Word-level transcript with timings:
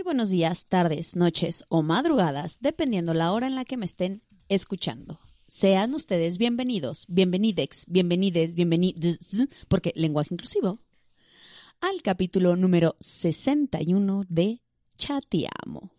muy 0.00 0.04
buenos 0.04 0.30
días, 0.30 0.64
tardes, 0.66 1.14
noches 1.14 1.62
o 1.68 1.82
madrugadas, 1.82 2.56
dependiendo 2.62 3.12
la 3.12 3.32
hora 3.32 3.46
en 3.46 3.54
la 3.54 3.66
que 3.66 3.76
me 3.76 3.84
estén 3.84 4.22
escuchando. 4.48 5.20
Sean 5.46 5.92
ustedes 5.92 6.38
bienvenidos, 6.38 7.04
bienvenidex, 7.06 7.84
bienvenides, 7.86 8.54
bienvenides, 8.54 9.18
porque 9.68 9.92
lenguaje 9.94 10.32
inclusivo, 10.32 10.78
al 11.82 12.00
capítulo 12.00 12.56
número 12.56 12.96
61 13.00 14.24
de 14.26 14.62
Chateamo. 14.96 15.90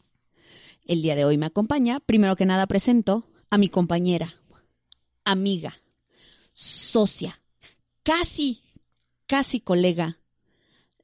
El 0.87 1.03
día 1.03 1.15
de 1.15 1.23
hoy 1.23 1.37
me 1.37 1.45
acompaña, 1.45 1.99
primero 1.99 2.35
que 2.35 2.47
nada 2.47 2.65
presento 2.65 3.27
a 3.51 3.59
mi 3.59 3.69
compañera, 3.69 4.33
amiga, 5.25 5.75
socia, 6.53 7.39
casi, 8.01 8.63
casi 9.27 9.59
colega, 9.59 10.17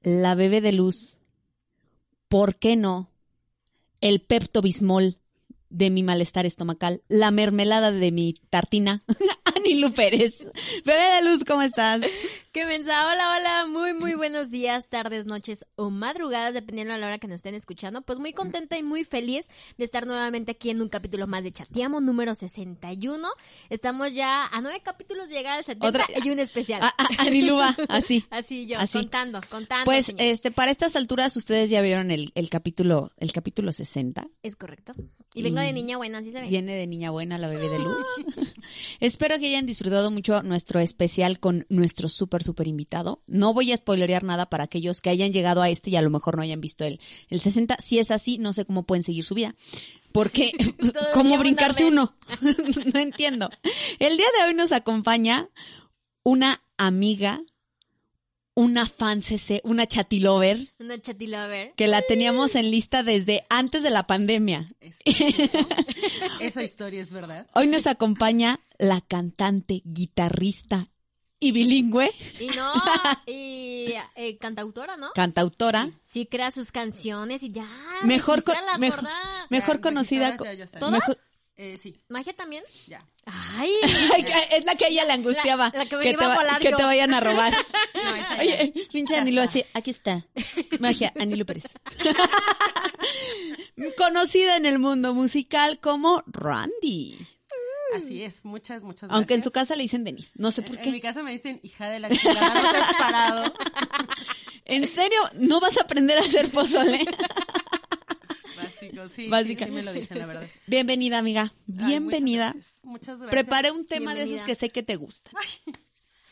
la 0.02 0.34
bebé 0.34 0.62
de 0.62 0.72
luz, 0.72 1.16
¿por 2.27 2.55
qué 2.55 2.76
no? 2.76 3.09
El 4.02 4.22
Pepto 4.22 4.62
Bismol 4.62 5.18
de 5.70 5.90
mi 5.90 6.04
malestar 6.04 6.45
estomacal, 6.45 7.02
la 7.08 7.31
mermelada 7.31 7.91
de 7.91 8.12
mi 8.12 8.35
tartina, 8.49 9.04
Anilu 9.55 9.94
Pérez. 9.94 10.38
Bebé 10.85 11.16
de 11.16 11.30
luz, 11.30 11.44
¿cómo 11.45 11.62
estás? 11.62 12.02
¿Qué 12.58 12.66
mensaje? 12.66 13.14
Hola, 13.14 13.38
hola, 13.38 13.66
muy, 13.68 13.94
muy 13.94 14.16
buenos 14.16 14.50
días, 14.50 14.88
tardes, 14.90 15.28
noches 15.28 15.64
o 15.76 15.91
madrugadas, 15.91 16.55
dependiendo 16.55 16.91
de 16.96 16.99
la 16.99 17.05
hora 17.05 17.20
que 17.20 17.27
nos 17.27 17.36
estén 17.36 17.54
escuchando. 17.54 18.02
Pues 18.02 18.18
muy 18.18 18.34
contenta 18.34 18.80
y 18.80 18.82
muy 18.82 19.04
feliz 19.04 19.48
de 19.77 19.86
estar 19.86 20.08
nuevamente 20.08 20.54
aquí 20.54 20.72
en 20.72 20.82
un 20.82 20.90
capítulo 20.90 21.27
más 21.27 21.44
de 21.44 21.52
Chateamo, 21.52 22.02
número 22.02 22.34
61. 22.34 23.27
Estamos 23.70 24.12
ya 24.16 24.48
a 24.48 24.60
nueve 24.62 24.82
capítulos 24.84 25.27
de 25.27 25.36
llegar 25.36 25.60
al 25.60 25.66
70 25.66 25.88
Otra- 25.88 26.08
y 26.26 26.32
un 26.32 26.40
especial. 26.40 26.82
A- 26.82 26.96
a- 26.98 27.27
Anilu 27.27 27.58
va, 27.58 27.76
así. 27.90 28.26
Así 28.32 28.66
yo, 28.66 28.80
Así. 28.80 28.98
contando, 28.98 29.40
contando. 29.52 29.86
Pues 29.86 30.08
señor. 30.08 30.24
este 30.24 30.49
para 30.49 30.71
estas 30.71 30.96
alturas 30.96 31.36
ustedes 31.38 31.70
ya 31.70 31.80
vieron 31.82 32.10
el, 32.10 32.32
el 32.34 32.49
capítulo 32.49 33.12
el 33.18 33.34
capítulo 33.34 33.71
60. 33.71 34.27
Es 34.42 34.55
correcto. 34.55 34.94
Y 35.36 35.44
vengo 35.44 35.60
de 35.60 35.74
niña 35.74 35.98
buena, 35.98 36.18
así 36.20 36.32
se 36.32 36.42
ve. 36.42 36.48
Viene 36.48 36.74
de 36.76 36.88
niña 36.88 37.12
buena 37.12 37.38
la 37.38 37.49
bebé 37.49 37.70
de 37.70 37.77
luz. 37.77 38.08
Espero 38.99 39.38
que 39.38 39.46
hayan 39.46 39.68
disfrutado 39.68 40.10
mucho 40.10 40.42
nuestro 40.42 40.80
especial 40.80 41.40
con 41.40 41.68
nuestro 41.70 42.10
súper 42.10 42.46
súper 42.48 42.67
invitado. 42.67 43.21
No 43.27 43.53
voy 43.53 43.71
a 43.71 43.77
spoilerear 43.77 44.23
nada 44.23 44.49
para 44.49 44.63
aquellos 44.63 45.01
que 45.01 45.12
hayan 45.12 45.31
llegado 45.31 45.62
a 45.62 45.70
este 45.70 45.91
y 45.91 45.95
a 45.95 46.01
lo 46.01 46.09
mejor 46.09 46.35
no 46.35 46.41
hayan 46.41 46.62
visto 46.62 46.84
el, 46.85 46.99
el 47.29 47.40
60. 47.40 47.77
Si 47.77 47.99
es 47.99 48.09
así, 48.09 48.37
no 48.40 48.53
sé 48.53 48.65
cómo 48.65 48.84
pueden 48.84 49.03
seguir 49.03 49.23
su 49.23 49.35
vida. 49.35 49.55
Porque, 50.12 50.51
¿cómo 51.13 51.37
brincarse 51.37 51.85
uno? 51.85 52.15
no 52.93 52.99
entiendo. 52.99 53.49
El 53.99 54.18
día 54.18 54.27
de 54.40 54.48
hoy 54.48 54.53
nos 54.55 54.71
acompaña 54.71 55.49
una 56.23 56.62
amiga, 56.77 57.41
una 58.55 58.87
fan 58.87 59.21
CC, 59.21 59.62
una 59.63 59.85
chatilover, 59.85 60.73
Una 60.79 60.99
chatilover. 60.99 61.73
que 61.75 61.87
la 61.87 62.01
teníamos 62.01 62.55
en 62.55 62.71
lista 62.71 63.03
desde 63.03 63.45
antes 63.49 63.84
de 63.84 63.91
la 63.91 64.07
pandemia. 64.07 64.72
Es. 64.79 64.97
Esa 66.40 66.63
historia 66.63 67.01
es 67.01 67.12
verdad. 67.12 67.47
Hoy 67.53 67.68
nos 67.68 67.85
acompaña 67.85 68.59
la 68.79 69.01
cantante, 69.01 69.81
guitarrista 69.85 70.88
y 71.40 71.52
bilingüe, 71.52 72.12
Y 72.40 72.47
no, 72.47 72.74
y 73.28 73.94
eh, 74.16 74.38
cantautora, 74.40 74.97
¿no? 74.97 75.12
cantautora, 75.13 75.91
Sí, 76.03 76.25
crea 76.25 76.50
sus 76.52 76.72
canciones 76.72 77.44
y 77.44 77.52
ya. 77.52 77.68
Mejor 78.03 78.44
con- 78.44 78.56
mejor- 79.50 79.80
conocida 79.81 80.38
ya. 80.56 80.66
¿Todas? 80.80 80.92
mejor- 80.94 81.18
Eh, 81.59 81.78
sí, 81.80 82.00
¿Magia 82.09 82.34
también? 82.34 82.64
ya. 82.88 83.03
Ay. 83.25 83.72
Es 84.52 84.64
la 84.66 84.75
que 84.75 84.86
a 84.86 84.88
ella 84.90 85.06
le 85.06 85.14
angustiaba. 85.14 85.72
La- 85.74 85.84
la 85.84 85.90
que 85.90 85.98
me 85.98 86.03
que, 86.03 86.09
iba 86.12 86.20
te, 86.20 86.25
a 86.25 86.36
volar 86.36 86.62
que 86.62 86.70
yo. 86.72 86.78
te 86.78 86.84
vayan 86.84 87.14
a 87.16 87.20
robar. 87.20 87.54
No, 87.96 88.16
esa. 88.16 88.38
Oye, 88.40 88.74
pinche 88.92 89.16
Ya 89.16 89.22
Anilo 89.22 89.42
así, 89.42 89.64
aquí 89.74 89.90
está. 89.92 90.24
Magia, 90.80 91.12
Anilo 91.19 91.46
Pérez. 91.46 91.66
Conocida 93.98 94.56
en 94.58 94.66
el 94.68 94.78
mundo 94.80 95.14
musical 95.14 95.80
como 95.80 96.24
Randy. 96.28 97.18
Así 97.97 98.24
es, 98.24 98.46
muchas, 98.46 98.84
muchas 98.84 99.09
Aunque 99.12 99.34
en 99.34 99.44
su 99.44 99.52
casa 99.52 99.75
le 99.75 99.84
dicen 99.84 100.03
Denise. 100.03 100.31
No 100.35 100.52
sé 100.52 100.62
por 100.62 100.78
En 100.78 100.85
mi 100.91 101.00
qué. 101.00 101.02
casa 101.02 101.24
me 101.24 101.31
dicen 101.31 101.59
hija 101.63 101.88
de 101.90 102.00
la 102.00 102.09
chingada, 102.09 102.62
no 102.62 102.72
te 102.72 102.78
has 102.78 102.94
parado. 102.94 103.53
¿En 104.66 104.88
serio? 104.88 105.19
¿No 105.35 105.59
vas 105.59 105.78
a 105.78 105.81
aprender 105.84 106.18
a 106.18 106.22
hacer 106.22 106.50
pozole? 106.52 107.00
Básico, 108.57 109.07
sí, 109.07 109.28
Básica. 109.30 109.66
sí, 109.66 109.72
sí 109.72 109.75
me 109.78 109.84
lo 109.84 109.94
dicen, 109.94 110.18
la 110.19 110.25
verdad. 110.25 110.47
Bienvenida, 110.66 111.18
amiga. 111.19 111.53
Ay, 111.80 111.86
Bienvenida. 111.88 112.47
muchas 112.53 112.63
gracias, 112.63 112.84
Muchas 112.86 113.19
gracias. 113.19 113.31
Preparé 113.31 113.72
un 113.72 113.86
tema 113.86 114.16
de 114.16 114.24
esos 114.24 114.44
que 114.44 114.56
sé 114.56 114.69
que 114.69 114.84
te 114.84 114.96
gustan. 114.96 115.34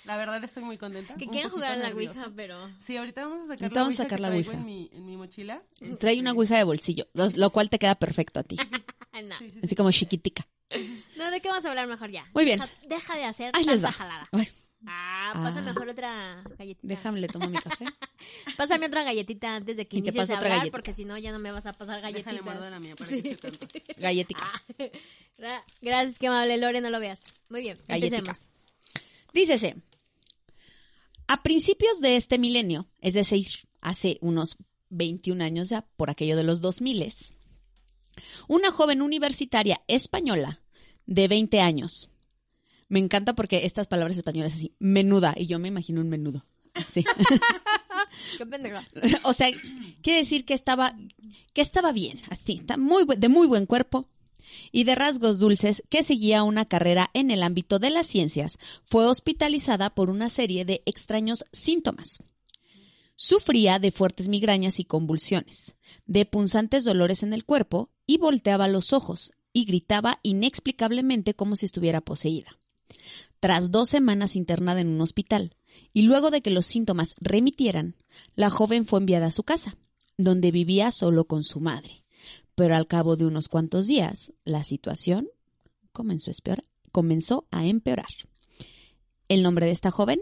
La 0.05 0.17
verdad 0.17 0.43
estoy 0.43 0.63
muy 0.63 0.77
contenta. 0.77 1.15
Que 1.15 1.25
poquito 1.25 1.49
jugar 1.49 1.71
a 1.71 1.75
la 1.77 1.87
nerviosa. 1.87 2.19
Ouija, 2.19 2.31
pero... 2.35 2.69
Sí, 2.79 2.95
ahorita 2.95 3.25
vamos 3.25 3.49
a 3.49 3.53
sacar 3.53 3.63
Ahorita 3.63 3.79
la 3.79 3.81
vamos 3.83 3.99
a 3.99 4.03
sacar 4.03 4.17
que 4.17 4.21
la 4.21 4.29
ouija. 4.29 4.53
En 4.53 4.65
mi, 4.65 4.89
en 4.93 5.05
mi 5.05 5.17
mochila. 5.17 5.63
Trae 5.99 6.19
una 6.19 6.31
ouija 6.33 6.57
de 6.57 6.63
bolsillo, 6.63 7.07
lo, 7.13 7.27
lo 7.29 7.49
cual 7.49 7.69
te 7.69 7.79
queda 7.79 7.95
perfecto 7.95 8.39
a 8.39 8.43
ti. 8.43 8.55
Ay, 9.11 9.23
no. 9.25 9.37
sí, 9.39 9.45
sí, 9.45 9.51
sí. 9.53 9.59
Así 9.63 9.75
como 9.75 9.91
chiquitica. 9.91 10.47
No, 11.17 11.31
¿de 11.31 11.41
qué 11.41 11.47
vamos 11.49 11.63
a 11.65 11.69
hablar 11.69 11.87
mejor 11.87 12.09
ya? 12.11 12.25
Muy 12.33 12.43
bien. 12.45 12.59
Deja, 12.59 12.71
deja 12.87 13.15
de 13.17 13.23
hacer 13.25 13.51
Ahí 13.53 13.63
les 13.65 13.81
tanta 13.81 13.87
va. 13.87 13.93
jalada. 13.93 14.27
Ay, 14.31 14.47
Ah, 14.87 15.31
Ah. 15.33 15.41
pasa 15.43 15.61
mejor 15.61 15.89
otra 15.89 16.43
galletita. 16.59 16.87
déjame, 16.87 17.19
le 17.19 17.27
tomo 17.27 17.47
mi 17.49 17.57
café. 17.57 17.85
Pásame 18.57 18.85
otra 18.85 19.03
galletita 19.03 19.55
antes 19.55 19.77
de 19.77 19.87
que 19.87 19.97
Y 19.97 20.01
te 20.01 20.09
inicies 20.09 20.23
paso 20.23 20.33
a 20.33 20.35
otra 20.35 20.47
hablar, 20.49 20.57
galletita. 20.59 20.77
porque 20.77 20.93
si 20.93 21.05
no 21.05 21.17
ya 21.17 21.31
no 21.31 21.39
me 21.39 21.51
vas 21.51 21.65
a 21.65 21.73
pasar 21.73 22.01
galletitas. 22.01 22.33
Déjale 22.33 22.41
morder 22.53 22.71
la 22.71 22.79
mía 22.79 22.95
para 22.95 23.09
que 23.09 23.17
esté 23.17 23.35
tanto. 23.35 23.67
Galletica. 23.97 24.43
Ah, 24.43 24.61
gra- 25.39 25.63
Gracias, 25.81 26.19
que 26.19 26.27
amable 26.27 26.57
Lore, 26.57 26.81
no 26.81 26.91
lo 26.91 26.99
veas. 26.99 27.23
Muy 27.49 27.61
bien, 27.61 27.79
Galletica. 27.87 28.17
empecemos. 28.17 28.49
Dícese, 29.33 29.75
a 31.27 31.41
principios 31.41 31.99
de 31.99 32.15
este 32.17 32.37
milenio, 32.37 32.87
es 33.01 33.15
decir, 33.15 33.43
hace 33.81 34.17
unos 34.21 34.57
21 34.89 35.43
años 35.43 35.69
ya, 35.69 35.81
por 35.97 36.11
aquello 36.11 36.37
de 36.37 36.43
los 36.43 36.61
2000, 36.61 37.11
una 38.47 38.71
joven 38.71 39.01
universitaria 39.01 39.81
española 39.87 40.61
de 41.05 41.27
20 41.27 41.61
años. 41.61 42.09
Me 42.87 42.99
encanta 42.99 43.33
porque 43.33 43.65
estas 43.65 43.87
palabras 43.87 44.17
españolas 44.17 44.53
así, 44.53 44.73
menuda, 44.79 45.33
y 45.35 45.47
yo 45.47 45.59
me 45.59 45.67
imagino 45.67 46.01
un 46.01 46.09
menudo. 46.09 46.45
Sí. 46.91 47.03
Qué 48.37 48.45
pendejo. 48.45 48.79
o 49.23 49.33
sea, 49.33 49.49
quiere 50.01 50.19
decir 50.19 50.45
que 50.45 50.53
estaba, 50.53 50.95
que 51.53 51.61
estaba 51.61 51.91
bien, 51.91 52.19
así, 52.29 52.57
está 52.59 52.77
muy, 52.77 53.05
de 53.17 53.29
muy 53.29 53.47
buen 53.47 53.65
cuerpo 53.65 54.07
y 54.71 54.83
de 54.83 54.95
rasgos 54.95 55.39
dulces, 55.39 55.83
que 55.89 56.03
seguía 56.03 56.43
una 56.43 56.65
carrera 56.65 57.09
en 57.13 57.31
el 57.31 57.43
ámbito 57.43 57.79
de 57.79 57.89
las 57.89 58.07
ciencias, 58.07 58.57
fue 58.83 59.05
hospitalizada 59.07 59.93
por 59.93 60.09
una 60.09 60.29
serie 60.29 60.65
de 60.65 60.81
extraños 60.85 61.45
síntomas. 61.51 62.23
Sufría 63.15 63.79
de 63.79 63.91
fuertes 63.91 64.27
migrañas 64.27 64.79
y 64.79 64.85
convulsiones, 64.85 65.75
de 66.05 66.25
punzantes 66.25 66.83
dolores 66.83 67.23
en 67.23 67.33
el 67.33 67.45
cuerpo 67.45 67.89
y 68.05 68.17
volteaba 68.17 68.67
los 68.67 68.93
ojos 68.93 69.31
y 69.53 69.65
gritaba 69.65 70.19
inexplicablemente 70.21 71.33
como 71.33 71.55
si 71.55 71.65
estuviera 71.65 72.01
poseída. 72.01 72.59
Tras 73.39 73.71
dos 73.71 73.89
semanas 73.89 74.35
internada 74.35 74.81
en 74.81 74.87
un 74.87 75.01
hospital, 75.01 75.55
y 75.93 76.03
luego 76.03 76.31
de 76.31 76.41
que 76.41 76.49
los 76.49 76.65
síntomas 76.65 77.15
remitieran, 77.19 77.95
la 78.35 78.49
joven 78.49 78.85
fue 78.85 78.99
enviada 78.99 79.27
a 79.27 79.31
su 79.31 79.43
casa, 79.43 79.77
donde 80.17 80.51
vivía 80.51 80.91
solo 80.91 81.25
con 81.25 81.43
su 81.43 81.59
madre. 81.59 82.03
Pero 82.55 82.75
al 82.75 82.87
cabo 82.87 83.15
de 83.17 83.25
unos 83.25 83.49
cuantos 83.49 83.87
días, 83.87 84.33
la 84.45 84.63
situación 84.63 85.27
comenzó 85.91 87.47
a, 87.51 87.65
empeorar. 87.65 88.05
El 89.27 89.43
nombre 89.43 89.65
de 89.65 89.73
esta 89.73 89.91
joven, 89.91 90.21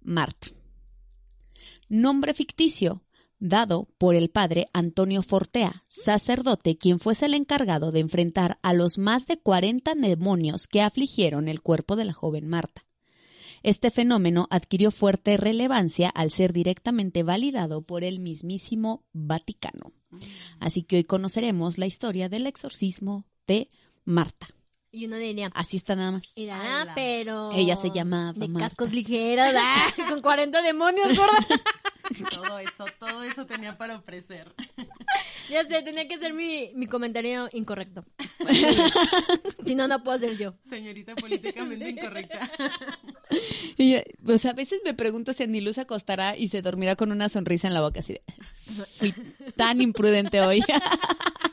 Marta. 0.00 0.48
Nombre 1.88 2.34
ficticio, 2.34 3.02
dado 3.38 3.88
por 3.98 4.14
el 4.14 4.30
padre 4.30 4.66
Antonio 4.72 5.22
Fortea, 5.22 5.84
sacerdote 5.88 6.76
quien 6.76 6.98
fuese 7.00 7.26
el 7.26 7.34
encargado 7.34 7.92
de 7.92 8.00
enfrentar 8.00 8.58
a 8.62 8.74
los 8.74 8.98
más 8.98 9.26
de 9.26 9.38
40 9.38 9.94
demonios 9.94 10.66
que 10.66 10.82
afligieron 10.82 11.48
el 11.48 11.62
cuerpo 11.62 11.96
de 11.96 12.04
la 12.04 12.12
joven 12.12 12.46
Marta. 12.46 12.84
Este 13.62 13.90
fenómeno 13.90 14.46
adquirió 14.50 14.90
fuerte 14.90 15.36
relevancia 15.36 16.10
al 16.10 16.30
ser 16.30 16.52
directamente 16.52 17.22
validado 17.22 17.82
por 17.82 18.04
el 18.04 18.20
mismísimo 18.20 19.04
Vaticano. 19.12 19.92
Así 20.60 20.82
que 20.82 20.96
hoy 20.96 21.04
conoceremos 21.04 21.78
la 21.78 21.86
historia 21.86 22.28
del 22.28 22.46
exorcismo 22.46 23.26
de 23.46 23.68
Marta. 24.04 24.48
Y 24.90 25.04
uno 25.04 25.16
diría, 25.16 25.50
Así 25.54 25.76
está 25.76 25.94
nada 25.96 26.12
más. 26.12 26.32
Ala. 26.36 26.92
pero... 26.94 27.52
Ella 27.52 27.76
se 27.76 27.90
llamaba 27.90 28.32
De 28.32 28.48
Marta. 28.48 28.68
cascos 28.68 28.92
ligeros, 28.92 29.46
ah, 29.54 29.86
con 30.08 30.22
40 30.22 30.62
demonios, 30.62 31.16
gorda. 31.16 31.38
Todo 32.34 32.58
eso, 32.58 32.84
todo 32.98 33.22
eso 33.22 33.46
tenía 33.46 33.76
para 33.76 33.96
ofrecer. 33.96 34.52
Ya 35.50 35.64
sé, 35.64 35.80
tenía 35.80 36.06
que 36.06 36.18
ser 36.18 36.34
mi, 36.34 36.72
mi 36.74 36.86
comentario 36.86 37.48
incorrecto. 37.54 38.04
si 39.62 39.74
no, 39.74 39.88
no 39.88 40.02
puedo 40.04 40.18
ser 40.18 40.36
yo. 40.36 40.52
Señorita 40.60 41.16
políticamente 41.16 41.88
incorrecta. 41.88 42.50
Y, 43.78 43.96
pues 44.22 44.44
a 44.44 44.52
veces 44.52 44.80
me 44.84 44.92
pregunto 44.92 45.32
si 45.32 45.44
Aniluz 45.44 45.76
se 45.76 45.80
acostará 45.82 46.36
y 46.36 46.48
se 46.48 46.60
dormirá 46.60 46.96
con 46.96 47.12
una 47.12 47.30
sonrisa 47.30 47.66
en 47.66 47.72
la 47.72 47.80
boca 47.80 48.00
así 48.00 48.12
de... 48.12 48.22
Fui 48.98 49.14
tan 49.56 49.80
imprudente 49.80 50.38
hoy. 50.42 50.60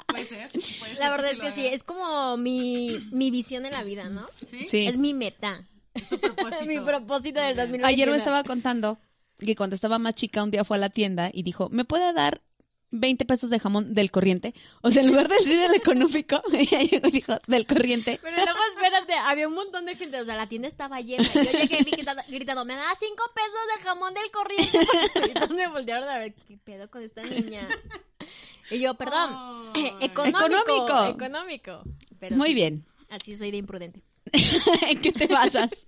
Puede 0.07 0.25
ser. 0.25 0.49
puede 0.49 0.91
ser 0.91 0.99
La 0.99 1.09
verdad 1.09 1.31
es 1.31 1.39
que 1.39 1.51
sí, 1.51 1.65
es 1.65 1.83
como 1.83 2.35
mi, 2.35 2.97
mi 3.11 3.31
visión 3.31 3.65
en 3.65 3.71
la 3.71 3.83
vida, 3.85 4.09
¿no? 4.09 4.27
¿Sí? 4.49 4.63
Sí. 4.63 4.87
Es 4.87 4.97
mi 4.97 5.13
meta. 5.13 5.65
Tu 6.09 6.19
propósito. 6.19 6.65
mi 6.65 6.79
propósito 6.79 7.39
del 7.39 7.55
Bien. 7.55 7.67
2021. 7.67 7.87
Ayer 7.87 8.09
me 8.09 8.17
estaba 8.17 8.43
contando 8.43 8.99
que 9.37 9.55
cuando 9.55 9.75
estaba 9.75 9.99
más 9.99 10.15
chica 10.15 10.43
un 10.43 10.51
día 10.51 10.63
fue 10.63 10.77
a 10.77 10.79
la 10.79 10.89
tienda 10.89 11.29
y 11.33 11.43
dijo, 11.43 11.69
¿me 11.69 11.85
puede 11.85 12.13
dar 12.13 12.41
20 12.99 13.25
pesos 13.25 13.49
de 13.49 13.59
jamón 13.59 13.93
del 13.93 14.11
corriente. 14.11 14.53
O 14.81 14.91
sea, 14.91 15.01
en 15.01 15.09
lugar 15.09 15.27
de 15.27 15.35
decir 15.35 15.59
del 15.59 15.73
económico, 15.73 16.41
ella 16.53 16.79
llegó 16.91 17.07
y 17.07 17.11
dijo 17.11 17.37
del 17.47 17.65
corriente. 17.65 18.19
Pero 18.21 18.35
luego, 18.37 18.59
espérate, 18.75 19.13
había 19.13 19.47
un 19.47 19.53
montón 19.53 19.85
de 19.85 19.95
gente, 19.95 20.19
o 20.19 20.25
sea, 20.25 20.35
la 20.35 20.47
tienda 20.47 20.67
estaba 20.67 21.01
llena. 21.01 21.23
y 21.23 21.45
Yo 21.45 21.51
llegué 21.51 21.77
gritando, 21.83 22.23
gritando, 22.27 22.65
me 22.65 22.75
da 22.75 22.85
cinco 22.99 23.23
pesos 23.33 23.77
de 23.77 23.83
jamón 23.83 24.13
del 24.13 24.31
corriente. 24.31 24.79
Y 25.29 25.33
todos 25.33 25.51
me 25.51 25.67
voltearon 25.67 26.09
a 26.09 26.19
ver, 26.19 26.33
¿qué 26.33 26.57
pedo 26.57 26.89
con 26.89 27.03
esta 27.03 27.23
niña? 27.23 27.67
Y 28.71 28.79
yo, 28.79 28.95
perdón, 28.95 29.71
Ay. 29.75 29.93
económico. 30.01 30.45
Económico. 30.45 31.05
Económico. 31.05 31.83
Pero 32.19 32.35
Muy 32.35 32.49
sí, 32.49 32.53
bien. 32.55 32.85
Así 33.09 33.37
soy 33.37 33.51
de 33.51 33.57
imprudente. 33.57 34.01
¿En 34.89 34.99
qué 35.01 35.11
te 35.11 35.27
basas? 35.27 35.85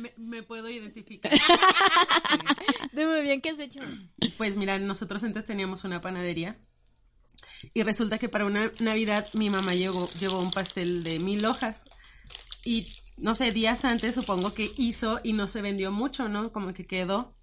Me, 0.00 0.12
me 0.16 0.42
puedo 0.42 0.68
identificar. 0.68 1.32
De 2.92 3.06
muy 3.06 3.22
bien, 3.22 3.40
¿qué 3.40 3.50
has 3.50 3.58
hecho? 3.58 3.80
Pues 4.36 4.56
mira, 4.56 4.78
nosotros 4.78 5.22
antes 5.24 5.44
teníamos 5.44 5.84
una 5.84 6.00
panadería 6.00 6.58
y 7.74 7.82
resulta 7.82 8.18
que 8.18 8.28
para 8.28 8.46
una 8.46 8.70
Navidad 8.80 9.28
mi 9.34 9.50
mamá 9.50 9.74
llevó, 9.74 10.08
llevó 10.20 10.40
un 10.40 10.50
pastel 10.50 11.02
de 11.04 11.18
mil 11.18 11.44
hojas 11.44 11.88
y 12.64 12.88
no 13.16 13.34
sé, 13.34 13.52
días 13.52 13.84
antes 13.84 14.14
supongo 14.14 14.54
que 14.54 14.72
hizo 14.76 15.20
y 15.22 15.32
no 15.32 15.48
se 15.48 15.62
vendió 15.62 15.90
mucho, 15.90 16.28
¿no? 16.28 16.52
Como 16.52 16.72
que 16.72 16.86
quedó. 16.86 17.36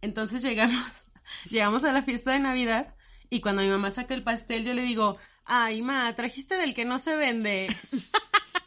Entonces 0.00 0.42
llegamos, 0.42 0.84
llegamos 1.50 1.84
a 1.84 1.92
la 1.92 2.02
fiesta 2.02 2.32
de 2.32 2.40
Navidad 2.40 2.94
y 3.28 3.40
cuando 3.40 3.62
mi 3.62 3.68
mamá 3.68 3.90
saca 3.90 4.14
el 4.14 4.24
pastel 4.24 4.64
yo 4.64 4.74
le 4.74 4.82
digo, 4.82 5.18
ay, 5.44 5.82
ma, 5.82 6.12
trajiste 6.14 6.56
del 6.56 6.74
que 6.74 6.84
no 6.84 6.98
se 6.98 7.16
vende. 7.16 7.76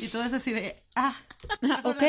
y 0.00 0.08
todo 0.08 0.22
es 0.24 0.32
así 0.32 0.52
de, 0.52 0.82
ah, 0.94 1.16
Ah, 1.62 1.80
ok. 1.84 2.02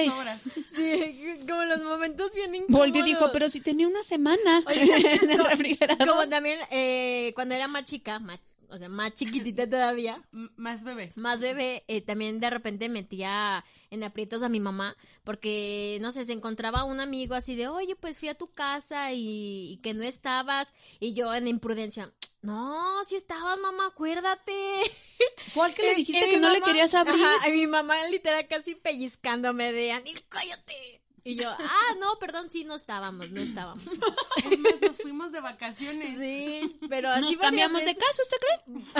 Sí, 0.75 1.25
como 1.47 1.63
los 1.63 1.81
momentos 1.83 2.33
bien 2.35 2.53
incómodos. 2.53 2.85
Volteó 2.87 3.01
y 3.01 3.05
dijo, 3.09 3.29
pero 3.31 3.49
si 3.49 3.61
tenía 3.61 3.87
una 3.87 4.03
semana 4.03 4.61
Oye, 4.67 4.81
en 5.23 5.29
el 5.31 5.37
como- 5.37 5.49
refrigerador. 5.49 6.07
Como 6.07 6.27
también 6.27 6.59
eh, 6.69 7.31
cuando 7.35 7.55
era 7.55 7.67
más 7.69 7.85
chica, 7.85 8.19
más, 8.19 8.39
o 8.69 8.77
sea, 8.77 8.89
más 8.89 9.13
chiquitita 9.13 9.69
todavía, 9.69 10.21
M- 10.33 10.49
más 10.57 10.83
bebé. 10.83 11.13
más 11.15 11.39
bebé, 11.39 11.83
eh, 11.87 12.01
también 12.01 12.39
de 12.41 12.49
repente 12.49 12.89
metía 12.89 13.63
en 13.89 14.03
aprietos 14.03 14.43
a 14.43 14.49
mi 14.49 14.59
mamá, 14.59 14.97
porque, 15.23 15.97
no 16.01 16.11
sé, 16.11 16.25
se 16.25 16.33
encontraba 16.33 16.83
un 16.83 16.99
amigo 16.99 17.33
así 17.33 17.55
de, 17.55 17.67
oye, 17.69 17.95
pues 17.95 18.19
fui 18.19 18.27
a 18.29 18.35
tu 18.35 18.51
casa 18.53 19.13
y, 19.13 19.71
y 19.73 19.77
que 19.77 19.93
no 19.93 20.03
estabas, 20.03 20.73
y 20.99 21.13
yo 21.13 21.33
en 21.33 21.47
imprudencia, 21.47 22.11
no, 22.41 23.03
si 23.05 23.15
estabas, 23.15 23.57
mamá, 23.59 23.87
acuérdate. 23.87 24.53
Fue 25.53 25.65
al 25.67 25.73
que 25.73 25.83
le 25.83 25.91
Y- 25.93 25.95
dijiste 25.95 26.27
y 26.27 26.31
que 26.31 26.39
no 26.39 26.49
le 26.51 26.61
querías 26.61 26.93
abrir. 26.93 27.23
Ajá, 27.23 27.47
y 27.49 27.51
mi 27.53 27.67
mamá 27.67 28.07
literal 28.07 28.47
casi 28.47 28.75
pellizcándome 28.75 29.71
de, 29.71 29.91
Anil, 29.91 30.21
cállate. 30.29 31.01
Y 31.23 31.35
yo, 31.35 31.49
ah, 31.51 31.95
no, 31.99 32.17
perdón, 32.19 32.49
sí, 32.49 32.63
no 32.63 32.73
estábamos, 32.73 33.29
no 33.29 33.41
estábamos. 33.41 33.83
Nos 34.81 34.97
fuimos 34.97 35.31
de 35.31 35.39
vacaciones. 35.39 36.17
Sí, 36.17 36.75
pero 36.89 37.09
así 37.09 37.21
Nos 37.21 37.37
cambiamos 37.37 37.85
de 37.85 37.95
casa, 37.95 38.23
¿usted 38.23 38.37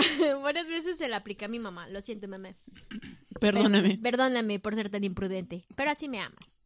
cree? 0.06 0.34
Varias 0.42 0.68
veces 0.68 0.98
se 0.98 1.08
la 1.08 1.16
apliqué 1.16 1.46
a 1.46 1.48
mi 1.48 1.58
mamá. 1.58 1.88
Lo 1.88 2.00
siento, 2.00 2.28
mamá. 2.28 2.54
Perdóname. 3.40 3.98
Perdóname 4.00 4.60
por 4.60 4.76
ser 4.76 4.88
tan 4.88 5.02
imprudente. 5.02 5.64
Pero 5.74 5.90
así 5.90 6.08
me 6.08 6.20
amas. 6.20 6.62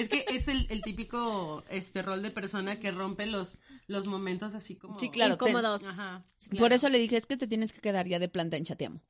Es 0.00 0.08
que 0.08 0.24
es 0.28 0.48
el, 0.48 0.66
el 0.70 0.82
típico 0.82 1.64
este 1.68 2.02
rol 2.02 2.22
de 2.22 2.30
persona 2.30 2.78
que 2.80 2.90
rompe 2.92 3.26
los, 3.26 3.58
los 3.86 4.06
momentos 4.06 4.54
así 4.54 4.76
como. 4.76 4.98
Sí, 4.98 5.10
claro. 5.10 5.36
te- 5.36 5.44
Incómodos. 5.50 5.84
Ajá. 5.84 6.24
Por 6.58 6.72
eso 6.72 6.88
le 6.88 6.98
dije, 6.98 7.16
es 7.16 7.26
que 7.26 7.36
te 7.36 7.46
tienes 7.46 7.72
que 7.72 7.80
quedar 7.80 8.06
ya 8.06 8.18
de 8.18 8.28
planta 8.28 8.56
en 8.56 8.64
chateamo. 8.64 9.00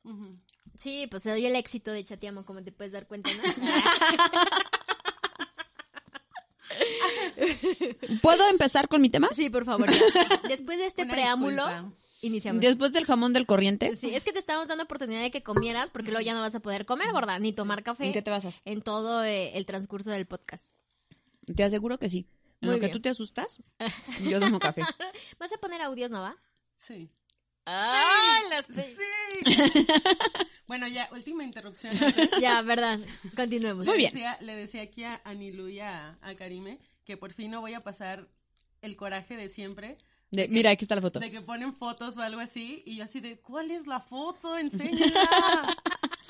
Sí, 0.75 1.07
pues 1.11 1.25
soy 1.25 1.45
el 1.45 1.57
éxito 1.57 1.91
de 1.91 2.05
Chateamo, 2.05 2.45
como 2.45 2.63
te 2.63 2.71
puedes 2.71 2.93
dar 2.93 3.09
cuenta, 3.09 3.31
¿no? 3.35 3.43
¿Puedo 8.23 8.49
empezar 8.49 8.89
con 8.89 9.01
mi 9.01 9.11
tema? 9.11 9.29
sí, 9.35 9.51
por 9.51 9.65
favor. 9.65 9.91
ya. 9.91 10.01
Después 10.49 10.79
de 10.79 10.87
este 10.87 11.03
Una 11.03 11.15
preámbulo, 11.15 11.67
disculpa. 11.67 11.97
iniciamos. 12.23 12.61
Después 12.63 12.93
del 12.93 13.05
jamón 13.07 13.33
del 13.33 13.47
corriente. 13.47 13.95
Sí, 13.97 14.15
es 14.15 14.25
que 14.25 14.33
te 14.33 14.39
estábamos 14.39 14.69
dando 14.69 14.85
oportunidad 14.85 15.23
de 15.23 15.31
que 15.31 15.43
comieras, 15.43 15.91
porque 15.91 16.11
luego 16.11 16.25
ya 16.25 16.35
no 16.35 16.41
vas 16.41 16.55
a 16.55 16.61
poder 16.61 16.87
comer, 16.87 17.11
gorda, 17.13 17.39
ni 17.39 17.53
tomar 17.53 17.83
café 17.83 18.07
¿En 18.07 18.13
qué 18.13 18.23
te 18.23 18.31
basas? 18.31 18.61
en 18.65 18.83
todo 18.83 19.25
eh, 19.25 19.57
el 19.57 19.67
transcurso 19.67 20.11
del 20.11 20.27
podcast. 20.27 20.75
Te 21.55 21.65
aseguro 21.65 21.99
que 21.99 22.09
sí. 22.09 22.27
En 22.61 22.69
Muy 22.69 22.77
lo 22.77 22.81
que 22.81 22.87
bien. 22.87 22.93
tú 22.93 23.01
te 23.01 23.09
asustas, 23.09 23.61
yo 24.23 24.41
tomo 24.41 24.59
café. 24.59 24.83
¿Vas 25.39 25.53
a 25.53 25.59
poner 25.59 25.81
audios, 25.83 26.11
no 26.11 26.21
va? 26.23 26.37
Sí. 26.79 27.09
¡Ay, 27.65 28.43
las 28.51 28.65
Sí. 28.67 29.45
bueno, 30.67 30.89
ya, 30.89 31.09
última 31.13 31.45
interrupción. 31.45 31.97
antes. 32.03 32.31
Ya, 32.41 32.61
verdad. 32.63 32.99
Continuemos. 33.37 33.87
Muy 33.87 33.95
le 33.95 33.99
bien. 33.99 34.13
Decía, 34.13 34.39
le 34.41 34.57
decía 34.57 34.83
aquí 34.83 35.05
a 35.05 35.21
Anilu 35.25 35.69
y 35.69 35.81
a, 35.81 36.19
a 36.23 36.35
Karime 36.35 36.79
que 37.05 37.17
por 37.17 37.33
fin 37.33 37.51
no 37.51 37.61
voy 37.61 37.75
a 37.75 37.83
pasar 37.85 38.27
el 38.83 38.97
coraje 38.97 39.37
de 39.37 39.49
siempre. 39.49 39.99
De- 40.31 40.49
mira, 40.49 40.71
aquí 40.71 40.85
está 40.85 40.95
la 40.95 41.01
foto. 41.03 41.21
De 41.21 41.31
que 41.31 41.41
ponen 41.41 41.75
fotos 41.75 42.17
o 42.17 42.21
algo 42.23 42.41
así. 42.41 42.83
Y 42.87 42.97
yo 42.97 43.05
así 43.05 43.21
de, 43.21 43.39
¿cuál 43.41 43.71
es 43.71 43.87
la 43.87 44.01
foto? 44.01 44.59
Enséñala. 44.59 45.77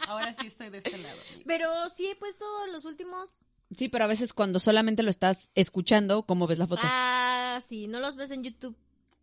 Ahora 0.06 0.32
sí 0.34 0.46
estoy 0.46 0.70
de 0.70 0.78
este 0.78 0.96
lado. 0.98 1.18
amigos. 1.28 1.44
Pero 1.46 1.90
sí 1.90 2.06
he 2.06 2.16
puesto 2.16 2.44
los 2.72 2.84
últimos. 2.84 3.38
Sí, 3.76 3.88
pero 3.88 4.04
a 4.04 4.08
veces 4.08 4.32
cuando 4.32 4.60
solamente 4.60 5.02
lo 5.02 5.10
estás 5.10 5.50
escuchando, 5.54 6.22
¿cómo 6.24 6.46
ves 6.46 6.58
la 6.58 6.66
foto? 6.66 6.82
Ah, 6.84 7.60
sí, 7.66 7.86
no 7.86 8.00
los 8.00 8.16
ves 8.16 8.30
en 8.30 8.42
YouTube. 8.42 8.76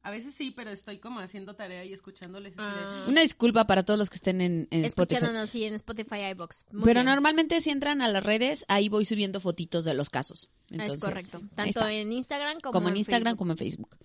A 0.04 0.12
veces 0.12 0.36
sí, 0.36 0.52
pero 0.52 0.70
estoy 0.70 1.00
como 1.00 1.20
haciendo 1.20 1.56
tarea 1.56 1.84
y 1.84 1.92
escuchándoles. 1.92 2.54
Ah. 2.60 3.06
Una 3.08 3.22
disculpa 3.22 3.66
para 3.66 3.84
todos 3.84 3.98
los 3.98 4.12
que 4.12 4.18
estén 4.18 4.40
en, 4.40 4.68
en 4.70 4.86
Spotify. 4.86 5.16
Escuchándonos, 5.16 5.50
sí, 5.50 5.64
en 5.64 5.74
Spotify 5.74 6.30
iBox. 6.32 6.64
Muy 6.72 6.84
Pero 6.84 7.00
bien. 7.00 7.08
normalmente 7.08 7.60
si 7.60 7.72
entran 7.72 8.04
a 8.04 8.08
las 8.08 8.24
redes, 8.24 8.66
ahí 8.68 8.88
voy 8.88 9.06
subiendo 9.06 9.40
fotitos 9.40 9.84
de 9.84 9.96
los 9.96 10.12
casos. 10.12 10.52
Entonces, 10.70 10.96
es 10.96 11.00
correcto. 11.00 11.42
Tanto 11.56 11.88
en 11.88 12.14
Instagram 12.14 12.60
como, 12.60 12.74
como 12.74 12.90
en 12.90 12.98
Instagram 12.98 13.32
Facebook. 13.32 13.38
como 13.40 13.52
en 13.54 13.58
Facebook. 13.58 13.98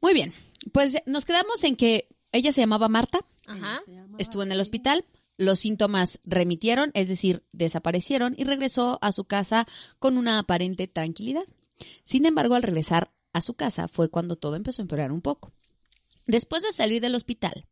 Muy 0.00 0.14
bien, 0.14 0.32
pues 0.72 0.96
nos 1.04 1.24
quedamos 1.24 1.64
en 1.64 1.74
que 1.74 2.06
ella 2.30 2.52
se 2.52 2.60
llamaba 2.60 2.88
Marta, 2.88 3.24
Ajá. 3.46 3.80
llamaba 3.88 4.18
estuvo 4.18 4.44
en 4.44 4.52
el 4.52 4.60
hospital, 4.60 5.04
los 5.40 5.60
síntomas 5.60 6.20
remitieron, 6.22 6.90
es 6.92 7.08
decir, 7.08 7.42
desaparecieron 7.52 8.34
y 8.36 8.44
regresó 8.44 8.98
a 9.00 9.10
su 9.10 9.24
casa 9.24 9.66
con 9.98 10.18
una 10.18 10.38
aparente 10.38 10.86
tranquilidad. 10.86 11.44
Sin 12.04 12.26
embargo, 12.26 12.54
al 12.54 12.62
regresar 12.62 13.10
a 13.32 13.40
su 13.40 13.54
casa 13.54 13.88
fue 13.88 14.10
cuando 14.10 14.36
todo 14.36 14.54
empezó 14.54 14.82
a 14.82 14.84
empeorar 14.84 15.12
un 15.12 15.22
poco. 15.22 15.50
Después 16.26 16.62
de 16.62 16.72
salir 16.72 17.00
del 17.00 17.14
hospital, 17.14 17.64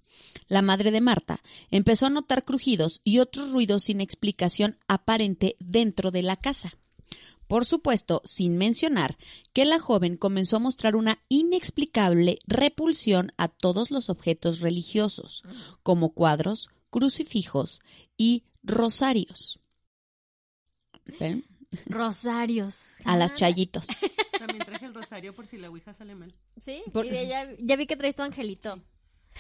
la 0.48 0.62
madre 0.62 0.90
de 0.90 1.02
Marta 1.02 1.42
empezó 1.70 2.06
a 2.06 2.10
notar 2.10 2.46
crujidos 2.46 3.02
y 3.04 3.18
otros 3.18 3.52
ruidos 3.52 3.84
sin 3.84 4.00
explicación 4.00 4.78
aparente 4.88 5.56
dentro 5.60 6.10
de 6.10 6.22
la 6.22 6.37
casa. 6.37 6.72
Por 7.48 7.66
supuesto, 7.66 8.22
sin 8.25 8.56
mencionar 8.56 9.18
que 9.52 9.66
la 9.66 9.78
joven 9.78 10.16
comenzó 10.16 10.56
a 10.56 10.60
mostrar 10.60 10.96
una 10.96 11.22
inexplicable 11.28 12.38
repulsión 12.46 13.32
a 13.37 13.48
todos 13.48 13.90
los 13.90 14.08
objetos 14.08 14.60
religiosos, 14.60 15.42
como 15.82 16.14
cuadros, 16.14 16.70
crucifijos 16.90 17.80
y 18.16 18.45
rosarios. 18.62 19.59
¿Ven? 21.21 21.45
Rosarios. 21.87 22.88
A 23.04 23.16
las 23.16 23.35
chayitos. 23.35 23.87
También 24.38 24.64
traje 24.64 24.87
el 24.87 24.95
rosario 24.95 25.35
por 25.35 25.47
si 25.47 25.59
la 25.59 25.68
ouija 25.71 25.92
sale 25.92 26.14
mal. 26.14 26.35
Sí, 26.61 26.83
Por- 26.92 27.07
ya, 27.07 27.47
ya 27.59 27.76
vi 27.76 27.87
que 27.87 27.97
traes 27.97 28.14
tu 28.14 28.23
angelito. 28.23 28.80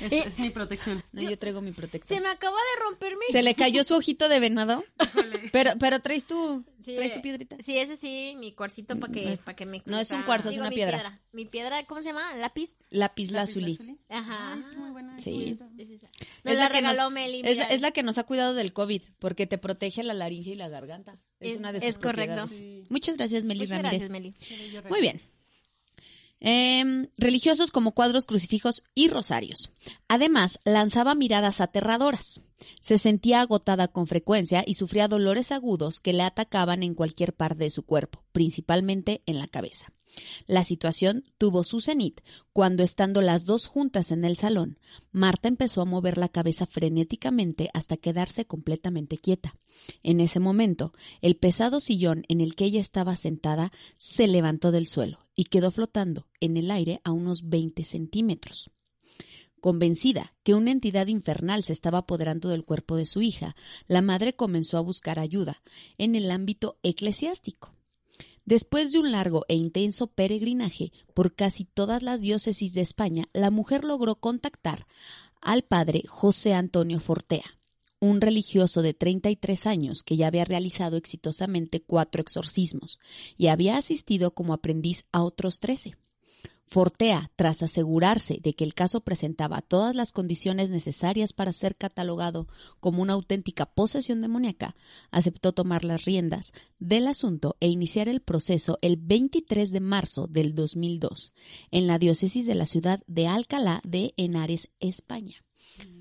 Es, 0.00 0.12
Eh, 0.12 0.24
es 0.26 0.38
mi 0.38 0.50
protección. 0.50 1.02
No, 1.12 1.22
yo 1.22 1.38
traigo 1.38 1.60
mi 1.60 1.72
protector. 1.72 2.06
Se 2.16 2.20
me 2.20 2.28
acaba 2.28 2.56
de 2.56 2.82
romper 2.82 3.12
mi... 3.16 3.26
Se 3.32 3.42
le 3.42 3.54
cayó 3.56 3.82
su 3.84 3.94
ojito 3.94 4.28
de 4.28 4.40
venado, 4.40 4.84
pero, 5.52 5.72
pero 5.78 6.00
traes 6.00 6.24
tu, 6.24 6.64
Sí, 6.84 6.94
traes 6.94 7.14
tu 7.14 7.22
piedrita. 7.22 7.56
Sí, 7.64 7.76
ese 7.78 7.96
sí, 7.96 8.34
mi 8.38 8.52
cuarcito 8.52 8.98
para 8.98 9.12
que, 9.12 9.24
No, 9.24 9.36
para 9.38 9.56
que 9.56 9.66
me... 9.66 9.82
No 9.86 9.98
es 9.98 10.10
un 10.10 10.22
cuarzo, 10.22 10.48
es 10.48 10.54
Digo, 10.54 10.62
una 10.62 10.70
mi 10.70 10.76
piedra. 10.76 11.14
Mi 11.32 11.44
piedra, 11.46 11.84
¿cómo 11.86 12.02
se 12.02 12.08
llama? 12.10 12.34
¿Lápiz? 12.36 12.76
Lápiz 12.90 13.30
¿Lápiz 13.30 13.30
lazuli. 13.32 13.78
Ajá. 14.08 14.54
Ay, 14.54 14.60
está 14.60 14.78
muy 14.78 14.90
buena. 14.90 15.18
Sí. 15.18 15.58
Es 15.76 15.90
esa. 15.90 16.06
Nos 16.44 16.52
Es 16.54 16.58
la, 16.58 16.64
la 16.64 16.70
que 16.70 16.82
nos- 16.82 16.92
regaló 16.92 17.10
Meli. 17.10 17.40
Es, 17.44 17.56
la- 17.56 17.64
es 17.64 17.92
que 17.92 18.02
nos 18.02 18.18
ha 18.18 18.24
cuidado 18.24 18.54
del 18.54 18.72
COVID, 18.72 19.02
porque 19.18 19.46
te 19.46 19.58
protege 19.58 20.02
la 20.02 20.14
laringe 20.14 20.50
y 20.50 20.54
la 20.54 20.68
garganta. 20.68 21.12
Es, 21.12 21.20
Es- 21.40 21.56
una 21.58 21.72
de 21.72 21.80
sus 21.80 21.88
es 21.88 21.98
correcto. 21.98 22.46
Sí. 22.48 22.84
Muchas 22.88 23.16
gracias, 23.16 23.44
Meli 23.44 23.60
Muchas 23.60 23.82
Ramírez. 23.82 24.08
gracias, 24.08 24.10
Meli. 24.10 24.34
Muy 24.88 25.00
bien. 25.00 25.20
Em, 26.40 27.08
religiosos 27.16 27.72
como 27.72 27.92
cuadros, 27.92 28.24
crucifijos 28.24 28.84
y 28.94 29.08
rosarios. 29.08 29.72
Además, 30.06 30.60
lanzaba 30.64 31.14
miradas 31.14 31.60
aterradoras. 31.60 32.40
Se 32.80 32.98
sentía 32.98 33.40
agotada 33.40 33.88
con 33.88 34.06
frecuencia 34.06 34.62
y 34.66 34.74
sufría 34.74 35.08
dolores 35.08 35.50
agudos 35.50 36.00
que 36.00 36.12
le 36.12 36.22
atacaban 36.22 36.82
en 36.82 36.94
cualquier 36.94 37.34
parte 37.34 37.64
de 37.64 37.70
su 37.70 37.84
cuerpo, 37.84 38.22
principalmente 38.32 39.22
en 39.26 39.38
la 39.38 39.48
cabeza. 39.48 39.92
La 40.46 40.64
situación 40.64 41.24
tuvo 41.38 41.64
su 41.64 41.80
cenit 41.80 42.20
cuando, 42.52 42.82
estando 42.82 43.20
las 43.20 43.44
dos 43.44 43.66
juntas 43.66 44.10
en 44.10 44.24
el 44.24 44.36
salón, 44.36 44.78
Marta 45.12 45.48
empezó 45.48 45.80
a 45.80 45.84
mover 45.84 46.18
la 46.18 46.28
cabeza 46.28 46.66
frenéticamente 46.66 47.68
hasta 47.72 47.96
quedarse 47.96 48.44
completamente 48.44 49.16
quieta. 49.16 49.54
En 50.02 50.18
ese 50.20 50.40
momento, 50.40 50.92
el 51.20 51.36
pesado 51.36 51.80
sillón 51.80 52.24
en 52.28 52.40
el 52.40 52.56
que 52.56 52.64
ella 52.64 52.80
estaba 52.80 53.14
sentada 53.14 53.70
se 53.96 54.26
levantó 54.26 54.72
del 54.72 54.88
suelo 54.88 55.27
y 55.38 55.44
quedó 55.44 55.70
flotando 55.70 56.26
en 56.40 56.56
el 56.56 56.68
aire 56.68 57.00
a 57.04 57.12
unos 57.12 57.48
20 57.48 57.84
centímetros. 57.84 58.72
Convencida 59.60 60.34
que 60.42 60.54
una 60.54 60.72
entidad 60.72 61.06
infernal 61.06 61.62
se 61.62 61.72
estaba 61.72 61.98
apoderando 61.98 62.48
del 62.48 62.64
cuerpo 62.64 62.96
de 62.96 63.06
su 63.06 63.22
hija, 63.22 63.54
la 63.86 64.02
madre 64.02 64.32
comenzó 64.32 64.78
a 64.78 64.80
buscar 64.80 65.20
ayuda 65.20 65.62
en 65.96 66.16
el 66.16 66.32
ámbito 66.32 66.80
eclesiástico. 66.82 67.72
Después 68.46 68.90
de 68.90 68.98
un 68.98 69.12
largo 69.12 69.44
e 69.46 69.54
intenso 69.54 70.08
peregrinaje 70.08 70.90
por 71.14 71.36
casi 71.36 71.64
todas 71.64 72.02
las 72.02 72.20
diócesis 72.20 72.72
de 72.72 72.80
España, 72.80 73.28
la 73.32 73.52
mujer 73.52 73.84
logró 73.84 74.16
contactar 74.16 74.88
al 75.40 75.62
padre 75.62 76.02
José 76.08 76.52
Antonio 76.54 76.98
Fortea, 76.98 77.57
un 78.00 78.20
religioso 78.20 78.82
de 78.82 78.94
33 78.94 79.66
años 79.66 80.02
que 80.02 80.16
ya 80.16 80.26
había 80.28 80.44
realizado 80.44 80.96
exitosamente 80.96 81.80
cuatro 81.80 82.22
exorcismos 82.22 83.00
y 83.36 83.48
había 83.48 83.76
asistido 83.76 84.32
como 84.32 84.52
aprendiz 84.52 85.04
a 85.12 85.22
otros 85.22 85.60
13. 85.60 85.96
Fortea, 86.70 87.30
tras 87.34 87.62
asegurarse 87.62 88.40
de 88.42 88.54
que 88.54 88.62
el 88.62 88.74
caso 88.74 89.00
presentaba 89.00 89.62
todas 89.62 89.94
las 89.94 90.12
condiciones 90.12 90.68
necesarias 90.68 91.32
para 91.32 91.54
ser 91.54 91.76
catalogado 91.76 92.46
como 92.78 93.00
una 93.00 93.14
auténtica 93.14 93.64
posesión 93.64 94.20
demoníaca, 94.20 94.76
aceptó 95.10 95.52
tomar 95.52 95.82
las 95.84 96.04
riendas 96.04 96.52
del 96.78 97.06
asunto 97.06 97.56
e 97.60 97.68
iniciar 97.68 98.08
el 98.10 98.20
proceso 98.20 98.76
el 98.82 98.98
23 98.98 99.70
de 99.70 99.80
marzo 99.80 100.26
del 100.26 100.54
2002 100.54 101.32
en 101.70 101.86
la 101.86 101.98
diócesis 101.98 102.46
de 102.46 102.54
la 102.54 102.66
ciudad 102.66 103.00
de 103.06 103.26
Alcalá 103.28 103.80
de 103.82 104.12
Henares, 104.18 104.68
España. 104.78 105.42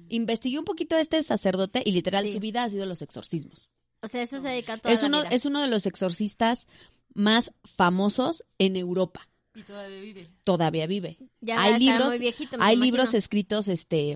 Investigué 0.09 0.59
un 0.59 0.65
poquito 0.65 0.95
a 0.95 1.01
este 1.01 1.21
sacerdote 1.23 1.81
y 1.85 1.91
literal 1.91 2.25
Sí. 2.25 2.33
su 2.33 2.39
vida 2.39 2.63
ha 2.63 2.69
sido 2.69 2.85
los 2.85 3.01
exorcismos. 3.01 3.69
O 4.01 4.07
sea, 4.07 4.21
eso 4.21 4.39
se 4.39 4.47
dedica 4.49 4.73
a 4.73 4.77
toda 4.77 4.93
Es 4.93 5.01
la 5.01 5.07
uno, 5.07 5.19
vida. 5.23 5.29
es 5.29 5.45
uno 5.45 5.61
de 5.61 5.67
los 5.67 5.85
exorcistas 5.85 6.67
más 7.13 7.51
famosos 7.63 8.43
en 8.59 8.75
Europa. 8.75 9.27
Y 9.55 9.63
todavía 9.63 9.99
vive. 10.01 10.29
Todavía 10.43 10.85
vive. 10.85 11.17
Ya 11.41 11.59
hay 11.59 11.73
está 11.73 11.79
libros, 11.79 12.07
muy 12.09 12.19
viejito, 12.19 12.57
me 12.59 12.63
hay 12.63 12.75
imagino. 12.75 12.95
libros 12.97 13.13
escritos, 13.15 13.67
este, 13.67 14.15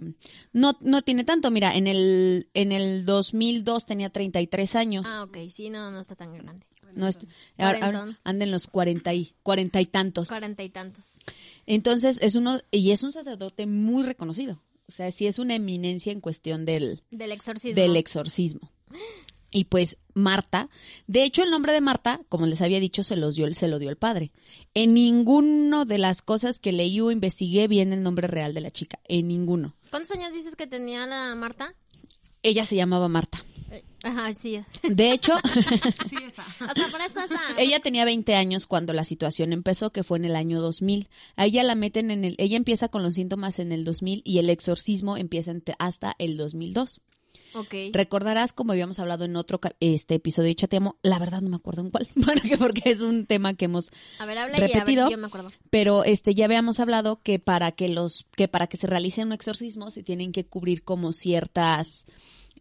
no, 0.53 0.77
no 0.81 1.01
tiene 1.01 1.23
tanto. 1.23 1.49
Mira, 1.49 1.75
en 1.75 1.87
el, 1.87 2.49
en 2.53 2.71
el 2.71 3.05
2002 3.05 3.87
tenía 3.87 4.11
33 4.11 4.75
años. 4.75 5.05
Ah, 5.07 5.23
ok, 5.23 5.37
sí, 5.49 5.71
no, 5.71 5.89
no 5.89 5.99
está 5.99 6.15
tan 6.15 6.31
grande. 6.37 6.67
no 6.93 7.07
es- 7.07 7.17
ahora- 7.57 7.85
ahora 7.85 8.19
anda 8.25 8.43
en 8.45 8.51
los 8.51 8.67
40 8.67 9.13
y, 9.15 9.33
40 9.43 9.79
y 9.81 9.85
tantos. 9.85 10.27
Cuarenta 10.27 10.61
y 10.61 10.69
tantos. 10.69 11.05
Entonces 11.65 12.19
es 12.21 12.35
uno, 12.35 12.59
y 12.69 12.91
es 12.91 13.01
un 13.01 13.11
sacerdote 13.11 13.65
muy 13.65 14.03
reconocido. 14.03 14.61
O 14.91 14.93
sea, 14.93 15.09
sí 15.09 15.25
es 15.25 15.39
una 15.39 15.55
eminencia 15.55 16.11
en 16.11 16.19
cuestión 16.19 16.65
del, 16.65 17.01
Del 17.11 17.31
exorcismo. 17.31 17.81
del 17.81 17.95
exorcismo. 17.95 18.71
Y 19.53 19.65
pues 19.65 19.97
Marta, 20.13 20.69
de 21.07 21.23
hecho 21.23 21.43
el 21.43 21.51
nombre 21.51 21.73
de 21.73 21.81
Marta, 21.81 22.21
como 22.29 22.45
les 22.45 22.61
había 22.61 22.79
dicho, 22.79 23.03
se, 23.03 23.17
los 23.17 23.35
dio, 23.35 23.53
se 23.53 23.67
lo 23.67 23.79
dio 23.79 23.89
el 23.89 23.97
padre. 23.97 24.31
En 24.73 24.93
ninguno 24.93 25.83
de 25.83 25.97
las 25.97 26.21
cosas 26.21 26.57
que 26.57 26.71
leí 26.71 27.01
o 27.01 27.11
investigué 27.11 27.67
viene 27.67 27.95
el 27.95 28.03
nombre 28.03 28.27
real 28.27 28.53
de 28.53 28.61
la 28.61 28.71
chica, 28.71 28.99
en 29.09 29.27
ninguno. 29.27 29.75
¿Cuántos 29.89 30.11
años 30.11 30.31
dices 30.33 30.55
que 30.55 30.67
tenía 30.67 31.05
la 31.05 31.35
Marta? 31.35 31.75
Ella 32.43 32.63
se 32.63 32.77
llamaba 32.77 33.09
Marta. 33.09 33.43
Ajá, 34.03 34.33
sí. 34.33 34.61
De 34.83 35.11
hecho, 35.11 35.33
Sí, 36.09 36.15
esa. 36.27 36.45
O 36.69 36.73
sea, 36.73 36.87
por 36.89 37.01
eso, 37.01 37.19
ella 37.57 37.79
tenía 37.79 38.05
20 38.05 38.35
años 38.35 38.65
cuando 38.67 38.93
la 38.93 39.03
situación 39.05 39.53
empezó, 39.53 39.91
que 39.91 40.03
fue 40.03 40.17
en 40.17 40.25
el 40.25 40.35
año 40.35 40.61
2000. 40.61 41.07
A 41.35 41.45
ella 41.45 41.63
la 41.63 41.75
meten 41.75 42.11
en 42.11 42.23
el, 42.25 42.35
ella 42.37 42.57
empieza 42.57 42.87
con 42.89 43.03
los 43.03 43.13
síntomas 43.15 43.59
en 43.59 43.71
el 43.71 43.83
2000 43.85 44.21
y 44.25 44.39
el 44.39 44.49
exorcismo 44.49 45.17
empieza 45.17 45.51
hasta 45.79 46.15
el 46.19 46.37
2002. 46.37 47.01
Ok. 47.53 47.73
Recordarás, 47.91 48.53
como 48.53 48.71
habíamos 48.71 48.99
hablado 48.99 49.25
en 49.25 49.35
otro 49.35 49.59
este 49.81 50.15
episodio 50.15 50.47
de 50.47 50.55
Chateamo, 50.55 50.95
la 51.03 51.19
verdad 51.19 51.41
no 51.41 51.49
me 51.49 51.57
acuerdo 51.57 51.81
en 51.81 51.89
cuál, 51.89 52.07
porque, 52.25 52.57
porque 52.57 52.89
es 52.91 53.01
un 53.01 53.25
tema 53.25 53.55
que 53.55 53.65
hemos 53.65 53.91
A 54.19 54.25
ver, 54.25 54.37
habla 54.37 54.57
y 54.57 54.61
a 54.61 54.61
ver 54.61 54.71
repetido. 54.73 55.07
si 55.07 55.11
yo 55.11 55.17
me 55.17 55.27
acuerdo. 55.27 55.51
pero 55.69 56.05
este 56.05 56.33
ya 56.33 56.45
habíamos 56.45 56.79
hablado 56.79 57.19
que 57.21 57.39
para 57.39 57.73
que 57.73 57.89
los 57.89 58.25
que 58.37 58.47
para 58.47 58.67
que 58.67 58.77
se 58.77 58.87
realice 58.87 59.21
un 59.23 59.33
exorcismo 59.33 59.91
se 59.91 60.01
tienen 60.01 60.31
que 60.31 60.45
cubrir 60.45 60.83
como 60.83 61.11
ciertas 61.11 62.05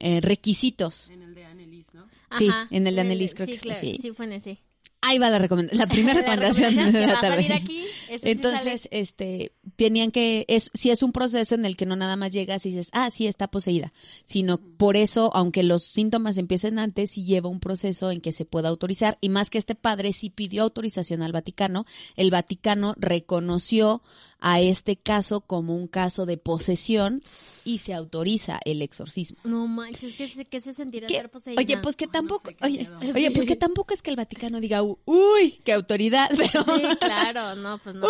eh, 0.00 0.20
requisitos. 0.20 1.08
En 1.10 1.22
el 1.22 1.34
de 1.34 1.44
Annelies, 1.44 1.92
¿no? 1.94 2.06
Sí, 2.36 2.48
Ajá, 2.48 2.66
en 2.70 2.86
el 2.86 2.94
de 2.96 3.00
el- 3.02 3.06
Annelies 3.06 3.34
creo 3.34 3.46
sí, 3.46 3.52
que 3.52 3.58
sí, 3.58 3.62
claro, 3.64 3.80
sí. 3.80 3.98
Sí, 4.00 4.12
fue 4.12 4.26
en 4.26 4.32
ese. 4.32 4.58
Ahí 5.02 5.18
va 5.18 5.30
la 5.30 5.38
recomendación, 5.38 5.78
la 5.78 5.86
primera 5.86 6.20
La 6.20 6.36
recomendación, 6.36 6.74
recomendación 6.74 6.92
de 6.92 7.00
que 7.00 7.06
la 7.06 7.12
va 7.12 7.18
a 7.18 7.22
tarde. 7.22 7.52
aquí, 7.54 7.84
sí 8.08 8.16
Entonces, 8.22 8.88
este, 8.90 9.52
tenían 9.76 10.10
que, 10.10 10.44
es, 10.48 10.70
si 10.74 10.90
es 10.90 11.02
un 11.02 11.12
proceso 11.12 11.54
en 11.54 11.64
el 11.64 11.76
que 11.76 11.86
no 11.86 11.96
nada 11.96 12.16
más 12.16 12.30
llegas 12.30 12.66
y 12.66 12.70
dices, 12.70 12.90
ah, 12.92 13.10
sí, 13.10 13.26
está 13.26 13.48
poseída, 13.48 13.92
sino 14.24 14.58
por 14.58 14.96
eso, 14.96 15.30
aunque 15.34 15.62
los 15.62 15.84
síntomas 15.84 16.36
empiecen 16.36 16.78
antes, 16.78 17.12
sí 17.12 17.24
lleva 17.24 17.48
un 17.48 17.60
proceso 17.60 18.10
en 18.10 18.20
que 18.20 18.32
se 18.32 18.44
pueda 18.44 18.68
autorizar, 18.68 19.16
y 19.20 19.30
más 19.30 19.48
que 19.50 19.58
este 19.58 19.74
padre 19.74 20.12
sí 20.12 20.30
pidió 20.30 20.62
autorización 20.62 21.22
al 21.22 21.32
Vaticano, 21.32 21.86
el 22.16 22.30
Vaticano 22.30 22.94
reconoció 22.98 24.02
a 24.40 24.60
este 24.60 24.96
caso 24.96 25.42
como 25.42 25.76
un 25.76 25.86
caso 25.86 26.26
de 26.26 26.38
posesión 26.38 27.22
y 27.64 27.78
se 27.78 27.94
autoriza 27.94 28.58
el 28.64 28.82
exorcismo. 28.82 29.38
No 29.44 29.66
manches, 29.66 30.14
¿qué 30.16 30.28
se, 30.28 30.44
qué 30.46 30.60
se 30.60 30.72
sentirá 30.74 31.06
¿Qué? 31.06 31.16
ser 31.16 31.30
poseída? 31.30 31.60
Oye, 31.60 31.76
pues 31.78 31.96
que 31.96 32.06
no 32.06 32.12
tampoco, 32.12 32.50
sé, 32.50 32.56
oye, 32.62 32.88
oye, 33.14 33.30
pues 33.30 33.46
que 33.46 33.56
tampoco 33.56 33.94
es 33.94 34.02
que 34.02 34.10
el 34.10 34.16
Vaticano 34.16 34.60
diga, 34.60 34.82
uy, 35.04 35.60
qué 35.64 35.72
autoridad, 35.72 36.30
pero, 36.36 36.64
Sí, 36.64 36.82
claro, 37.00 37.54
no, 37.56 37.78
pues 37.78 37.94
no. 37.94 38.06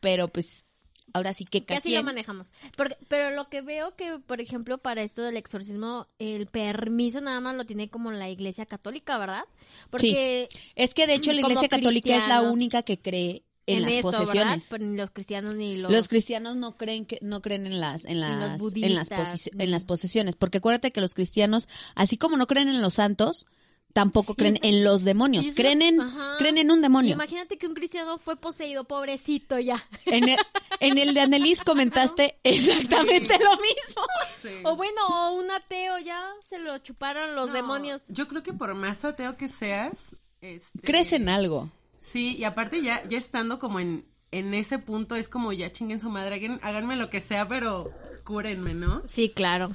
pero 0.00 0.28
pues 0.28 0.64
ahora 1.12 1.32
sí 1.32 1.44
que 1.44 1.64
así 1.74 1.94
lo 1.94 2.02
manejamos. 2.02 2.50
Porque, 2.76 2.96
pero 3.08 3.30
lo 3.30 3.48
que 3.48 3.62
veo 3.62 3.96
que, 3.96 4.18
por 4.18 4.40
ejemplo, 4.40 4.78
para 4.78 5.02
esto 5.02 5.22
del 5.22 5.36
exorcismo, 5.36 6.06
el 6.18 6.46
permiso 6.46 7.20
nada 7.20 7.40
más 7.40 7.56
lo 7.56 7.64
tiene 7.64 7.88
como 7.90 8.10
la 8.10 8.28
iglesia 8.28 8.66
católica, 8.66 9.18
¿verdad? 9.18 9.44
Porque 9.90 10.48
Es 10.74 10.94
que 10.94 11.06
de 11.06 11.14
hecho 11.14 11.32
la 11.32 11.40
Iglesia 11.40 11.68
Católica 11.68 12.16
es 12.16 12.26
la 12.28 12.42
única 12.42 12.82
que 12.82 12.98
cree 12.98 13.42
en, 13.66 13.78
en, 13.78 13.82
las 13.84 13.92
esto, 13.92 14.10
posesiones. 14.10 14.66
Pero 14.70 14.84
ni 14.84 14.96
los 14.96 15.10
cristianos 15.10 15.54
ni 15.54 15.76
los... 15.76 15.92
Los 15.92 16.08
cristianos 16.08 16.56
no 16.56 16.76
creen 16.76 17.04
que 17.04 17.18
no 17.20 17.42
creen 17.42 17.66
en 17.66 17.80
las 17.80 18.04
en 18.04 18.20
las 18.20 18.60
en 18.60 18.94
las, 18.94 19.10
en 19.10 19.70
las 19.70 19.84
posesiones, 19.84 20.36
porque 20.36 20.58
acuérdate 20.58 20.90
que 20.90 21.00
los 21.00 21.14
cristianos, 21.14 21.68
así 21.94 22.16
como 22.16 22.36
no 22.36 22.46
creen 22.46 22.68
en 22.68 22.80
los 22.80 22.94
santos, 22.94 23.46
tampoco 23.92 24.34
creen 24.34 24.58
en 24.62 24.84
los 24.84 25.02
demonios, 25.04 25.46
eso- 25.46 25.54
creen 25.56 25.82
en 25.82 26.00
ajá. 26.00 26.36
creen 26.38 26.58
en 26.58 26.70
un 26.70 26.80
demonio. 26.82 27.12
Imagínate 27.14 27.58
que 27.58 27.66
un 27.66 27.74
cristiano 27.74 28.18
fue 28.18 28.36
poseído, 28.36 28.84
pobrecito 28.84 29.58
ya. 29.58 29.84
En 30.06 30.28
el, 30.28 30.38
en 30.80 30.98
el 30.98 31.14
de 31.14 31.20
Annelies 31.22 31.62
comentaste 31.62 32.38
exactamente 32.44 33.38
lo 33.42 33.50
mismo. 33.52 34.02
Sí. 34.40 34.50
O 34.64 34.76
bueno, 34.76 35.00
o 35.08 35.32
un 35.34 35.50
ateo 35.50 35.98
ya 35.98 36.22
se 36.40 36.58
lo 36.58 36.78
chuparon 36.78 37.34
los 37.34 37.48
No, 37.48 37.54
demonios. 37.54 38.02
Yo 38.08 38.28
creo 38.28 38.42
que 38.42 38.52
por 38.52 38.74
más 38.74 39.04
ateo 39.04 39.36
que 39.36 39.48
seas, 39.48 40.14
este, 40.40 40.80
Crees 40.86 41.12
en 41.12 41.28
algo. 41.28 41.70
Sí, 42.00 42.36
y 42.36 42.44
aparte 42.44 42.80
ya, 42.82 43.02
ya 43.08 43.18
estando 43.18 43.58
como 43.58 43.80
en, 43.80 44.04
en 44.30 44.54
ese 44.54 44.78
punto, 44.78 45.16
es 45.16 45.28
como 45.28 45.52
ya 45.52 45.72
chinguen 45.72 46.00
su 46.00 46.08
madre, 46.10 46.58
háganme 46.62 46.94
lo 46.96 47.10
que 47.10 47.20
sea, 47.20 47.48
pero 47.48 47.90
cúrenme, 48.24 48.74
¿no? 48.74 49.02
Sí, 49.06 49.30
claro. 49.34 49.72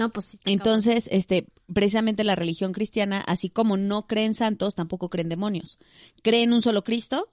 No, 0.00 0.10
pues 0.10 0.26
sí. 0.26 0.38
Entonces, 0.44 1.08
este, 1.12 1.46
precisamente 1.72 2.24
la 2.24 2.34
religión 2.34 2.72
cristiana, 2.72 3.18
así 3.26 3.50
como 3.50 3.76
no 3.76 4.06
creen 4.06 4.34
santos, 4.34 4.74
tampoco 4.74 5.08
creen 5.10 5.28
demonios. 5.28 5.78
Creen 6.22 6.52
un 6.52 6.62
solo 6.62 6.82
Cristo 6.84 7.28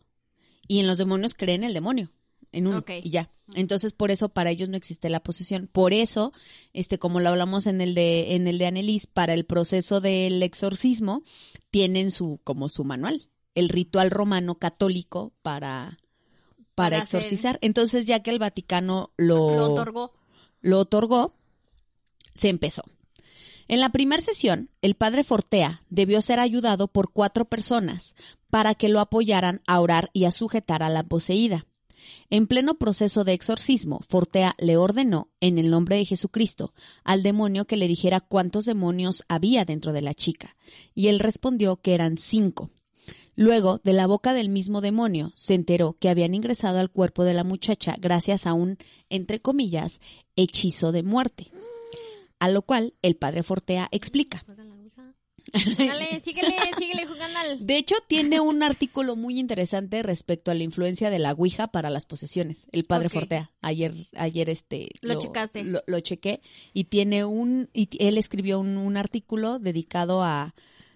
y 0.68 0.80
en 0.80 0.88
los 0.88 0.98
demonios 0.98 1.34
creen 1.34 1.64
el 1.64 1.74
demonio, 1.74 2.12
en 2.52 2.68
uno 2.68 2.84
y 3.04 3.10
ya. 3.10 3.32
Entonces, 3.54 3.94
por 3.94 4.12
eso 4.12 4.28
para 4.30 4.52
ellos 4.52 4.68
no 4.68 4.76
existe 4.76 5.10
la 5.10 5.22
posesión. 5.22 5.70
Por 5.72 5.94
eso, 5.94 6.34
este, 6.74 7.00
como 7.00 7.22
lo 7.22 7.30
hablamos 7.30 7.66
en 7.66 7.80
el 7.80 7.96
de 7.96 8.36
en 8.36 8.46
el 8.48 8.58
de 8.58 8.66
Annelies, 8.68 9.08
para 9.08 9.34
el 9.34 9.46
proceso 9.46 10.02
del 10.02 10.44
exorcismo 10.44 11.24
tienen 11.72 12.12
su 12.12 12.42
como 12.44 12.68
su 12.68 12.84
manual, 12.84 13.30
el 13.56 13.70
ritual 13.70 14.12
romano 14.12 14.56
católico 14.56 15.32
para 15.42 15.98
para, 16.76 16.90
Para 16.98 16.98
hacer- 17.04 17.22
exorcizar. 17.22 17.58
Entonces, 17.62 18.06
ya 18.06 18.20
que 18.22 18.30
el 18.32 18.40
Vaticano 18.40 19.12
lo, 19.18 19.56
Lo 19.56 19.64
otorgó. 19.72 20.12
lo 20.62 20.80
otorgó, 20.80 21.34
se 22.38 22.50
empezó. 22.50 22.84
En 23.68 23.82
la 23.82 23.90
primera 23.90 24.22
sesión, 24.22 24.70
el 24.82 24.96
padre 24.96 25.24
Fortea 25.26 25.84
debió 25.90 26.22
ser 26.22 26.40
ayudado 26.40 26.88
por 26.88 27.12
cuatro 27.12 27.46
personas 27.46 28.16
para 28.50 28.76
que 28.76 28.88
lo 28.88 29.02
apoyaran 29.02 29.62
a 29.68 29.82
orar 29.82 30.10
y 30.14 30.24
a 30.24 30.32
sujetar 30.32 30.84
a 30.84 30.90
la 30.90 31.04
poseída. 31.04 31.66
En 32.30 32.48
pleno 32.48 32.76
proceso 32.76 33.26
de 33.26 33.34
exorcismo, 33.34 34.00
Fortea 34.08 34.56
le 34.58 34.78
ordenó, 34.78 35.30
en 35.42 35.58
el 35.58 35.70
nombre 35.70 35.98
de 35.98 36.06
Jesucristo, 36.06 36.74
al 37.04 37.24
demonio 37.24 37.66
que 37.66 37.76
le 37.76 37.90
dijera 37.90 38.22
cuántos 38.22 38.64
demonios 38.64 39.24
había 39.28 39.66
dentro 39.66 39.92
de 39.92 40.02
la 40.02 40.14
chica, 40.14 40.56
y 40.96 41.08
él 41.08 41.20
respondió 41.20 41.78
que 41.78 41.94
eran 41.94 42.18
cinco. 42.18 42.70
Luego, 43.36 43.82
de 43.84 43.94
la 43.94 44.08
boca 44.08 44.34
del 44.34 44.50
mismo 44.50 44.82
demonio, 44.82 45.32
se 45.36 45.54
enteró 45.54 45.96
que 46.00 46.10
habían 46.10 46.34
ingresado 46.34 46.80
al 46.80 46.90
cuerpo 46.90 47.24
de 47.24 47.34
la 47.34 47.44
muchacha 47.44 47.96
gracias 48.00 48.48
a 48.48 48.54
un, 48.54 48.78
entre 49.10 49.42
comillas, 49.42 50.02
hechizo 50.36 50.92
de 50.92 51.04
muerte. 51.04 51.52
A 52.40 52.50
lo 52.50 52.62
cual 52.62 52.94
el 53.02 53.16
padre 53.16 53.44
Fortea 53.44 53.88
explica. 53.92 54.44
Dale, 55.78 56.20
síguele, 56.24 56.56
síguele 56.78 57.06
jugando 57.08 57.40
al... 57.40 57.66
De 57.66 57.78
hecho, 57.78 57.96
tiene 58.08 58.40
un 58.40 58.64
artículo 58.64 59.16
muy 59.16 59.40
interesante 59.40 60.04
respecto 60.04 60.52
a 60.52 60.54
la 60.54 60.64
influencia 60.64 61.10
de 61.10 61.20
la 61.20 61.34
Ouija 61.34 61.68
para 61.68 61.90
las 61.90 62.06
posesiones. 62.06 62.68
El 62.72 62.86
padre. 62.86 63.10
Fortea. 63.10 63.52
Ayer, 63.62 63.94
ayer 64.16 64.50
este 64.50 64.90
Lo 65.02 65.18
checaste. 65.20 65.64
Lo, 65.64 65.82
lo 65.88 66.00
chequé 66.00 66.42
y 66.74 66.86
tiene 66.86 67.26
un, 67.26 67.70
y 67.74 67.90
él 68.00 68.18
escribió 68.18 68.60
un, 68.60 68.78
un 68.78 68.98
artículo 68.98 69.60
dedicado 69.60 70.24
a 70.24 70.54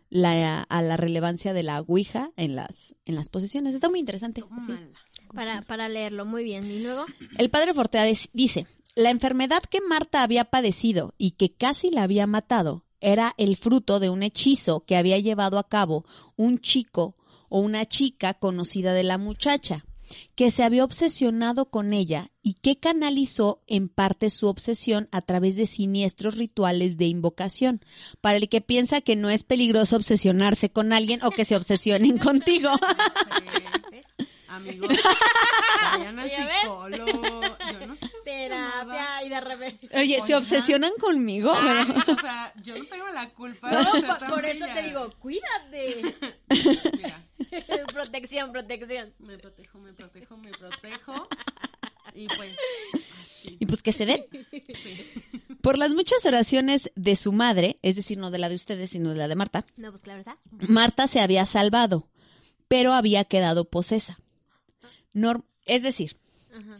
la, 0.09 0.63
a 0.63 0.81
la 0.81 0.97
relevancia 0.97 1.53
de 1.53 1.63
la 1.63 1.81
Ouija 1.81 2.31
en 2.35 2.55
las, 2.55 2.95
en 3.05 3.15
las 3.15 3.29
posesiones. 3.29 3.73
Está 3.73 3.89
muy 3.89 3.99
interesante. 3.99 4.43
sí. 4.65 4.73
Para, 5.33 5.61
para 5.61 5.87
leerlo, 5.87 6.25
muy 6.25 6.43
bien. 6.43 6.69
Y 6.69 6.81
luego, 6.83 7.05
El 7.37 7.49
padre 7.49 7.73
Fortea 7.73 8.03
dice, 8.33 8.67
la 8.95 9.09
enfermedad 9.09 9.63
que 9.63 9.81
Marta 9.81 10.23
había 10.23 10.45
padecido 10.45 11.13
y 11.17 11.31
que 11.31 11.53
casi 11.53 11.89
la 11.91 12.03
había 12.03 12.27
matado 12.27 12.85
era 12.99 13.33
el 13.37 13.57
fruto 13.57 13.99
de 13.99 14.09
un 14.09 14.23
hechizo 14.23 14.85
que 14.85 14.95
había 14.95 15.17
llevado 15.17 15.57
a 15.57 15.67
cabo 15.67 16.05
un 16.35 16.59
chico 16.59 17.15
o 17.49 17.59
una 17.59 17.85
chica 17.85 18.33
conocida 18.35 18.93
de 18.93 19.03
la 19.03 19.17
muchacha, 19.17 19.85
que 20.35 20.51
se 20.51 20.63
había 20.63 20.83
obsesionado 20.83 21.69
con 21.69 21.93
ella 21.93 22.31
y 22.41 22.55
que 22.55 22.77
canalizó 22.79 23.61
en 23.67 23.89
parte 23.89 24.29
su 24.29 24.47
obsesión 24.47 25.07
a 25.11 25.21
través 25.21 25.55
de 25.55 25.67
siniestros 25.67 26.37
rituales 26.37 26.97
de 26.97 27.05
invocación, 27.05 27.81
para 28.19 28.37
el 28.37 28.49
que 28.49 28.61
piensa 28.61 29.01
que 29.01 29.15
no 29.15 29.29
es 29.29 29.43
peligroso 29.43 29.95
obsesionarse 29.95 30.69
con 30.69 30.93
alguien 30.93 31.23
o 31.23 31.31
que 31.31 31.45
se 31.45 31.55
obsesionen 31.55 32.17
contigo. 32.19 32.71
Amigos, 34.51 34.89
vayan 35.81 36.19
al 36.19 36.29
psicólogo. 36.29 37.41
Yo 37.71 37.87
no 37.87 37.95
sé. 37.95 38.11
Terapia 38.25 39.23
y 39.23 39.29
de 39.29 39.41
repente. 39.41 39.89
Oye, 39.97 40.15
¿se 40.17 40.21
Oigan. 40.23 40.39
obsesionan 40.39 40.91
conmigo? 40.99 41.51
O 41.51 42.19
sea, 42.21 42.53
yo 42.61 42.77
no 42.77 42.85
tengo 42.85 43.09
la 43.11 43.29
culpa. 43.29 43.71
No, 43.71 43.93
de 43.93 44.01
ser 44.01 44.09
por, 44.09 44.17
tan 44.19 44.29
por 44.29 44.45
eso 44.45 44.65
te 44.73 44.83
digo, 44.83 45.09
cuídate. 45.19 46.15
Mira, 46.97 47.23
protección, 47.93 48.51
protección. 48.51 49.13
me 49.19 49.37
protejo, 49.37 49.79
me 49.79 49.93
protejo, 49.93 50.37
me 50.37 50.51
protejo. 50.51 51.27
Y 52.13 52.27
pues, 52.27 52.57
así. 52.93 53.57
Y 53.59 53.65
pues 53.65 53.81
que 53.81 53.93
se 53.93 54.05
den. 54.05 54.25
Por 55.61 55.77
las 55.77 55.93
muchas 55.93 56.25
oraciones 56.25 56.91
de 56.95 57.15
su 57.15 57.31
madre, 57.31 57.77
es 57.83 57.95
decir, 57.95 58.17
no 58.17 58.31
de 58.31 58.39
la 58.39 58.49
de 58.49 58.55
ustedes, 58.55 58.89
sino 58.89 59.11
de 59.11 59.15
la 59.15 59.27
de 59.27 59.35
Marta, 59.35 59.65
No, 59.77 59.91
pues 59.91 60.01
claro 60.01 60.19
está. 60.19 60.37
Marta 60.67 61.07
se 61.07 61.21
había 61.21 61.45
salvado, 61.45 62.07
pero 62.67 62.93
había 62.93 63.23
quedado 63.25 63.65
posesa. 63.65 64.19
Norm- 65.13 65.43
es 65.65 65.83
decir, 65.83 66.17
Ajá. 66.53 66.79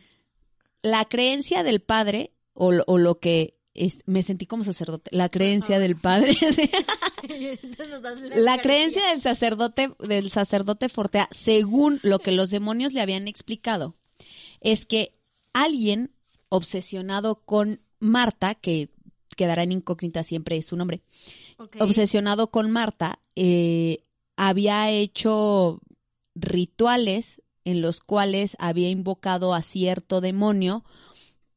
la 0.82 1.06
creencia 1.06 1.64
del 1.64 1.82
padre, 1.82 2.32
o, 2.54 2.72
lo- 2.72 2.84
o 2.88 2.98
lo 2.98 3.20
que 3.20 3.58
es, 3.74 4.00
me 4.06 4.24
sentí 4.24 4.46
como 4.46 4.64
sacerdote, 4.64 5.10
la 5.14 5.30
creencia 5.30 5.80
del 5.80 5.96
padre, 5.96 6.36
la 8.36 8.62
creencia 8.62 9.02
del 9.12 9.22
sacerdote, 9.22 9.92
del 10.00 10.32
sacerdote 10.32 10.90
Fortea, 10.90 11.28
según 11.32 12.00
lo 12.04 12.20
que 12.20 12.32
los 12.32 12.50
demonios 12.50 12.94
le 12.94 13.02
habían 13.02 13.28
explicado, 13.28 13.96
es 14.60 14.86
que 14.86 15.16
alguien 15.54 16.12
obsesionado 16.50 17.42
con 17.46 17.82
Marta, 18.00 18.56
que 18.56 18.90
quedará 19.38 19.64
en 19.64 19.72
incógnita 19.72 20.24
siempre 20.24 20.62
su 20.62 20.76
nombre, 20.76 21.02
obsesionado 21.80 22.52
con 22.52 22.72
Marta, 22.72 23.20
eh, 23.36 24.04
había 24.36 24.90
hecho 24.92 25.80
rituales 26.36 27.42
en 27.66 27.82
los 27.82 28.00
cuales 28.00 28.56
había 28.60 28.90
invocado 28.90 29.54
a 29.54 29.62
cierto 29.62 30.22
demonio 30.22 30.84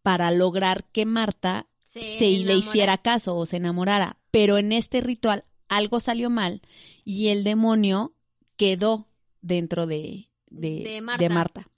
para 0.02 0.30
lograr 0.30 0.84
que 0.92 1.06
Marta 1.06 1.66
Se 1.84 2.02
se 2.18 2.26
le 2.44 2.56
hiciera 2.56 2.98
caso 2.98 3.36
o 3.36 3.46
se 3.46 3.56
enamorara. 3.56 4.18
Pero 4.30 4.58
en 4.58 4.72
este 4.72 5.00
ritual 5.00 5.44
algo 5.68 6.00
salió 6.00 6.30
mal 6.30 6.62
y 7.04 7.28
el 7.28 7.44
demonio 7.44 8.14
quedó 8.56 9.08
dentro 9.40 9.86
de, 9.86 10.28
de, 10.50 10.68
De 10.68 11.16
de 11.18 11.28
Marta. 11.28 11.68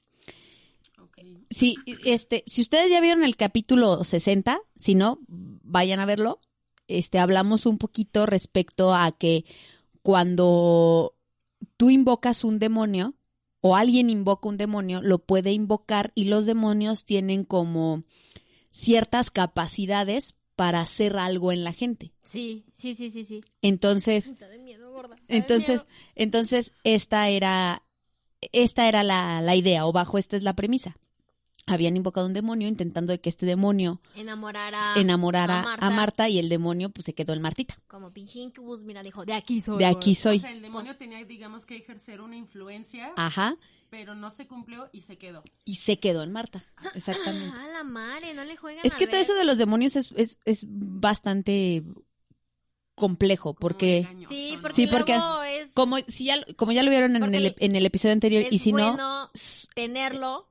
Sí, 1.51 1.77
este, 2.05 2.43
si 2.47 2.63
ustedes 2.63 2.91
ya 2.91 3.01
vieron 3.01 3.23
el 3.23 3.37
capítulo 3.37 4.03
60, 4.03 4.61
si 4.77 4.95
no, 4.95 5.21
vayan 5.29 6.01
a 6.01 6.07
verlo. 6.07 6.41
Este, 6.89 7.19
hablamos 7.19 7.67
un 7.67 7.79
poquito 7.79 8.27
respecto 8.27 8.95
a 8.95 9.13
que 9.13 9.45
cuando 10.03 11.15
tú 11.77 11.91
invocas 11.91 12.45
un 12.45 12.59
demonio 12.59 13.15
o 13.61 13.77
alguien 13.77 14.11
invoca 14.11 14.49
un 14.49 14.57
demonio, 14.57 15.01
lo 15.03 15.19
puede 15.19 15.53
invocar 15.53 16.13
y 16.15 16.25
los 16.25 16.47
demonios 16.47 17.05
tienen 17.05 17.45
como 17.45 18.05
ciertas 18.71 19.31
capacidades 19.31 20.35
para 20.55 20.81
hacer 20.81 21.19
algo 21.19 21.53
en 21.53 21.65
la 21.65 21.73
gente. 21.73 22.13
Sí, 22.23 22.65
sí, 22.75 22.95
sí, 22.95 23.11
sí, 23.11 23.25
sí. 23.25 23.41
Entonces, 23.63 24.29
Está 24.29 24.49
de 24.49 24.59
miedo, 24.59 24.91
gorda. 24.91 25.17
Está 25.17 25.27
de 25.29 25.37
entonces, 25.39 25.69
miedo. 25.69 25.87
entonces 26.15 26.73
esta 26.85 27.29
era, 27.29 27.83
esta 28.53 28.89
era 28.89 29.03
la, 29.03 29.41
la 29.43 29.57
idea, 29.57 29.87
o 29.87 29.93
bajo 29.93 30.19
esta 30.19 30.37
es 30.37 30.43
la 30.43 30.55
premisa. 30.55 30.97
Habían 31.69 31.97
invocado 31.97 32.27
un 32.27 32.33
demonio 32.33 32.69
intentando 32.69 33.13
de 33.13 33.21
que 33.21 33.29
este 33.29 33.45
demonio 33.45 34.01
enamorara 34.15 34.93
a 34.93 34.95
a 34.95 35.63
Marta. 35.65 35.91
Marta. 35.91 36.29
y 36.29 36.39
el 36.39 36.49
demonio 36.49 36.91
pues 36.91 37.07
se 37.07 37.15
quedó 37.15 37.33
en 37.33 37.43
Martita. 37.43 37.77
Como 37.89 38.13
pinche 38.13 38.39
incubus, 38.39 38.83
mira, 38.83 39.03
dijo, 39.03 39.25
de 39.25 39.33
aquí 39.35 39.61
soy. 39.61 39.79
De 39.79 39.87
aquí 39.87 40.15
soy. 40.15 40.37
O 40.37 40.41
sea, 40.41 40.53
el 40.53 40.63
demonio 40.63 40.97
tenía, 40.97 41.25
digamos, 41.25 41.67
que 41.67 41.77
ejercer 41.77 42.21
una 42.21 42.37
influencia, 42.37 43.13
Ajá. 43.17 43.57
pero 43.91 44.15
no 44.15 44.31
se 44.31 44.47
cumplió 44.47 44.89
y 44.93 45.03
se 45.03 45.19
quedó. 45.19 45.43
Y 45.65 45.75
se 45.77 45.99
quedó 45.99 46.23
en 46.23 46.31
Marta. 46.31 46.65
Exactamente. 46.95 47.53
Ah, 47.53 47.67
la 47.73 47.83
madre, 47.83 48.33
no 48.35 48.45
le 48.45 48.57
juegan 48.57 48.87
Es 48.87 48.95
a 48.95 48.99
que 48.99 49.07
todo 49.07 49.17
ver. 49.17 49.23
eso 49.25 49.35
de 49.35 49.45
los 49.45 49.59
demonios 49.59 49.97
es, 49.97 50.13
es, 50.13 50.39
es 50.45 50.65
bastante 50.69 51.83
complejo 52.95 53.55
porque 53.55 54.09
Sí, 54.29 54.53
¿no? 54.55 54.63
porque, 54.63 54.75
Sí, 54.75 54.87
porque 54.87 55.17
luego 55.17 55.43
es, 55.43 55.75
como 55.75 55.99
si 56.09 56.25
ya 56.27 56.37
como 56.57 56.73
ya 56.73 56.83
lo 56.83 56.91
vieron 56.91 57.15
en 57.17 57.35
el, 57.35 57.55
en 57.59 57.77
el 57.77 57.85
episodio 57.87 58.13
anterior 58.15 58.45
y 58.51 58.59
si 58.59 58.73
no 58.73 59.31
tenerlo. 59.75 60.49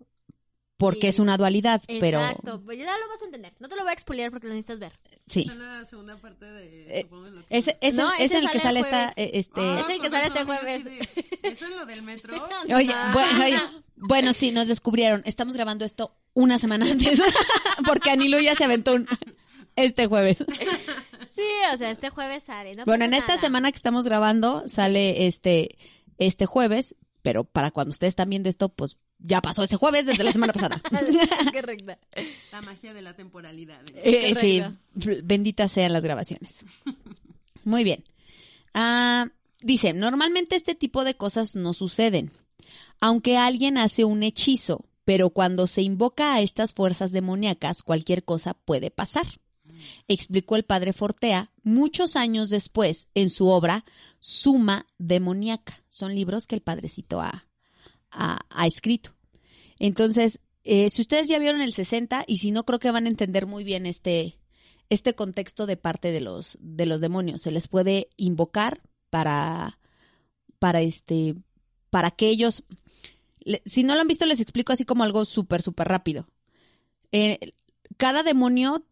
Porque 0.77 1.07
es 1.07 1.19
una 1.19 1.37
dualidad, 1.37 1.81
pero 1.87 2.19
Exacto, 2.19 2.61
pues 2.65 2.77
ya 2.77 2.85
lo 2.97 3.07
vas 3.07 3.21
a 3.21 3.25
entender. 3.25 3.53
No 3.59 3.69
te 3.69 3.75
lo 3.75 3.83
voy 3.83 3.91
a 3.91 3.93
expoliar 3.93 4.29
porque 4.31 4.47
lo 4.47 4.53
necesitas 4.53 4.79
ver. 4.79 4.99
sí. 5.27 5.41
Esa 5.41 5.53
es 5.53 5.59
la 5.59 5.85
segunda 5.85 6.17
parte 6.17 6.45
de... 6.45 6.99
Eh, 6.99 7.01
supongo, 7.03 7.29
lo 7.29 7.45
que- 7.45 7.57
Es, 7.57 7.67
es, 7.81 7.93
No, 7.95 8.13
el- 8.13 8.21
es 8.25 8.31
el 8.31 8.49
que 8.49 8.59
sale 8.59 8.79
esta 8.81 9.13
jueves. 9.13 9.13
eh, 9.17 9.31
este 9.39 9.61
Ah, 9.61 9.79
Es 9.81 9.89
el 9.89 10.01
que 10.01 10.09
sale 10.09 10.27
este 10.27 10.43
jueves. 10.43 10.83
de, 10.83 10.99
¿Eso 11.43 11.65
es 11.65 11.71
lo 11.71 11.85
del 11.85 12.01
metro? 12.01 12.33
Oye, 12.75 12.91
Ah. 12.93 13.11
bueno, 13.13 13.43
oye, 13.43 13.59
bueno, 13.95 14.33
sí, 14.33 14.51
nos 14.51 14.67
descubrieron. 14.67 15.21
Estamos 15.25 15.55
grabando 15.55 15.85
esto 15.85 16.15
una 16.33 16.59
semana 16.59 16.85
antes 16.91 17.21
porque 17.85 18.11
Anilo 18.11 18.39
ya 18.41 18.55
se 18.55 18.65
aventó 18.65 18.95
un- 18.95 19.07
este 19.77 20.07
jueves. 20.07 20.37
Sí, 21.29 21.41
o 21.73 21.77
sea, 21.77 21.89
este 21.91 22.09
jueves 22.09 22.43
sale. 22.43 22.75
No 22.75 22.85
Bueno, 22.85 23.05
en 23.05 23.13
esta 23.13 23.29
nada. 23.35 23.41
semana 23.41 23.71
que 23.71 23.77
estamos 23.77 24.05
grabando 24.05 24.67
sale 24.67 25.27
este 25.27 25.77
este 26.17 26.45
jueves, 26.45 26.95
pero 27.21 27.43
para 27.43 27.71
cuando 27.71 27.91
ustedes 27.91 28.11
están 28.11 28.29
viendo 28.29 28.47
esto, 28.49 28.69
pues 28.69 28.97
ya 29.19 29.41
pasó 29.41 29.63
ese 29.63 29.77
jueves 29.77 30.05
desde 30.05 30.23
la 30.23 30.31
semana 30.31 30.53
pasada. 30.53 30.81
Correcto. 31.53 31.97
La 32.51 32.61
magia 32.61 32.93
de 32.93 33.01
la 33.01 33.15
temporalidad. 33.15 33.81
¿no? 33.81 33.99
Eh, 34.03 34.35
sí, 34.39 34.61
benditas 35.23 35.71
sean 35.71 35.93
las 35.93 36.03
grabaciones. 36.03 36.63
Muy 37.63 37.83
bien. 37.83 38.03
Ah, 38.73 39.27
dice, 39.61 39.93
normalmente 39.93 40.55
este 40.55 40.75
tipo 40.75 41.03
de 41.03 41.15
cosas 41.15 41.55
no 41.55 41.73
suceden, 41.73 42.31
aunque 43.01 43.37
alguien 43.37 43.77
hace 43.77 44.03
un 44.03 44.23
hechizo, 44.23 44.85
pero 45.05 45.29
cuando 45.29 45.67
se 45.67 45.81
invoca 45.81 46.33
a 46.33 46.41
estas 46.41 46.73
fuerzas 46.73 47.11
demoníacas, 47.11 47.83
cualquier 47.83 48.23
cosa 48.23 48.53
puede 48.53 48.91
pasar. 48.91 49.25
Explicó 50.07 50.55
el 50.55 50.63
padre 50.63 50.93
Fortea 50.93 51.51
muchos 51.63 52.15
años 52.15 52.49
después 52.49 53.07
en 53.13 53.29
su 53.29 53.47
obra 53.47 53.85
Suma 54.19 54.87
Demoníaca. 54.97 55.83
Son 55.89 56.13
libros 56.15 56.47
que 56.47 56.55
el 56.55 56.61
padrecito 56.61 57.21
ha, 57.21 57.45
ha 58.15 58.67
escrito. 58.67 59.15
Entonces, 59.79 60.39
eh, 60.65 60.89
si 60.89 61.03
ustedes 61.03 61.27
ya 61.27 61.37
vieron 61.37 61.61
el 61.61 61.73
60 61.73 62.25
y 62.27 62.37
si 62.37 62.51
no, 62.51 62.65
creo 62.65 62.79
que 62.79 62.91
van 62.91 63.05
a 63.05 63.09
entender 63.09 63.45
muy 63.45 63.63
bien 63.63 63.85
este, 63.85 64.39
este 64.89 65.13
contexto 65.13 65.67
de 65.67 65.77
parte 65.77 66.11
de 66.11 66.21
los, 66.21 66.57
de 66.59 66.87
los 66.87 67.01
demonios. 67.01 67.43
Se 67.43 67.51
les 67.51 67.67
puede 67.67 68.09
invocar 68.17 68.81
para, 69.11 69.79
para 70.57 70.81
este, 70.81 71.35
para 71.91 72.09
que 72.09 72.29
ellos, 72.29 72.63
si 73.65 73.83
no 73.83 73.93
lo 73.93 74.01
han 74.01 74.07
visto, 74.07 74.25
les 74.25 74.39
explico 74.39 74.73
así 74.73 74.85
como 74.85 75.03
algo 75.03 75.23
súper, 75.25 75.61
súper 75.61 75.87
rápido. 75.87 76.27
Eh, 77.11 77.53
cada 77.97 78.23
demonio 78.23 78.87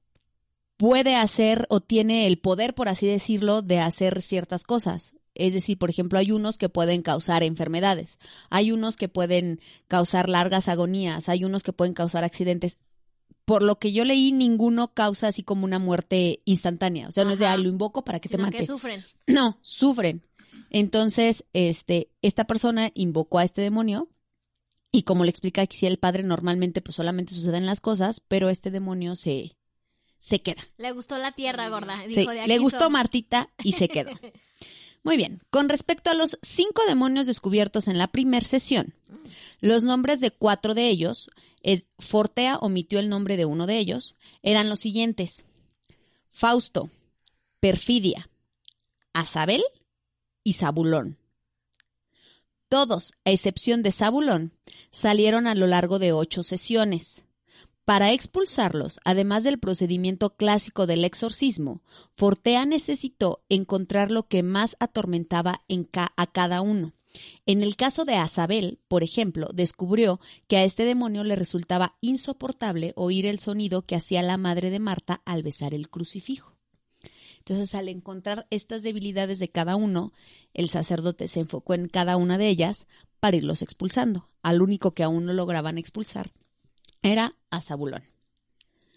puede 0.77 1.15
hacer 1.15 1.65
o 1.69 1.81
tiene 1.81 2.27
el 2.27 2.37
poder, 2.37 2.75
por 2.75 2.87
así 2.87 3.07
decirlo, 3.07 3.63
de 3.63 3.79
hacer 3.79 4.21
ciertas 4.21 4.63
cosas. 4.63 5.15
Es 5.35 5.53
decir, 5.53 5.77
por 5.77 5.89
ejemplo, 5.89 6.19
hay 6.19 6.31
unos 6.31 6.57
que 6.57 6.69
pueden 6.69 7.01
causar 7.01 7.43
enfermedades, 7.43 8.19
hay 8.49 8.71
unos 8.71 8.95
que 8.97 9.09
pueden 9.09 9.59
causar 9.87 10.29
largas 10.29 10.67
agonías, 10.67 11.29
hay 11.29 11.43
unos 11.43 11.63
que 11.63 11.73
pueden 11.73 11.93
causar 11.93 12.23
accidentes. 12.23 12.77
Por 13.45 13.61
lo 13.61 13.77
que 13.77 13.91
yo 13.91 14.05
leí, 14.05 14.31
ninguno 14.31 14.93
causa 14.93 15.27
así 15.27 15.43
como 15.43 15.65
una 15.65 15.79
muerte 15.79 16.41
instantánea. 16.45 17.07
O 17.09 17.11
sea, 17.11 17.25
no 17.25 17.31
es 17.31 17.39
de, 17.39 17.45
ah, 17.45 17.57
lo 17.57 17.67
invoco 17.67 18.05
para 18.05 18.19
que 18.19 18.29
te 18.29 18.37
mate. 18.37 18.59
que 18.59 18.65
sufren. 18.65 19.03
No, 19.27 19.57
sufren. 19.61 20.23
Entonces, 20.69 21.45
este, 21.53 22.09
esta 22.21 22.45
persona 22.45 22.91
invocó 22.93 23.39
a 23.39 23.43
este 23.43 23.61
demonio 23.61 24.09
y 24.91 25.03
como 25.03 25.23
le 25.23 25.31
explica 25.31 25.63
aquí 25.63 25.85
el 25.87 25.97
padre, 25.97 26.21
normalmente 26.23 26.81
pues 26.81 26.95
solamente 26.95 27.33
suceden 27.33 27.65
las 27.65 27.81
cosas, 27.81 28.21
pero 28.27 28.49
este 28.49 28.69
demonio 28.69 29.15
se, 29.15 29.57
se 30.19 30.41
queda. 30.41 30.61
Le 30.77 30.91
gustó 30.91 31.17
la 31.17 31.31
tierra, 31.31 31.67
gorda. 31.69 32.03
Sí, 32.05 32.17
Dijo, 32.17 32.31
de 32.31 32.47
le 32.47 32.53
aquí 32.53 32.57
gustó 32.57 32.79
soy. 32.81 32.91
Martita 32.91 33.49
y 33.63 33.71
se 33.73 33.89
quedó. 33.89 34.11
Muy 35.03 35.17
bien, 35.17 35.41
con 35.49 35.67
respecto 35.67 36.09
a 36.09 36.13
los 36.13 36.39
cinco 36.41 36.81
demonios 36.87 37.27
descubiertos 37.27 37.87
en 37.87 37.97
la 37.97 38.07
primer 38.07 38.43
sesión, 38.43 38.93
los 39.59 39.83
nombres 39.83 40.19
de 40.21 40.31
cuatro 40.31 40.73
de 40.73 40.87
ellos, 40.87 41.29
es, 41.61 41.85
Fortea 41.99 42.57
omitió 42.57 42.99
el 42.99 43.09
nombre 43.09 43.37
de 43.37 43.45
uno 43.45 43.67
de 43.67 43.77
ellos, 43.77 44.15
eran 44.41 44.69
los 44.69 44.79
siguientes. 44.79 45.45
Fausto, 46.31 46.89
Perfidia, 47.59 48.29
Azabel 49.13 49.63
y 50.43 50.53
Zabulón. 50.53 51.17
Todos, 52.69 53.13
a 53.23 53.31
excepción 53.31 53.83
de 53.83 53.91
Zabulón, 53.91 54.51
salieron 54.89 55.47
a 55.47 55.55
lo 55.55 55.67
largo 55.67 55.99
de 55.99 56.11
ocho 56.11 56.43
sesiones. 56.43 57.25
Para 57.85 58.13
expulsarlos, 58.13 59.01
además 59.03 59.43
del 59.43 59.59
procedimiento 59.59 60.37
clásico 60.37 60.87
del 60.87 61.03
exorcismo, 61.03 61.81
Fortea 62.15 62.65
necesitó 62.65 63.43
encontrar 63.49 64.09
lo 64.09 64.27
que 64.29 64.41
más 64.41 64.77
atormentaba 64.79 65.63
a 66.15 66.27
cada 66.27 66.61
uno, 66.61 66.93
En 67.45 67.61
el 67.61 67.75
caso 67.75 68.05
de 68.05 68.15
Azabel, 68.15 68.79
por 68.87 69.03
ejemplo, 69.03 69.49
descubrió 69.53 70.21
que 70.47 70.57
a 70.57 70.63
este 70.63 70.85
demonio 70.85 71.23
le 71.25 71.35
resultaba 71.35 71.95
insoportable 71.99 72.93
oír 72.95 73.25
el 73.25 73.37
sonido 73.37 73.85
que 73.85 73.95
hacía 73.95 74.23
la 74.23 74.37
madre 74.37 74.69
de 74.71 74.79
Marta 74.79 75.21
al 75.25 75.43
besar 75.43 75.73
el 75.73 75.89
crucifijo. 75.89 76.55
Entonces, 77.39 77.75
al 77.75 77.89
encontrar 77.89 78.47
estas 78.49 78.81
debilidades 78.81 79.39
de 79.39 79.49
cada 79.49 79.75
uno, 79.75 80.13
el 80.53 80.69
sacerdote 80.69 81.27
se 81.27 81.41
enfocó 81.41 81.73
en 81.73 81.89
cada 81.89 82.15
una 82.15 82.37
de 82.37 82.47
ellas 82.47 82.87
para 83.19 83.35
irlos 83.35 83.61
expulsando. 83.61 84.29
Al 84.41 84.61
único 84.61 84.93
que 84.93 85.03
aún 85.03 85.25
no 85.25 85.33
lograban 85.33 85.77
expulsar 85.77 86.31
era 87.03 87.35
a 87.51 87.61
Zabulón. 87.61 88.03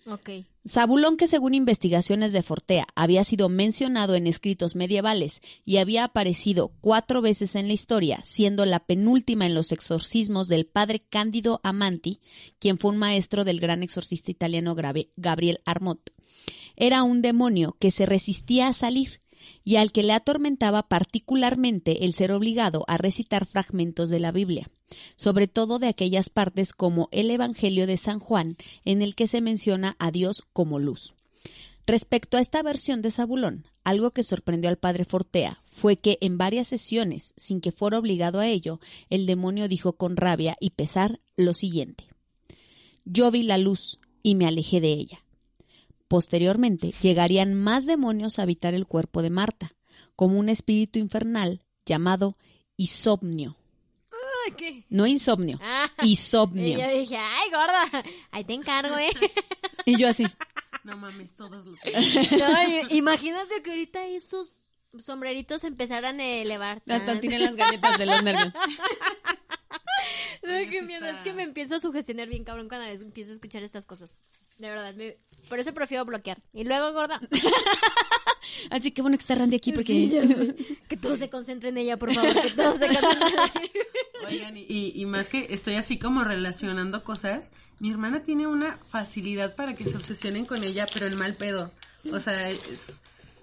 Ok. 0.06 0.30
Zabulón, 0.68 1.16
que 1.16 1.26
según 1.26 1.54
investigaciones 1.54 2.32
de 2.32 2.42
Fortea 2.42 2.86
había 2.94 3.24
sido 3.24 3.48
mencionado 3.48 4.14
en 4.14 4.26
escritos 4.26 4.76
medievales 4.76 5.40
y 5.64 5.76
había 5.78 6.04
aparecido 6.04 6.72
cuatro 6.80 7.20
veces 7.20 7.56
en 7.56 7.66
la 7.66 7.72
historia, 7.72 8.20
siendo 8.24 8.64
la 8.66 8.80
penúltima 8.80 9.46
en 9.46 9.54
los 9.54 9.72
exorcismos 9.72 10.48
del 10.48 10.66
padre 10.66 11.04
Cándido 11.08 11.60
Amanti, 11.64 12.20
quien 12.60 12.78
fue 12.78 12.92
un 12.92 12.98
maestro 12.98 13.44
del 13.44 13.60
gran 13.60 13.82
exorcista 13.82 14.30
italiano 14.30 14.76
Gabriel 15.16 15.60
Armot. 15.64 16.12
Era 16.76 17.02
un 17.02 17.22
demonio 17.22 17.76
que 17.80 17.90
se 17.90 18.06
resistía 18.06 18.68
a 18.68 18.72
salir 18.72 19.20
y 19.64 19.76
al 19.76 19.92
que 19.92 20.02
le 20.02 20.12
atormentaba 20.12 20.88
particularmente 20.88 22.04
el 22.04 22.14
ser 22.14 22.32
obligado 22.32 22.84
a 22.88 22.96
recitar 22.98 23.46
fragmentos 23.46 24.10
de 24.10 24.20
la 24.20 24.32
Biblia 24.32 24.70
sobre 25.16 25.48
todo 25.48 25.78
de 25.78 25.88
aquellas 25.88 26.28
partes 26.28 26.72
como 26.72 27.08
el 27.10 27.30
Evangelio 27.30 27.86
de 27.86 27.96
San 27.96 28.18
Juan, 28.18 28.56
en 28.84 29.02
el 29.02 29.14
que 29.14 29.26
se 29.26 29.40
menciona 29.40 29.96
a 29.98 30.10
Dios 30.10 30.42
como 30.52 30.78
luz. 30.78 31.14
Respecto 31.86 32.36
a 32.36 32.40
esta 32.40 32.62
versión 32.62 33.00
de 33.00 33.12
Zabulón, 33.12 33.66
algo 33.84 34.10
que 34.10 34.24
sorprendió 34.24 34.68
al 34.68 34.78
padre 34.78 35.04
Fortea 35.04 35.62
fue 35.68 35.96
que 35.96 36.18
en 36.20 36.36
varias 36.36 36.66
sesiones, 36.66 37.32
sin 37.36 37.60
que 37.60 37.70
fuera 37.70 37.98
obligado 37.98 38.40
a 38.40 38.48
ello, 38.48 38.80
el 39.08 39.26
demonio 39.26 39.68
dijo 39.68 39.92
con 39.92 40.16
rabia 40.16 40.56
y 40.58 40.70
pesar 40.70 41.20
lo 41.36 41.54
siguiente. 41.54 42.04
Yo 43.04 43.30
vi 43.30 43.44
la 43.44 43.58
luz 43.58 44.00
y 44.24 44.34
me 44.34 44.46
alejé 44.46 44.80
de 44.80 44.92
ella. 44.92 45.25
Posteriormente 46.08 46.92
llegarían 47.00 47.54
más 47.54 47.84
demonios 47.86 48.38
a 48.38 48.42
habitar 48.42 48.74
el 48.74 48.86
cuerpo 48.86 49.22
de 49.22 49.30
Marta, 49.30 49.72
como 50.14 50.38
un 50.38 50.48
espíritu 50.48 50.98
infernal 50.98 51.62
llamado 51.84 52.36
Isomnio, 52.76 53.56
¿Qué? 54.56 54.84
No 54.88 55.08
insomnio, 55.08 55.58
Ah, 55.60 55.90
isomnio. 56.02 56.78
Y 56.78 56.80
yo 56.80 56.98
dije, 57.00 57.16
ay, 57.16 57.50
gorda, 57.50 58.04
ahí 58.30 58.44
te 58.44 58.54
encargo, 58.54 58.96
¿eh? 58.96 59.10
Y 59.84 59.98
yo 59.98 60.08
así. 60.08 60.24
No 60.84 60.96
mames, 60.96 61.34
todos 61.34 61.66
lo 61.66 61.72
No, 61.82 62.88
imagínate 62.94 63.60
que 63.64 63.70
ahorita 63.70 64.06
esos 64.06 64.60
sombreritos 65.00 65.64
empezaran 65.64 66.20
a 66.20 66.24
elevar. 66.26 66.80
Hasta 66.88 67.20
tienen 67.20 67.42
las 67.42 67.56
galletas 67.56 67.98
de 67.98 68.06
los 68.06 68.22
nervios. 68.22 68.52
Ay, 70.44 70.68
qué 70.68 70.82
miedo, 70.82 71.04
está- 71.06 71.18
es 71.18 71.24
que 71.24 71.32
me 71.32 71.42
empiezo 71.42 71.74
a 71.74 71.80
sugestionar 71.80 72.28
bien 72.28 72.44
cabrón 72.44 72.68
cuando 72.68 72.86
empiezo 72.86 73.30
a 73.30 73.34
escuchar 73.34 73.62
estas 73.64 73.84
cosas. 73.84 74.14
De 74.58 74.68
verdad, 74.70 74.94
me- 74.94 75.16
por 75.48 75.58
eso 75.58 75.72
prefiero 75.74 76.04
bloquear. 76.04 76.42
Y 76.52 76.64
luego, 76.64 76.92
gorda, 76.92 77.20
Así 78.70 78.90
que 78.92 79.02
bueno 79.02 79.16
que 79.16 79.22
está 79.22 79.34
Randy 79.34 79.56
aquí 79.56 79.72
porque... 79.72 80.54
que 80.88 80.96
todo 80.96 81.16
se 81.16 81.28
concentre 81.28 81.68
en 81.70 81.78
ella, 81.78 81.98
por 81.98 82.12
favor, 82.14 82.32
que 82.40 82.50
todo 82.50 82.76
se 82.76 82.86
concentre 82.86 83.10
en 83.20 83.32
ella. 83.32 83.52
Oigan, 84.28 84.56
y, 84.56 84.66
y- 84.68 84.92
y 84.94 85.06
más 85.06 85.28
que 85.28 85.46
estoy 85.50 85.74
así 85.74 85.98
como 85.98 86.24
relacionando 86.24 87.04
cosas, 87.04 87.52
mi 87.80 87.90
hermana 87.90 88.22
tiene 88.22 88.46
una 88.46 88.78
facilidad 88.90 89.54
para 89.56 89.74
que 89.74 89.86
se 89.88 89.96
obsesionen 89.96 90.46
con 90.46 90.64
ella, 90.64 90.86
pero 90.92 91.06
el 91.06 91.16
mal 91.16 91.36
pedo. 91.36 91.70
O 92.12 92.18
sea, 92.20 92.50
es 92.50 93.00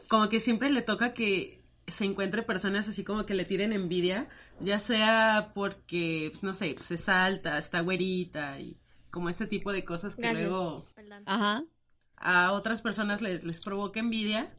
como 0.07 0.29
que 0.29 0.39
siempre 0.39 0.69
le 0.69 0.81
toca 0.81 1.13
que 1.13 1.61
se 1.87 2.05
encuentre 2.05 2.43
personas 2.43 2.87
así 2.87 3.03
como 3.03 3.25
que 3.25 3.33
le 3.33 3.45
tiren 3.45 3.71
envidia, 3.73 4.27
ya 4.61 4.79
sea 4.79 5.51
porque, 5.53 6.29
pues, 6.31 6.43
no 6.43 6.53
sé, 6.53 6.73
pues, 6.73 6.85
se 6.87 6.97
salta, 6.97 7.57
está 7.57 7.81
güerita 7.81 8.59
y 8.59 8.77
como 9.13 9.29
ese 9.29 9.45
tipo 9.47 9.71
de 9.71 9.85
cosas 9.85 10.15
que 10.15 10.23
Gracias. 10.23 10.49
luego. 10.49 10.85
Ajá. 11.27 11.63
a 12.17 12.51
otras 12.53 12.81
personas 12.81 13.21
les, 13.21 13.43
les 13.43 13.61
provoca 13.61 13.99
envidia. 13.99 14.51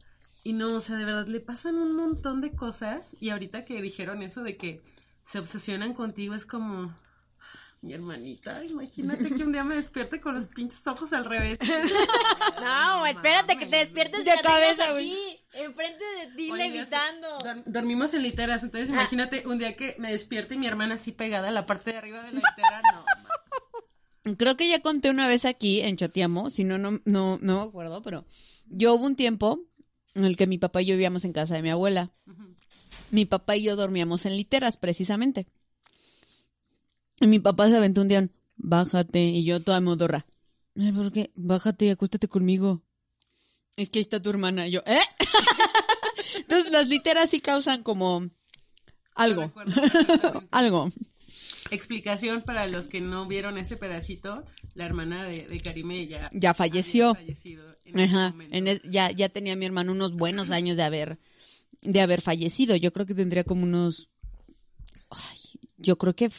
Y 0.43 0.53
no, 0.53 0.75
o 0.75 0.81
sea, 0.81 0.95
de 0.95 1.03
verdad, 1.05 1.27
le 1.27 1.39
pasan 1.41 1.75
un 1.75 1.95
montón 1.95 2.39
de 2.39 2.51
cosas. 2.55 3.15
Y 3.19 3.31
ahorita 3.31 3.65
que 3.65 3.81
dijeron 3.81 4.21
eso 4.23 4.43
de 4.43 4.55
que 4.57 4.81
se 5.23 5.39
obsesionan 5.39 5.93
contigo, 5.93 6.35
es 6.35 6.45
como, 6.45 6.95
mi 7.81 7.93
hermanita, 7.93 8.63
imagínate 8.63 9.31
que 9.35 9.43
un 9.43 9.51
día 9.51 9.63
me 9.63 9.75
despierte 9.75 10.21
con 10.21 10.35
los 10.35 10.45
pinches 10.45 10.85
ojos 10.87 11.11
al 11.13 11.25
revés. 11.25 11.59
No, 12.61 13.05
espérate 13.05 13.57
que 13.57 13.65
te 13.65 13.77
despiertes 13.77 14.23
De 14.25 14.31
y 14.31 14.35
la 14.35 14.41
cabeza, 14.41 14.91
aquí, 14.91 15.39
enfrente 15.53 16.03
de 16.19 16.35
ti, 16.35 16.51
Oye, 16.51 16.69
levitando. 16.69 17.37
dor- 17.39 17.63
dormimos 17.65 18.13
en 18.13 18.23
literas, 18.23 18.63
entonces 18.63 18.89
Ah. 18.89 18.93
imagínate 18.93 19.45
un 19.47 19.57
día 19.59 19.75
que 19.75 19.95
me 19.99 20.11
despierte 20.11 20.55
y 20.55 20.57
mi 20.57 20.65
hermana 20.67 20.95
así 20.95 21.11
pegada 21.11 21.49
a 21.49 21.51
la 21.51 21.65
parte 21.65 21.91
de 21.91 21.97
arriba 21.97 22.23
de 22.23 22.31
la 22.31 22.39
litera, 22.39 22.81
no. 22.93 23.03
Creo 24.37 24.57
que 24.57 24.67
ya 24.67 24.81
conté 24.81 25.11
una 25.11 25.27
vez 25.27 25.45
aquí 25.45 25.81
en 25.81 25.97
Chatiamo, 25.97 26.49
si 26.49 26.63
no, 26.63 26.77
no, 26.77 26.99
no, 27.05 27.37
no 27.39 27.61
me 27.61 27.61
acuerdo, 27.61 28.01
pero 28.01 28.25
yo 28.67 28.95
hubo 28.95 29.05
un 29.05 29.15
tiempo 29.15 29.59
en 30.15 30.25
el 30.25 30.35
que 30.35 30.47
mi 30.47 30.57
papá 30.57 30.81
y 30.81 30.87
yo 30.87 30.95
vivíamos 30.95 31.25
en 31.25 31.33
casa 31.33 31.55
de 31.55 31.61
mi 31.61 31.69
abuela. 31.69 32.11
Mi 33.11 33.25
papá 33.25 33.55
y 33.55 33.63
yo 33.63 33.75
dormíamos 33.75 34.25
en 34.25 34.35
literas, 34.35 34.77
precisamente. 34.77 35.45
Y 37.19 37.27
mi 37.27 37.39
papá 37.39 37.69
se 37.69 37.77
aventó 37.77 38.01
un 38.01 38.07
día, 38.07 38.27
bájate, 38.55 39.23
y 39.25 39.43
yo 39.43 39.61
toda 39.61 39.79
modorra. 39.79 40.25
¿por 40.95 41.11
qué? 41.11 41.31
Bájate 41.35 41.85
y 41.85 41.89
acuéstate 41.89 42.27
conmigo. 42.27 42.81
Es 43.77 43.89
que 43.89 43.99
ahí 43.99 44.01
está 44.01 44.21
tu 44.21 44.29
hermana. 44.29 44.67
Y 44.67 44.71
yo, 44.71 44.81
¿eh? 44.85 44.99
Entonces 46.35 46.71
las 46.71 46.87
literas 46.87 47.29
sí 47.29 47.41
causan 47.41 47.83
como 47.83 48.29
algo. 49.13 49.43
Recuerdo 49.43 49.73
algo. 50.51 50.91
Explicación 51.71 52.43
para 52.43 52.67
los 52.67 52.87
que 52.87 53.01
no 53.01 53.27
vieron 53.27 53.57
ese 53.57 53.75
pedacito, 53.75 54.43
la 54.75 54.85
hermana 54.85 55.23
de, 55.25 55.47
de 55.47 55.59
Karime 55.59 56.05
ya, 56.07 56.29
Ya 56.31 56.53
falleció. 56.53 57.17
en 57.85 57.99
Ajá, 57.99 58.35
en 58.51 58.79
ya, 58.91 59.11
ya 59.11 59.29
tenía 59.29 59.55
mi 59.55 59.65
hermano 59.65 59.91
unos 59.91 60.13
buenos 60.13 60.51
años 60.51 60.77
de 60.77 60.83
haber, 60.83 61.17
de 61.81 62.01
haber 62.01 62.21
fallecido. 62.21 62.75
Yo 62.75 62.93
creo 62.93 63.05
que 63.05 63.15
tendría 63.15 63.43
como 63.43 63.63
unos, 63.63 64.09
ay, 65.09 65.39
yo 65.77 65.97
creo 65.97 66.15
que 66.15 66.29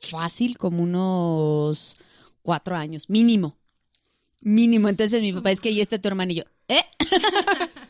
fácil 0.00 0.58
como 0.58 0.82
unos 0.82 1.96
cuatro 2.42 2.76
años, 2.76 3.08
mínimo, 3.08 3.56
mínimo. 4.40 4.88
Entonces 4.88 5.22
mi 5.22 5.32
papá 5.32 5.52
es 5.52 5.60
que 5.60 5.68
ahí 5.68 5.80
está 5.80 6.00
tu 6.00 6.08
hermano 6.08 6.32
y 6.32 6.36
yo, 6.36 6.42
¿eh? 6.68 6.82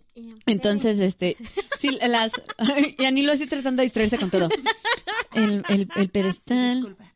Entonces, 0.46 0.98
este, 1.00 1.36
sí, 1.78 1.98
las, 2.08 2.32
y 2.98 3.04
Anilo 3.04 3.32
así 3.32 3.46
tratando 3.46 3.80
de 3.80 3.84
distraerse 3.86 4.18
con 4.18 4.30
todo. 4.30 4.48
El, 5.34 5.64
el, 5.68 5.88
el 5.96 6.08
pedestal. 6.10 6.74
Disculpa. 6.76 7.12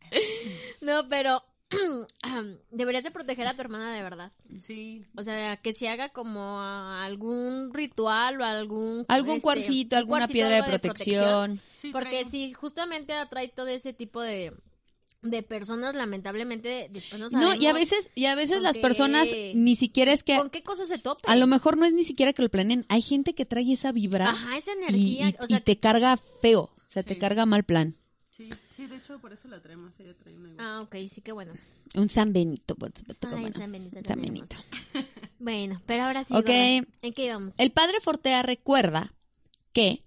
No, 0.80 1.08
pero 1.08 1.42
deberías 2.70 3.04
de 3.04 3.10
proteger 3.10 3.46
a 3.46 3.54
tu 3.54 3.60
hermana 3.60 3.92
de 3.94 4.02
verdad. 4.02 4.32
Sí, 4.62 5.04
O 5.16 5.22
sea, 5.24 5.56
que 5.58 5.72
se 5.72 5.88
haga 5.88 6.10
como 6.10 6.60
algún 6.60 7.72
ritual 7.74 8.40
o 8.40 8.44
algún... 8.44 9.04
Algún 9.08 9.32
este, 9.36 9.42
cuarcito, 9.42 9.96
un 9.96 10.00
alguna 10.00 10.18
cuarcito, 10.20 10.32
piedra 10.34 10.56
de 10.56 10.62
protección. 10.78 11.60
sí 11.78 11.90
Porque 11.92 12.20
traigo- 12.22 12.30
si 12.30 12.52
justamente 12.52 13.12
atrae 13.12 13.48
todo 13.48 13.68
ese 13.68 13.92
tipo 13.92 14.20
de, 14.20 14.52
de 15.22 15.42
personas, 15.42 15.94
lamentablemente 15.94 16.88
después 16.92 17.18
no 17.20 17.26
No, 17.26 17.31
sabemos 17.31 17.62
y 17.62 17.66
a 17.66 17.72
veces, 17.72 18.11
y 18.14 18.26
a 18.26 18.35
veces 18.35 18.62
las 18.62 18.76
qué- 18.76 18.83
personas 18.83 19.29
ni 19.55 19.74
siquiera 19.76 20.12
es 20.12 20.22
que 20.22 20.37
con 20.37 20.50
qué 20.50 20.62
cosas 20.62 20.88
se 20.88 20.98
tope. 20.98 21.22
A 21.26 21.37
lo 21.37 21.46
mejor 21.46 21.76
no 21.76 21.85
es 21.85 21.92
ni 21.92 22.05
siquiera 22.05 22.33
que 22.33 22.42
lo 22.42 22.48
planeen. 22.48 22.85
Hay 22.88 23.02
gente 23.02 23.35
que 23.35 23.44
trae 23.44 23.72
esa 23.72 23.90
vibra 23.92 24.31
Ajá, 24.31 24.57
esa 24.57 24.72
y, 24.72 24.79
energía. 24.79 25.29
y- 25.31 25.37
o 25.40 25.46
sea, 25.46 25.59
y 25.59 25.61
te 25.62 25.79
carga 25.79 26.16
feo. 26.40 26.61
O 26.76 26.90
sea, 26.90 27.02
te 27.02 27.14
Sí. 27.14 27.20
carga 27.20 27.44
mal 27.46 27.64
plan. 27.64 27.96
Sí, 28.31 28.50
sí, 28.76 28.87
de 28.87 28.96
hecho 28.96 29.18
por 29.18 29.33
eso 29.33 29.48
la 29.48 29.61
traemos, 29.61 29.98
ella 29.98 30.14
trae 30.14 30.35
una 30.37 30.50
igual. 30.50 30.66
Ah, 30.66 30.81
ok, 30.83 30.94
sí 31.12 31.20
que 31.22 31.33
bueno. 31.33 31.55
Un 31.94 32.09
San 32.11 32.33
Benito. 32.33 32.74
pues, 32.76 32.92
Ay. 33.22 33.52
San 33.52 33.72
Benito 33.72 33.98
San. 34.07 34.20
Benito. 34.20 34.57
Bueno, 35.38 35.83
pero 35.87 36.05
ahora 36.05 36.24
sí. 36.24 36.33
Ok. 36.35 36.46
gorda, 36.46 36.57
¿En 37.02 37.12
qué 37.14 37.24
íbamos? 37.26 37.55
El 37.59 37.70
padre 37.70 38.00
Fortea 38.00 38.42
recuerda 38.42 39.12
que, 39.74 40.02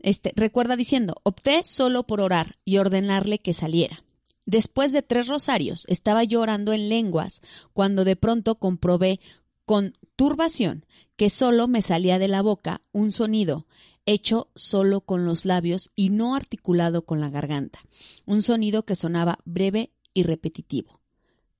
este, 0.00 0.32
recuerda 0.36 0.76
diciendo, 0.76 1.14
opté 1.22 1.62
solo 1.64 2.02
por 2.06 2.20
orar 2.20 2.56
y 2.64 2.76
ordenarle 2.78 3.38
que 3.38 3.54
saliera. 3.54 4.02
Después 4.46 4.92
de 4.92 5.02
tres 5.02 5.26
rosarios, 5.26 5.84
estaba 5.88 6.22
yo 6.24 6.40
orando 6.40 6.72
en 6.72 6.88
lenguas, 6.88 7.42
cuando 7.72 8.04
de 8.04 8.16
pronto 8.16 8.54
comprobé 8.54 9.20
con 9.64 9.98
turbación 10.14 10.86
que 11.16 11.28
solo 11.30 11.66
me 11.66 11.82
salía 11.82 12.18
de 12.18 12.28
la 12.28 12.42
boca 12.42 12.80
un 12.92 13.10
sonido 13.10 13.66
hecho 14.06 14.48
solo 14.54 15.00
con 15.00 15.24
los 15.24 15.44
labios 15.44 15.90
y 15.96 16.10
no 16.10 16.36
articulado 16.36 17.04
con 17.04 17.20
la 17.20 17.28
garganta. 17.28 17.80
Un 18.24 18.42
sonido 18.42 18.84
que 18.84 18.94
sonaba 18.94 19.40
breve 19.44 19.90
y 20.14 20.22
repetitivo. 20.22 21.00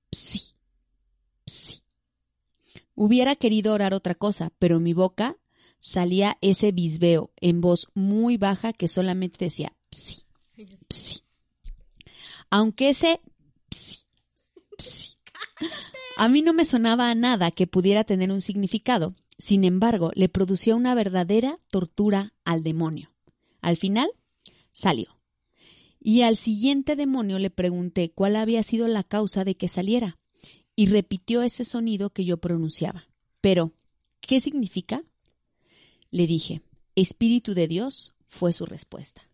Psi, 0.09 0.53
psi. 1.45 1.83
Hubiera 2.95 3.35
querido 3.35 3.73
orar 3.73 3.93
otra 3.93 4.15
cosa, 4.15 4.53
pero 4.57 4.79
mi 4.79 4.93
boca 4.93 5.37
salía 5.81 6.37
ese 6.39 6.71
bisbeo 6.71 7.31
en 7.35 7.59
voz 7.59 7.89
muy 7.93 8.37
baja 8.37 8.71
que 8.71 8.87
solamente 8.87 9.43
decía 9.43 9.75
psi, 9.91 10.23
psi. 10.89 11.26
Aunque 12.49 12.89
ese 12.89 13.21
psi, 13.69 14.05
psi, 14.77 15.17
a 16.17 16.29
mí 16.29 16.41
no 16.41 16.53
me 16.53 16.65
sonaba 16.65 17.09
a 17.09 17.15
nada 17.15 17.51
que 17.51 17.67
pudiera 17.67 18.03
tener 18.03 18.31
un 18.31 18.41
significado, 18.41 19.15
sin 19.37 19.63
embargo, 19.63 20.11
le 20.15 20.29
producía 20.29 20.75
una 20.75 20.95
verdadera 20.95 21.59
tortura 21.69 22.33
al 22.43 22.63
demonio. 22.63 23.13
Al 23.61 23.77
final, 23.77 24.09
salió. 24.71 25.19
Y 25.99 26.21
al 26.21 26.37
siguiente 26.37 26.95
demonio 26.95 27.37
le 27.37 27.49
pregunté 27.49 28.11
cuál 28.11 28.35
había 28.35 28.63
sido 28.63 28.87
la 28.87 29.03
causa 29.03 29.43
de 29.43 29.55
que 29.55 29.67
saliera, 29.67 30.17
y 30.75 30.87
repitió 30.87 31.41
ese 31.41 31.65
sonido 31.65 32.11
que 32.11 32.23
yo 32.23 32.37
pronunciaba. 32.37 33.07
Pero, 33.41 33.73
¿qué 34.21 34.39
significa? 34.39 35.03
Le 36.11 36.27
dije, 36.27 36.61
Espíritu 36.95 37.53
de 37.53 37.67
Dios 37.67 38.13
fue 38.27 38.53
su 38.53 38.65
respuesta. 38.65 39.26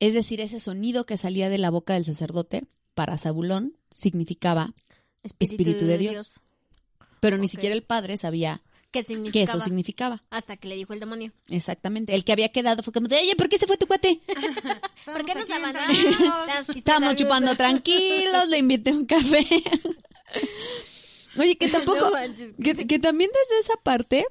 Es 0.00 0.14
decir, 0.14 0.40
ese 0.40 0.60
sonido 0.60 1.06
que 1.06 1.16
salía 1.16 1.48
de 1.48 1.58
la 1.58 1.70
boca 1.70 1.94
del 1.94 2.04
sacerdote, 2.04 2.64
para 2.94 3.18
Zabulón, 3.18 3.76
significaba 3.90 4.74
Espíritu, 5.22 5.86
de, 5.86 5.98
Dios. 5.98 6.40
Pero 7.20 7.38
ni 7.38 7.48
siquiera 7.48 7.74
el 7.74 7.82
padre 7.82 8.16
sabía 8.16 8.62
¿Qué 8.90 9.04
que 9.04 9.42
eso 9.42 9.60
significaba. 9.60 10.24
Hasta 10.30 10.56
que 10.56 10.66
le 10.66 10.74
dijo 10.74 10.92
el 10.92 11.00
demonio. 11.00 11.32
Exactamente. 11.48 12.14
El 12.14 12.24
que 12.24 12.32
había 12.32 12.48
quedado 12.48 12.82
fue 12.82 12.92
como 12.92 13.06
de, 13.06 13.18
oye, 13.18 13.36
¿por 13.36 13.48
qué 13.48 13.58
se 13.58 13.66
fue 13.66 13.76
tu 13.76 13.86
cuate? 13.86 14.20
¿Por 15.04 15.24
qué 15.26 15.34
nos 15.34 15.48
abandonamos? 15.48 15.96
luz. 16.66 17.16
chupando 17.16 17.54
tranquilos, 17.54 18.48
le 18.48 18.58
invité 18.58 18.92
un 18.92 19.06
café. 19.06 19.46
Oye, 21.38 21.56
que 21.56 21.68
tampoco, 21.68 22.00
No 22.00 22.10
manches. 22.10 22.54
que, 22.62 22.86
que 22.88 22.98
también 22.98 23.30
desde 23.32 23.60
esa 23.60 23.74
parte, 23.84 24.26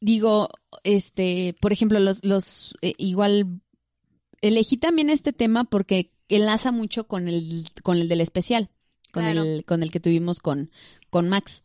digo, 0.00 0.48
este, 0.82 1.54
por 1.60 1.72
ejemplo, 1.72 2.00
los, 2.00 2.24
los, 2.24 2.74
eh, 2.82 2.94
igual, 2.98 3.61
elegí 4.42 4.76
también 4.76 5.08
este 5.08 5.32
tema 5.32 5.64
porque 5.64 6.10
enlaza 6.28 6.72
mucho 6.72 7.04
con 7.04 7.28
el, 7.28 7.66
con 7.82 7.96
el 7.96 8.08
del 8.08 8.20
especial, 8.20 8.68
con 9.12 9.24
Claro. 9.24 9.42
el, 9.42 9.64
con 9.64 9.82
el 9.82 9.90
que 9.90 10.00
tuvimos 10.00 10.40
con, 10.40 10.70
con 11.10 11.28
Max. 11.28 11.62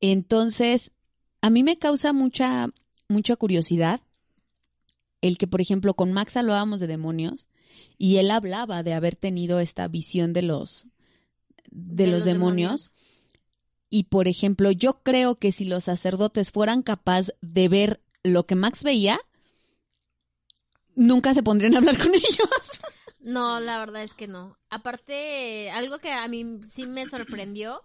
Entonces, 0.00 0.92
a 1.40 1.50
mí 1.50 1.62
me 1.62 1.78
causa 1.78 2.12
mucha, 2.12 2.68
mucha 3.08 3.36
curiosidad 3.36 4.00
el 5.20 5.38
que, 5.38 5.46
por 5.46 5.60
ejemplo, 5.60 5.94
con 5.94 6.12
Max 6.12 6.36
hablábamos 6.36 6.80
de 6.80 6.86
demonios 6.86 7.46
y 7.98 8.16
él 8.16 8.30
hablaba 8.30 8.82
de 8.82 8.94
haber 8.94 9.16
tenido 9.16 9.60
esta 9.60 9.86
visión 9.88 10.32
de 10.32 10.42
los, 10.42 10.86
de, 11.70 12.06
los, 12.06 12.24
demonios. 12.24 12.90
Y, 13.90 14.04
por 14.04 14.28
ejemplo, 14.28 14.70
yo 14.70 15.02
creo 15.02 15.36
que 15.36 15.52
si 15.52 15.64
los 15.64 15.84
sacerdotes 15.84 16.52
fueran 16.52 16.82
capaces 16.82 17.34
de 17.42 17.68
ver 17.68 18.00
lo 18.22 18.46
que 18.46 18.54
Max 18.54 18.82
veía, 18.82 19.20
nunca 20.94 21.34
se 21.34 21.42
pondrían 21.42 21.74
a 21.74 21.78
hablar 21.78 21.98
con 21.98 22.14
ellos. 22.14 22.48
No, 23.20 23.60
la 23.60 23.78
verdad 23.78 24.02
es 24.02 24.14
que 24.14 24.26
no. 24.26 24.56
Aparte, 24.70 25.70
algo 25.70 25.98
que 25.98 26.10
a 26.10 26.26
mí 26.28 26.60
sí 26.66 26.86
me 26.86 27.06
sorprendió 27.06 27.82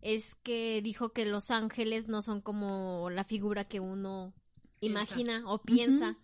es 0.00 0.34
que 0.36 0.80
dijo 0.82 1.10
que 1.12 1.26
los 1.26 1.50
ángeles 1.50 2.08
no 2.08 2.22
son 2.22 2.40
como 2.40 3.10
la 3.10 3.24
figura 3.24 3.64
que 3.68 3.80
uno 3.80 4.32
Piensa. 4.80 5.00
imagina 5.00 5.42
o 5.46 5.58
piensa. 5.62 6.16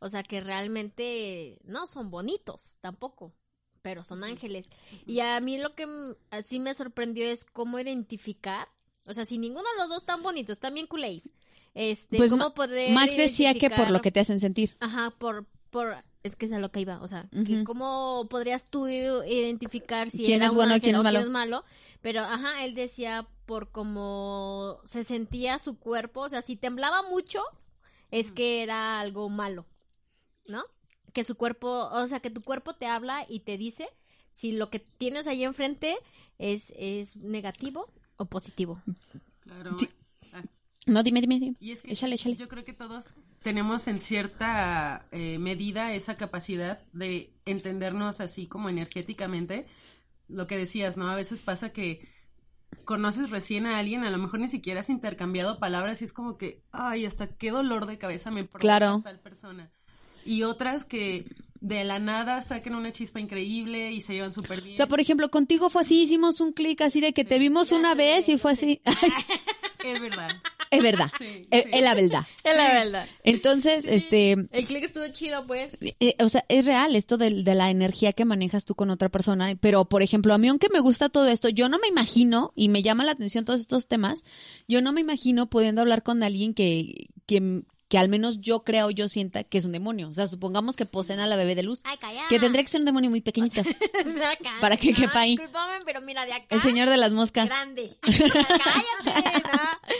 O 0.00 0.08
sea, 0.08 0.24
que 0.24 0.40
realmente 0.40 1.58
no 1.64 1.86
son 1.86 2.10
bonitos 2.10 2.76
tampoco, 2.80 3.32
pero 3.82 4.02
son 4.04 4.24
ángeles. 4.24 4.68
Y 5.06 5.20
a 5.20 5.38
mí 5.40 5.58
lo 5.58 5.74
que 5.74 5.86
mm, 5.86 6.14
así 6.30 6.58
me 6.58 6.74
sorprendió 6.74 7.24
es 7.24 7.44
cómo 7.44 7.78
identificar, 7.78 8.68
o 9.06 9.14
sea, 9.14 9.24
si 9.24 9.38
ninguno 9.38 9.64
de 9.72 9.78
los 9.78 9.88
dos 9.88 10.04
tan 10.04 10.22
bonitos, 10.22 10.58
también 10.58 10.86
culéis. 10.86 11.30
Este, 11.74 12.16
Pues 12.18 12.30
cómo 12.32 12.52
poder 12.52 12.92
Max 12.92 13.16
decía 13.16 13.54
que 13.54 13.70
por 13.70 13.90
lo 13.90 14.00
que 14.02 14.10
te 14.10 14.20
hacen 14.20 14.40
sentir. 14.40 14.76
Ajá, 14.80 15.10
por, 15.18 15.46
por, 15.72 15.96
es 16.22 16.36
que 16.36 16.46
es 16.46 16.52
a 16.52 16.58
lo 16.60 16.70
que 16.70 16.80
iba, 16.80 17.00
o 17.02 17.08
sea, 17.08 17.28
que 17.46 17.64
cómo 17.64 18.26
podrías 18.30 18.62
tú 18.64 18.86
identificar 18.86 20.08
si 20.10 20.18
¿Quién 20.24 20.36
era 20.42 20.46
es 20.46 20.54
bueno 20.54 20.78
quién 20.80 20.94
es 20.94 21.00
o 21.00 21.02
malo? 21.02 21.18
quién 21.18 21.26
es 21.26 21.32
malo? 21.32 21.64
Pero, 22.02 22.20
ajá, 22.20 22.64
él 22.64 22.74
decía 22.74 23.26
por 23.46 23.70
cómo 23.72 24.78
se 24.84 25.02
sentía 25.02 25.58
su 25.58 25.78
cuerpo, 25.78 26.20
o 26.20 26.28
sea, 26.28 26.42
si 26.42 26.56
temblaba 26.56 27.02
mucho, 27.02 27.42
es 28.10 28.30
que 28.30 28.62
era 28.62 29.00
algo 29.00 29.28
malo, 29.30 29.66
¿no? 30.46 30.62
Que 31.14 31.24
su 31.24 31.36
cuerpo, 31.36 31.88
o 31.90 32.06
sea, 32.06 32.20
que 32.20 32.30
tu 32.30 32.42
cuerpo 32.42 32.74
te 32.74 32.86
habla 32.86 33.24
y 33.28 33.40
te 33.40 33.56
dice 33.56 33.88
si 34.30 34.52
lo 34.52 34.68
que 34.70 34.78
tienes 34.78 35.26
ahí 35.26 35.42
enfrente 35.44 35.96
es, 36.38 36.72
es 36.76 37.16
negativo 37.16 37.90
o 38.16 38.26
positivo. 38.26 38.80
Claro. 39.40 39.76
Sí. 39.78 39.88
Ah, 40.32 40.42
No, 40.86 41.02
dime, 41.02 41.20
dime, 41.20 41.38
dime. 41.40 41.56
Y 41.60 41.72
es 41.72 41.82
que 41.82 41.92
Échale, 41.92 42.14
échale. 42.16 42.36
yo 42.36 42.48
creo 42.48 42.64
que 42.64 42.72
todos 42.72 43.06
tenemos 43.42 43.86
en 43.88 44.00
cierta 44.00 45.06
eh, 45.12 45.38
medida 45.38 45.92
esa 45.94 46.16
capacidad 46.16 46.80
de 46.92 47.32
entendernos 47.44 48.20
así 48.20 48.46
como 48.46 48.68
energéticamente. 48.68 49.66
Lo 50.28 50.46
que 50.46 50.56
decías, 50.56 50.96
¿no? 50.96 51.08
A 51.10 51.14
veces 51.14 51.42
pasa 51.42 51.72
que 51.72 52.08
conoces 52.84 53.30
recién 53.30 53.66
a 53.66 53.78
alguien, 53.78 54.04
a 54.04 54.10
lo 54.10 54.18
mejor 54.18 54.40
ni 54.40 54.48
siquiera 54.48 54.80
has 54.80 54.88
intercambiado 54.88 55.58
palabras 55.58 56.00
y 56.00 56.04
es 56.06 56.12
como 56.12 56.38
que, 56.38 56.62
ay, 56.72 57.04
hasta 57.04 57.26
qué 57.26 57.50
dolor 57.50 57.86
de 57.86 57.98
cabeza 57.98 58.30
me 58.30 58.44
provoca 58.44 58.60
Claro. 58.60 59.00
tal 59.04 59.20
persona. 59.20 59.70
Y 60.24 60.44
otras 60.44 60.84
que 60.84 61.26
de 61.60 61.84
la 61.84 61.98
nada 61.98 62.40
saquen 62.42 62.74
una 62.74 62.92
chispa 62.92 63.20
increíble 63.20 63.92
y 63.92 64.00
se 64.00 64.14
llevan 64.14 64.32
súper 64.32 64.62
bien. 64.62 64.74
O 64.74 64.76
sea, 64.76 64.86
por 64.86 65.00
ejemplo, 65.00 65.30
contigo 65.30 65.68
fue 65.68 65.82
así, 65.82 66.02
hicimos 66.02 66.40
un 66.40 66.52
clic 66.52 66.80
así 66.80 67.00
de 67.00 67.12
que 67.12 67.24
te 67.24 67.38
vimos 67.38 67.72
una 67.72 67.94
vez 67.94 68.28
y 68.28 68.38
fue 68.38 68.52
así. 68.52 68.80
Es 69.84 70.00
verdad. 70.00 70.30
Es 70.72 70.82
verdad. 70.82 71.10
Sí, 71.18 71.46
es, 71.50 71.64
sí. 71.64 71.70
es 71.72 71.82
la 71.82 71.94
verdad. 71.94 72.26
Es 72.44 72.56
la 72.56 72.72
verdad. 72.74 73.06
Entonces, 73.22 73.84
este, 73.86 74.32
El 74.32 74.66
click 74.66 74.82
estuvo 74.84 75.06
chido, 75.08 75.46
pues. 75.46 75.76
eh, 76.00 76.14
o 76.18 76.28
sea, 76.28 76.44
es 76.48 76.66
real 76.66 76.96
esto 76.96 77.16
de, 77.16 77.30
de 77.42 77.54
la 77.54 77.70
energía 77.70 78.12
que 78.12 78.24
manejas 78.24 78.64
tú 78.64 78.74
con 78.74 78.90
otra 78.90 79.08
persona, 79.08 79.54
pero 79.60 79.84
por 79.84 80.02
ejemplo, 80.02 80.34
a 80.34 80.38
mí 80.38 80.48
aunque 80.48 80.68
me 80.72 80.80
gusta 80.80 81.08
todo 81.08 81.28
esto, 81.28 81.48
yo 81.48 81.68
no 81.68 81.78
me 81.78 81.86
imagino, 81.88 82.52
y 82.56 82.68
me 82.68 82.82
llama 82.82 83.04
la 83.04 83.12
atención 83.12 83.44
todos 83.44 83.60
estos 83.60 83.86
temas, 83.86 84.24
yo 84.66 84.82
no 84.82 84.92
me 84.92 85.00
imagino 85.00 85.48
pudiendo 85.48 85.80
hablar 85.82 86.02
con 86.02 86.22
alguien 86.22 86.54
que, 86.54 87.06
que, 87.26 87.62
que 87.88 87.98
al 87.98 88.08
menos 88.08 88.40
yo 88.40 88.64
creo 88.64 88.86
o 88.86 88.90
yo 88.90 89.06
sienta 89.08 89.44
que 89.44 89.58
es 89.58 89.64
un 89.64 89.72
demonio. 89.72 90.08
O 90.08 90.14
sea, 90.14 90.26
supongamos 90.26 90.76
que 90.76 90.86
poseen 90.86 91.20
a 91.20 91.26
la 91.26 91.36
bebé 91.36 91.54
de 91.54 91.62
luz, 91.62 91.80
Ay, 91.84 91.98
calla. 91.98 92.22
que 92.28 92.38
tendría 92.40 92.62
que 92.64 92.70
ser 92.70 92.80
un 92.80 92.86
demonio 92.86 93.10
muy 93.10 93.20
pequeñito, 93.20 93.60
Acá. 93.60 94.52
Para 94.60 94.76
que 94.78 94.94
quepa 94.94 95.20
ahí. 95.20 95.36
Pero 95.84 96.00
mira, 96.00 96.24
de 96.24 96.32
acá. 96.32 96.46
el 96.50 96.60
señor 96.62 96.88
de 96.88 96.96
las 96.96 97.12
moscas. 97.12 97.46
Grande. 97.46 97.96
Cállate, 98.00 99.42
¿no? 99.52 99.92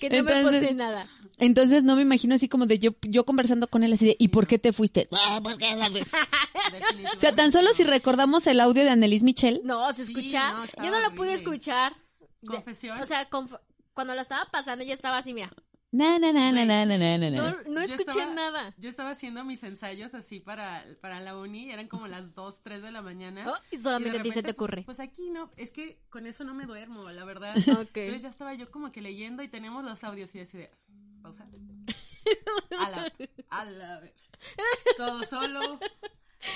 Que 0.00 0.08
no 0.08 0.24
me 0.24 0.32
Entonces- 0.32 0.60
posee 0.62 0.74
nada. 0.74 1.06
Entonces 1.38 1.84
no 1.84 1.96
me 1.96 2.02
imagino 2.02 2.34
así 2.34 2.48
como 2.48 2.66
de 2.66 2.78
yo, 2.78 2.90
yo 3.02 3.24
conversando 3.24 3.66
con 3.68 3.82
él 3.82 3.92
así 3.94 4.06
de, 4.06 4.16
¿y 4.18 4.28
por 4.28 4.46
qué 4.46 4.58
te 4.58 4.72
fuiste? 4.74 5.08
O 7.16 7.18
sea, 7.18 7.34
tan 7.34 7.52
solo 7.52 7.70
si 7.74 7.84
recordamos 7.84 8.46
el 8.46 8.60
audio 8.60 8.84
de 8.84 8.90
Annelise 8.90 9.24
Michel, 9.24 9.60
No, 9.64 9.92
se 9.92 10.04
Sí, 10.04 10.12
escucha. 10.12 10.52
no, 10.52 10.64
yo 10.84 10.90
no 10.90 11.00
lo 11.00 11.14
pude 11.14 11.32
escuchar. 11.34 11.94
De- 12.42 12.48
Confesión. 12.48 13.00
o 13.00 13.06
sea, 13.06 13.28
conf- 13.28 13.58
cuando 13.94 14.14
lo 14.14 14.20
estaba 14.20 14.46
pasando, 14.50 14.84
yo 14.84 14.92
estaba 14.94 15.18
así, 15.18 15.34
mira. 15.34 15.50
Na, 15.92 16.20
na, 16.20 16.32
na, 16.32 16.52
na, 16.52 16.64
na, 16.64 16.86
na, 16.86 16.96
na, 16.96 17.18
na. 17.18 17.30
No, 17.30 17.56
no 17.66 17.80
escuché 17.80 18.04
yo 18.04 18.20
estaba, 18.20 18.34
nada. 18.34 18.74
Yo 18.78 18.88
estaba 18.88 19.10
haciendo 19.10 19.42
mis 19.44 19.60
ensayos 19.64 20.14
así 20.14 20.38
para, 20.38 20.84
para 21.00 21.18
la 21.18 21.36
uni, 21.36 21.72
eran 21.72 21.88
como 21.88 22.06
las 22.06 22.32
2, 22.32 22.62
3 22.62 22.82
de 22.82 22.92
la 22.92 23.02
mañana. 23.02 23.44
Oh, 23.50 23.56
y 23.72 23.78
solamente 23.78 24.20
a 24.20 24.22
ti 24.22 24.30
se 24.30 24.42
te 24.42 24.54
pues, 24.54 24.54
ocurre. 24.54 24.82
Pues, 24.84 24.98
pues, 24.98 25.00
aquí 25.00 25.30
no, 25.30 25.50
es 25.56 25.72
que 25.72 25.98
con 26.08 26.26
eso 26.26 26.44
no 26.44 26.54
me 26.54 26.66
duermo, 26.66 27.10
la 27.10 27.24
verdad. 27.24 27.54
Okay. 27.90 28.04
Entonces 28.04 28.22
ya 28.22 28.28
estaba 28.28 28.54
yo 28.54 28.70
como 28.70 28.92
que 28.92 29.00
leyendo 29.00 29.42
y 29.42 29.48
tenemos 29.48 29.84
los 29.84 30.04
audios 30.04 30.34
y 30.34 30.40
así 30.40 30.58
de, 30.58 30.70
pausa. 31.22 31.48
A 33.50 33.64
la, 33.64 33.96
a 33.96 34.00
ver. 34.00 34.14
Todo 34.96 35.24
solo. 35.24 35.80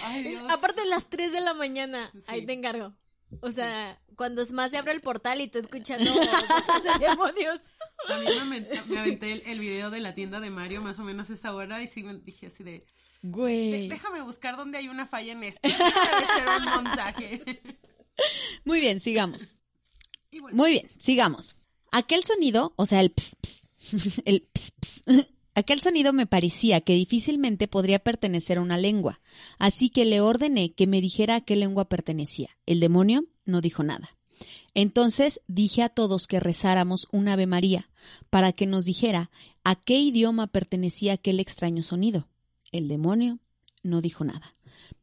Ay, 0.03 0.27
eh, 0.27 0.29
Dios. 0.31 0.45
Aparte 0.49 0.85
las 0.85 1.07
3 1.07 1.33
de 1.33 1.41
la 1.41 1.55
mañana, 1.55 2.11
sí. 2.13 2.25
ahí 2.29 2.47
te 2.47 2.53
encargo. 2.53 2.95
O 3.41 3.51
sea, 3.51 3.99
sí. 4.07 4.15
cuando 4.17 4.43
es 4.43 4.53
más 4.53 4.71
se 4.71 4.79
abre 4.79 4.93
el 4.93 5.01
portal 5.01 5.41
y 5.41 5.49
tú 5.49 5.59
escuchando 5.59 6.11
cosas 6.13 6.85
de 6.85 7.07
demonios. 7.07 7.61
También 8.09 8.49
me 8.49 8.61
me 8.87 8.99
aventé 8.99 9.33
el, 9.33 9.43
el 9.47 9.59
video 9.61 9.91
de 9.91 10.01
la 10.01 10.15
tienda 10.15 10.41
de 10.41 10.51
Mario 10.51 10.83
más 10.83 10.99
o 10.99 11.05
menos 11.05 11.31
a 11.31 11.35
esa 11.35 11.55
hora 11.55 11.83
y 11.83 11.87
sí 11.87 12.03
me 12.03 12.15
dije 12.19 12.47
así 12.49 12.63
de, 12.65 12.73
"De- 12.73 12.87
Güey. 13.23 13.89
déjame 13.89 14.21
buscar 14.23 14.57
dónde 14.57 14.79
hay 14.79 14.89
una 14.89 15.07
falla 15.07 15.33
en 15.33 15.45
esto. 15.45 15.67
Debe 15.69 16.57
un 16.59 16.65
montaje. 16.85 17.43
Muy 18.65 18.81
bien, 18.81 19.01
sigamos. 19.01 19.41
Bueno, 20.41 20.57
Muy 20.57 20.71
bien, 20.73 20.91
sigamos. 20.99 21.57
Aquel 21.93 22.25
sonido, 22.25 22.73
o 22.77 22.87
sea, 22.87 23.01
el 23.01 23.11
ps, 23.11 23.35
ps, 23.41 24.23
el 24.25 24.43
ps, 24.43 24.73
ps, 24.73 25.03
aquel 25.55 25.81
sonido 25.81 26.13
me 26.13 26.27
parecía 26.27 26.81
que 26.81 26.95
difícilmente 26.95 27.69
podría 27.69 28.01
pertenecer 28.01 28.59
a 28.59 28.63
una 28.63 28.77
lengua, 28.77 29.21
así 29.59 29.89
que 29.91 30.05
le 30.05 30.21
ordené 30.21 30.73
que 30.75 30.87
me 30.89 31.01
dijera 31.01 31.37
a 31.37 31.41
qué 31.41 31.55
lengua 31.57 31.89
pertenecía. 31.89 32.51
El 32.67 32.81
demonio 32.81 33.25
no 33.45 33.61
dijo 33.61 33.83
nada. 33.85 34.11
Entonces 34.75 35.41
dije 35.47 35.83
a 35.83 35.89
todos 35.89 36.27
que 36.27 36.41
rezáramos 36.41 37.07
un 37.13 37.29
Ave 37.29 37.47
María 37.47 37.89
para 38.31 38.53
que 38.53 38.67
nos 38.67 38.85
dijera 38.85 39.31
a 39.63 39.77
qué 39.77 39.99
idioma 39.99 40.47
pertenecía 40.49 41.15
aquel 41.15 41.41
extraño 41.41 41.83
sonido. 41.83 42.29
El 42.73 42.89
demonio 42.89 43.39
no 43.83 44.01
dijo 44.01 44.25
nada. 44.25 44.55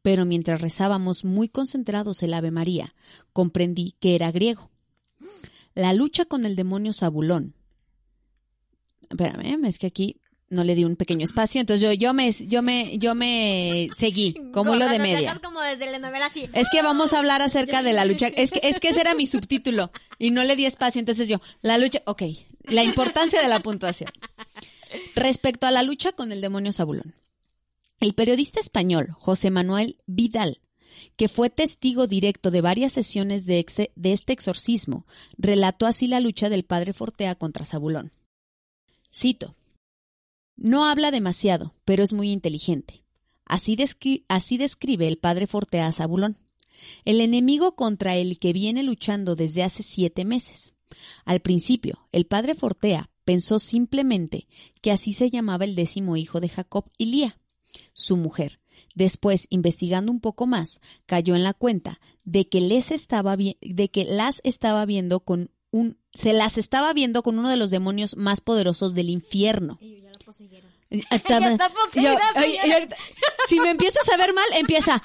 Pero 0.02 0.26
mientras 0.26 0.60
rezábamos 0.60 1.24
muy 1.24 1.48
concentrados 1.48 2.22
el 2.22 2.34
Ave 2.34 2.50
María, 2.50 2.94
comprendí 3.32 3.94
que 4.00 4.14
era 4.14 4.30
griego. 4.32 4.70
La 5.74 5.92
lucha 5.92 6.24
con 6.26 6.44
el 6.44 6.56
demonio 6.56 6.92
Zabulón. 6.92 7.54
Espérame, 9.08 9.64
es 9.64 9.78
que 9.78 9.86
aquí 9.86 10.20
no 10.52 10.62
le 10.64 10.74
di 10.74 10.84
un 10.84 10.94
pequeño 10.96 11.24
espacio, 11.24 11.60
entonces 11.60 11.82
yo, 11.82 11.92
yo 11.92 12.14
me, 12.14 12.30
yo 12.32 12.62
me, 12.62 12.96
yo 12.98 13.14
me 13.14 13.88
seguí 13.98 14.34
como 14.52 14.76
lo 14.76 14.88
de 14.88 14.98
media. 14.98 15.18
dejas 15.20 15.38
como 15.40 15.60
desde 15.60 15.90
la 15.90 15.98
novela 15.98 16.26
así. 16.26 16.44
Es 16.52 16.68
que 16.70 16.82
vamos 16.82 17.12
a 17.12 17.18
hablar 17.18 17.42
acerca 17.42 17.82
de 17.82 17.92
la 17.92 18.04
lucha. 18.04 18.28
Es 18.28 18.50
que, 18.52 18.60
es 18.62 18.78
que 18.78 18.88
ese 18.88 19.00
era 19.00 19.14
mi 19.14 19.26
subtítulo 19.26 19.90
y 20.18 20.30
no 20.30 20.44
le 20.44 20.54
di 20.54 20.66
espacio. 20.66 21.00
Entonces 21.00 21.28
yo, 21.28 21.40
la 21.62 21.78
lucha, 21.78 22.02
ok, 22.06 22.22
la 22.64 22.84
importancia 22.84 23.42
de 23.42 23.48
la 23.48 23.60
puntuación. 23.60 24.10
Respecto 25.14 25.66
a 25.66 25.70
la 25.70 25.82
lucha 25.82 26.12
con 26.12 26.32
el 26.32 26.40
demonio 26.40 26.72
Zabulón. 26.72 27.14
El 28.00 28.14
periodista 28.14 28.60
español 28.60 29.10
José 29.18 29.50
Manuel 29.50 29.98
Vidal, 30.06 30.60
que 31.16 31.28
fue 31.28 31.50
testigo 31.50 32.06
directo 32.06 32.50
de 32.50 32.60
varias 32.60 32.92
sesiones 32.92 33.46
de, 33.46 33.64
exe- 33.64 33.90
de 33.94 34.12
este 34.12 34.32
exorcismo, 34.32 35.06
relató 35.38 35.86
así 35.86 36.06
la 36.08 36.20
lucha 36.20 36.48
del 36.48 36.64
padre 36.64 36.92
Fortea 36.92 37.34
contra 37.36 37.64
Zabulón. 37.64 38.12
Cito. 39.14 39.54
No 40.56 40.84
habla 40.86 41.10
demasiado, 41.10 41.74
pero 41.84 42.02
es 42.04 42.12
muy 42.12 42.30
inteligente. 42.30 43.04
Así, 43.44 43.76
descri- 43.76 44.24
así 44.28 44.56
describe 44.56 45.08
el 45.08 45.18
padre 45.18 45.46
Fortea 45.46 45.86
a 45.86 45.92
Zabulón, 45.92 46.38
el 47.04 47.20
enemigo 47.20 47.74
contra 47.74 48.16
el 48.16 48.38
que 48.38 48.52
viene 48.52 48.82
luchando 48.82 49.34
desde 49.34 49.62
hace 49.62 49.82
siete 49.82 50.24
meses. 50.24 50.74
Al 51.24 51.40
principio, 51.40 52.08
el 52.12 52.26
padre 52.26 52.54
Fortea 52.54 53.10
pensó 53.24 53.58
simplemente 53.58 54.46
que 54.80 54.90
así 54.90 55.12
se 55.12 55.30
llamaba 55.30 55.64
el 55.64 55.74
décimo 55.74 56.16
hijo 56.16 56.40
de 56.40 56.48
Jacob 56.48 56.86
y 56.98 57.06
Lía, 57.06 57.40
su 57.92 58.16
mujer. 58.16 58.60
Después, 58.94 59.46
investigando 59.50 60.12
un 60.12 60.20
poco 60.20 60.46
más, 60.46 60.80
cayó 61.06 61.34
en 61.34 61.44
la 61.44 61.54
cuenta 61.54 62.00
de 62.24 62.48
que 62.48 62.60
les 62.60 62.90
estaba 62.90 63.36
de 63.36 63.90
que 63.90 64.04
las 64.04 64.40
estaba 64.44 64.84
viendo 64.86 65.20
con 65.20 65.50
un 65.72 65.98
se 66.12 66.32
las 66.32 66.56
estaba 66.58 66.92
viendo 66.92 67.22
con 67.24 67.38
uno 67.38 67.48
de 67.50 67.56
los 67.56 67.70
demonios 67.70 68.16
más 68.16 68.40
poderosos 68.40 68.94
del 68.94 69.08
infierno. 69.10 69.78
Ay, 69.82 70.00
ya 70.02 70.10
la 70.12 70.18
poseyeron. 70.24 70.70
Está 70.90 71.70
poseída, 71.72 72.12
yo- 72.14 72.18
ay, 72.34 72.50
señora. 72.52 72.62
ay, 72.64 72.70
ahorita- 72.72 72.96
si 73.48 73.58
me 73.60 73.70
empiezas 73.70 74.08
a 74.08 74.16
ver 74.18 74.32
mal, 74.34 74.44
empieza. 74.54 75.02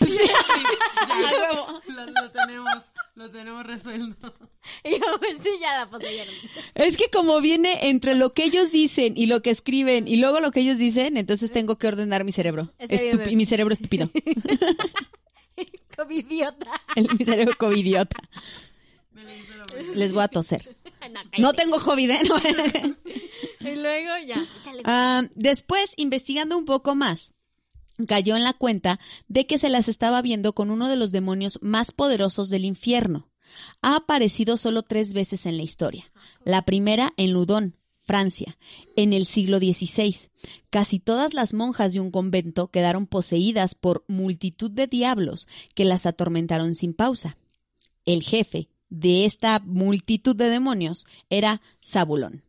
Ya, 0.00 1.30
lo, 1.88 2.06
lo 2.06 2.30
tenemos, 2.32 2.84
lo 3.14 3.30
tenemos 3.30 3.64
resuelto. 3.66 4.34
Y 4.84 4.92
yo, 4.92 5.18
pues 5.18 5.38
sí, 5.42 5.50
ya 5.60 5.78
la 5.80 5.90
poseyeron. 5.90 6.34
Es 6.74 6.96
que 6.96 7.08
como 7.10 7.40
viene 7.40 7.88
entre 7.88 8.14
lo 8.14 8.32
que 8.32 8.44
ellos 8.44 8.72
dicen 8.72 9.12
y 9.16 9.26
lo 9.26 9.40
que 9.42 9.50
escriben 9.50 10.08
y 10.08 10.16
luego 10.16 10.40
lo 10.40 10.50
que 10.50 10.60
ellos 10.60 10.78
dicen, 10.78 11.16
entonces 11.18 11.52
tengo 11.52 11.76
que 11.76 11.86
ordenar 11.86 12.24
mi 12.24 12.32
cerebro. 12.32 12.72
Estupi- 12.78 13.36
mi 13.36 13.44
cerebro 13.46 13.72
estúpido. 13.74 14.10
Como 15.96 16.10
idiota. 16.12 16.80
El- 16.96 17.08
mi 17.18 17.24
cerebro 17.24 17.56
covidiota. 17.58 18.18
Me 19.12 19.24
le 19.24 19.38
hice 19.38 19.54
la 19.56 19.57
Les 19.94 20.12
voy 20.12 20.22
a 20.22 20.28
toser. 20.28 20.76
No, 21.38 21.54
tengo 21.54 21.78
COVID, 21.78 22.10
¿eh? 22.10 22.18
No. 22.28 22.36
Y 23.60 23.76
luego 23.76 24.10
ya. 24.26 24.44
Ah, 24.84 25.22
después, 25.34 25.92
investigando 25.96 26.56
un 26.56 26.64
poco 26.64 26.94
más, 26.94 27.34
cayó 28.06 28.36
en 28.36 28.44
la 28.44 28.52
cuenta 28.52 29.00
de 29.26 29.46
que 29.46 29.58
se 29.58 29.68
las 29.68 29.88
estaba 29.88 30.22
viendo 30.22 30.54
con 30.54 30.70
uno 30.70 30.88
de 30.88 30.96
los 30.96 31.12
demonios 31.12 31.58
más 31.62 31.92
poderosos 31.92 32.50
del 32.50 32.64
infierno. 32.64 33.30
Ha 33.82 33.96
aparecido 33.96 34.56
solo 34.56 34.82
tres 34.82 35.14
veces 35.14 35.46
en 35.46 35.56
la 35.56 35.62
historia. 35.62 36.10
La 36.44 36.62
primera 36.62 37.14
en 37.16 37.32
Ludón, 37.32 37.76
Francia, 38.02 38.58
en 38.96 39.12
el 39.12 39.26
siglo 39.26 39.58
XVI. 39.58 40.16
Casi 40.70 40.98
todas 40.98 41.34
las 41.34 41.54
monjas 41.54 41.92
de 41.92 42.00
un 42.00 42.10
convento 42.10 42.68
quedaron 42.68 43.06
poseídas 43.06 43.74
por 43.74 44.04
multitud 44.08 44.70
de 44.70 44.86
diablos 44.86 45.48
que 45.74 45.84
las 45.84 46.06
atormentaron 46.06 46.74
sin 46.74 46.94
pausa. 46.94 47.36
El 48.04 48.22
jefe 48.22 48.68
de 48.90 49.24
esta 49.24 49.60
multitud 49.60 50.36
de 50.36 50.48
demonios 50.48 51.06
era 51.30 51.60
Zabulón. 51.84 52.42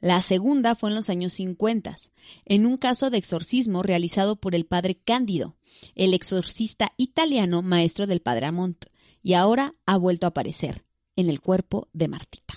La 0.00 0.22
segunda 0.22 0.76
fue 0.76 0.90
en 0.90 0.96
los 0.96 1.10
años 1.10 1.32
50, 1.34 1.96
en 2.44 2.66
un 2.66 2.76
caso 2.76 3.10
de 3.10 3.18
exorcismo 3.18 3.82
realizado 3.82 4.36
por 4.36 4.54
el 4.54 4.64
padre 4.64 4.96
Cándido, 4.96 5.56
el 5.96 6.14
exorcista 6.14 6.92
italiano 6.96 7.62
maestro 7.62 8.06
del 8.06 8.20
padre 8.20 8.46
Amont, 8.46 8.84
y 9.22 9.34
ahora 9.34 9.74
ha 9.86 9.96
vuelto 9.96 10.26
a 10.26 10.30
aparecer 10.30 10.84
en 11.16 11.28
el 11.28 11.40
cuerpo 11.40 11.88
de 11.92 12.06
Martita. 12.06 12.54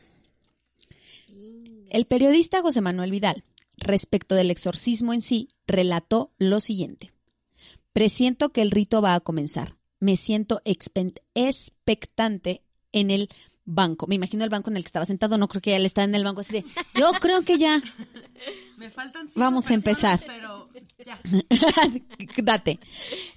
El 1.89 2.05
periodista 2.05 2.61
José 2.61 2.79
Manuel 2.79 3.11
Vidal, 3.11 3.43
respecto 3.75 4.35
del 4.35 4.51
exorcismo 4.51 5.13
en 5.13 5.21
sí, 5.21 5.49
relató 5.65 6.31
lo 6.37 6.59
siguiente. 6.59 7.11
Presiento 7.91 8.51
que 8.51 8.61
el 8.61 8.71
rito 8.71 9.01
va 9.01 9.15
a 9.15 9.19
comenzar. 9.19 9.75
Me 9.99 10.15
siento 10.15 10.61
expectante 10.63 12.61
en 12.91 13.11
el 13.11 13.29
banco. 13.65 14.07
Me 14.07 14.15
imagino 14.15 14.43
el 14.43 14.49
banco 14.49 14.69
en 14.69 14.77
el 14.77 14.83
que 14.83 14.87
estaba 14.87 15.05
sentado. 15.05 15.37
No 15.37 15.47
creo 15.47 15.61
que 15.61 15.75
él 15.75 15.85
está 15.85 16.03
en 16.03 16.15
el 16.15 16.23
banco 16.23 16.41
así 16.41 16.53
de. 16.53 16.65
Yo 16.95 17.11
creo 17.19 17.43
que 17.43 17.57
ya. 17.57 17.81
Me 18.77 18.89
faltan 18.89 19.27
cinco 19.27 19.39
Vamos 19.39 19.69
a 19.69 19.73
empezar. 19.73 20.23
Pero 20.25 20.69
ya. 21.05 21.21
Date. 22.43 22.79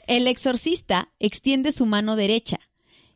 El 0.07 0.27
exorcista 0.27 1.11
extiende 1.19 1.73
su 1.73 1.87
mano 1.87 2.17
derecha 2.17 2.61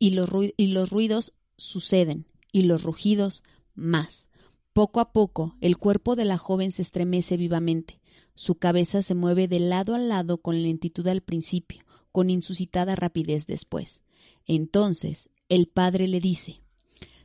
y 0.00 0.10
los, 0.10 0.30
y 0.56 0.68
los 0.68 0.90
ruidos 0.90 1.32
suceden 1.56 2.26
y 2.52 2.62
los 2.62 2.82
rugidos 2.82 3.42
más. 3.74 4.28
Poco 4.72 5.00
a 5.00 5.12
poco 5.12 5.56
el 5.60 5.76
cuerpo 5.76 6.16
de 6.16 6.24
la 6.24 6.38
joven 6.38 6.72
se 6.72 6.82
estremece 6.82 7.36
vivamente. 7.36 8.00
Su 8.34 8.56
cabeza 8.56 9.02
se 9.02 9.14
mueve 9.14 9.48
de 9.48 9.60
lado 9.60 9.94
a 9.94 9.98
lado 9.98 10.38
con 10.38 10.62
lentitud 10.62 11.06
al 11.08 11.20
principio, 11.20 11.84
con 12.12 12.30
insuscitada 12.30 12.94
rapidez 12.94 13.46
después. 13.46 14.02
Entonces 14.46 15.28
el 15.48 15.66
padre 15.66 16.08
le 16.08 16.20
dice 16.20 16.60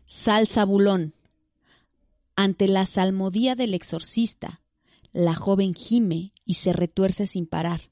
Sal 0.06 0.48
Zabulón. 0.48 1.14
Ante 2.36 2.68
la 2.68 2.86
salmodía 2.86 3.56
del 3.56 3.76
exorcista, 3.76 4.62
la 5.12 5.36
joven 5.36 5.76
gime 5.76 6.34
y 6.46 6.56
se 6.56 6.74
retuerce 6.74 7.28
sin 7.28 7.46
parar. 7.46 7.92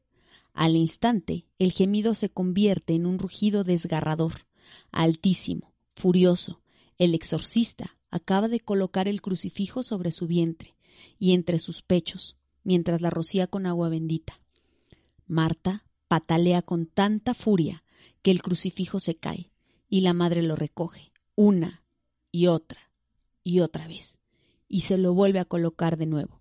Al 0.53 0.75
instante, 0.75 1.45
el 1.59 1.71
gemido 1.71 2.15
se 2.15 2.29
convierte 2.29 2.93
en 2.95 3.05
un 3.05 3.19
rugido 3.19 3.63
desgarrador, 3.63 4.47
altísimo, 4.91 5.73
furioso. 5.95 6.60
El 7.01 7.15
exorcista 7.15 7.97
acaba 8.11 8.47
de 8.47 8.59
colocar 8.59 9.07
el 9.07 9.23
crucifijo 9.23 9.81
sobre 9.81 10.11
su 10.11 10.27
vientre 10.27 10.75
y 11.17 11.33
entre 11.33 11.57
sus 11.57 11.81
pechos, 11.81 12.37
mientras 12.63 13.01
la 13.01 13.09
rocía 13.09 13.47
con 13.47 13.65
agua 13.65 13.89
bendita. 13.89 14.39
Marta 15.25 15.83
patalea 16.07 16.61
con 16.61 16.85
tanta 16.85 17.33
furia 17.33 17.83
que 18.21 18.29
el 18.29 18.43
crucifijo 18.43 18.99
se 18.99 19.15
cae 19.15 19.49
y 19.89 20.01
la 20.01 20.13
madre 20.13 20.43
lo 20.43 20.55
recoge 20.55 21.11
una 21.33 21.81
y 22.31 22.45
otra 22.45 22.91
y 23.43 23.61
otra 23.61 23.87
vez 23.87 24.19
y 24.67 24.81
se 24.81 24.99
lo 24.99 25.15
vuelve 25.15 25.39
a 25.39 25.45
colocar 25.45 25.97
de 25.97 26.05
nuevo, 26.05 26.39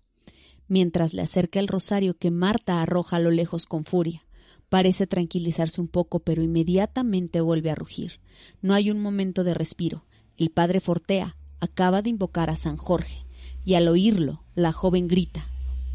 mientras 0.67 1.15
le 1.15 1.23
acerca 1.23 1.59
el 1.59 1.69
rosario 1.69 2.19
que 2.19 2.29
Marta 2.29 2.83
arroja 2.83 3.15
a 3.15 3.19
lo 3.19 3.31
lejos 3.31 3.65
con 3.65 3.83
furia. 3.83 4.27
Parece 4.69 5.07
tranquilizarse 5.07 5.81
un 5.81 5.87
poco, 5.87 6.19
pero 6.19 6.43
inmediatamente 6.43 7.41
vuelve 7.41 7.71
a 7.71 7.75
rugir. 7.75 8.19
No 8.61 8.75
hay 8.75 8.91
un 8.91 9.01
momento 9.01 9.43
de 9.43 9.55
respiro. 9.55 10.05
El 10.41 10.49
padre 10.49 10.79
Fortea 10.79 11.37
acaba 11.59 12.01
de 12.01 12.09
invocar 12.09 12.49
a 12.49 12.55
San 12.55 12.75
Jorge, 12.75 13.27
y 13.63 13.75
al 13.75 13.87
oírlo, 13.87 14.43
la 14.55 14.71
joven 14.71 15.07
grita, 15.07 15.47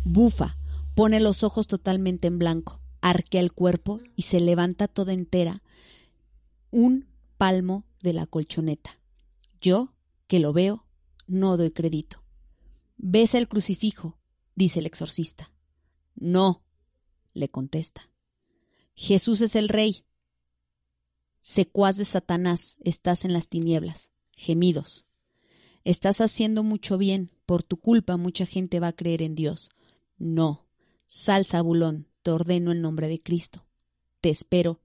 bufa, 0.05 0.57
pone 0.95 1.19
los 1.19 1.43
ojos 1.43 1.67
totalmente 1.67 2.29
en 2.29 2.39
blanco, 2.39 2.81
arquea 3.01 3.41
el 3.41 3.53
cuerpo 3.53 4.01
y 4.15 4.23
se 4.23 4.39
levanta 4.39 4.87
toda 4.87 5.13
entera 5.15 5.65
un 6.71 7.09
palmo 7.39 7.87
de 8.05 8.13
la 8.13 8.27
colchoneta. 8.27 9.01
Yo, 9.61 9.93
que 10.29 10.39
lo 10.39 10.53
veo, 10.53 10.87
no 11.27 11.57
doy 11.57 11.73
crédito. 11.73 12.23
Besa 12.99 13.39
el 13.39 13.49
crucifijo, 13.49 14.17
dice 14.55 14.79
el 14.79 14.87
exorcista. 14.87 15.51
No, 16.15 16.63
le 17.35 17.49
contesta. 17.49 18.09
Jesús 18.95 19.41
es 19.41 19.57
el 19.57 19.69
rey. 19.69 20.05
Secuaz 21.41 21.97
de 21.97 22.05
Satanás, 22.05 22.77
estás 22.85 23.25
en 23.25 23.33
las 23.33 23.49
tinieblas. 23.49 24.09
Gemidos. 24.37 25.05
Estás 25.85 26.21
haciendo 26.21 26.63
mucho 26.63 26.99
bien. 26.99 27.31
Por 27.47 27.63
tu 27.63 27.79
culpa 27.79 28.17
mucha 28.17 28.47
gente 28.47 28.81
va 28.81 28.89
a 28.89 28.97
creer 28.97 29.23
en 29.23 29.35
Dios. 29.35 29.71
No. 30.19 30.67
Sal, 31.07 31.47
Zabulón, 31.47 32.09
te 32.23 32.31
ordeno 32.31 32.73
en 32.73 32.83
nombre 32.83 33.09
de 33.09 33.23
Cristo. 33.23 33.65
Te 34.21 34.31
espero. 34.31 34.81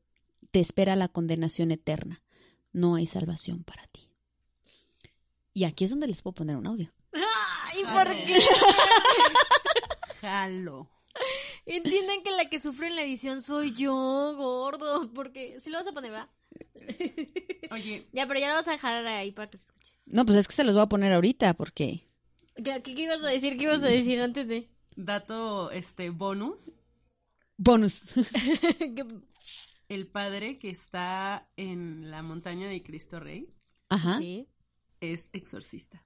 Te 0.51 0.59
espera 0.59 0.95
la 0.95 1.07
condenación 1.07 1.71
eterna. 1.71 2.21
No 2.73 2.95
hay 2.95 3.05
salvación 3.05 3.63
para 3.63 3.87
ti. 3.87 4.09
Y 5.53 5.65
aquí 5.65 5.83
es 5.83 5.89
donde 5.89 6.07
les 6.07 6.21
puedo 6.21 6.35
poner 6.35 6.55
un 6.55 6.67
audio. 6.67 6.91
Ay, 7.13 7.83
¿por 7.83 8.15
qué? 8.15 8.39
Jalo. 10.21 10.89
Entienden 11.65 12.23
que 12.23 12.31
la 12.31 12.49
que 12.49 12.59
sufre 12.59 12.87
en 12.87 12.95
la 12.95 13.03
edición 13.03 13.41
soy 13.41 13.73
yo, 13.73 14.35
gordo, 14.35 15.11
porque 15.13 15.59
si 15.59 15.69
lo 15.69 15.77
vas 15.77 15.87
a 15.87 15.91
poner, 15.91 16.11
¿verdad? 16.11 16.29
Oye, 17.71 18.07
Ya, 18.13 18.27
pero 18.27 18.39
ya 18.39 18.49
lo 18.49 18.55
vas 18.55 18.67
a 18.67 18.71
dejar 18.71 19.05
ahí 19.05 19.31
para 19.31 19.49
que 19.49 19.57
se 19.57 19.65
escuche. 19.65 19.93
No, 20.05 20.25
pues 20.25 20.37
es 20.37 20.47
que 20.47 20.53
se 20.55 20.63
los 20.63 20.73
voy 20.73 20.83
a 20.83 20.87
poner 20.89 21.13
ahorita 21.13 21.53
porque... 21.53 22.07
¿Qué, 22.55 22.81
qué- 22.83 22.95
qué 22.95 23.01
ibas 23.03 23.21
a 23.23 23.27
decir? 23.27 23.57
¿Qué 23.57 23.63
ibas 23.63 23.81
a 23.83 23.87
decir 23.87 24.19
antes 24.21 24.47
de...? 24.47 24.69
dato 24.97 25.71
este 25.71 26.09
bonus, 26.09 26.73
Bonus. 27.57 28.03
El 29.89 30.07
padre 30.07 30.57
que 30.59 30.69
está 30.69 31.49
en 31.57 32.09
la 32.11 32.21
montaña 32.23 32.67
de 32.67 32.81
Cristo 32.81 33.19
Rey 33.19 33.49
Ajá. 33.89 34.17
Sí. 34.19 34.47
es 35.01 35.29
exorcista. 35.33 36.03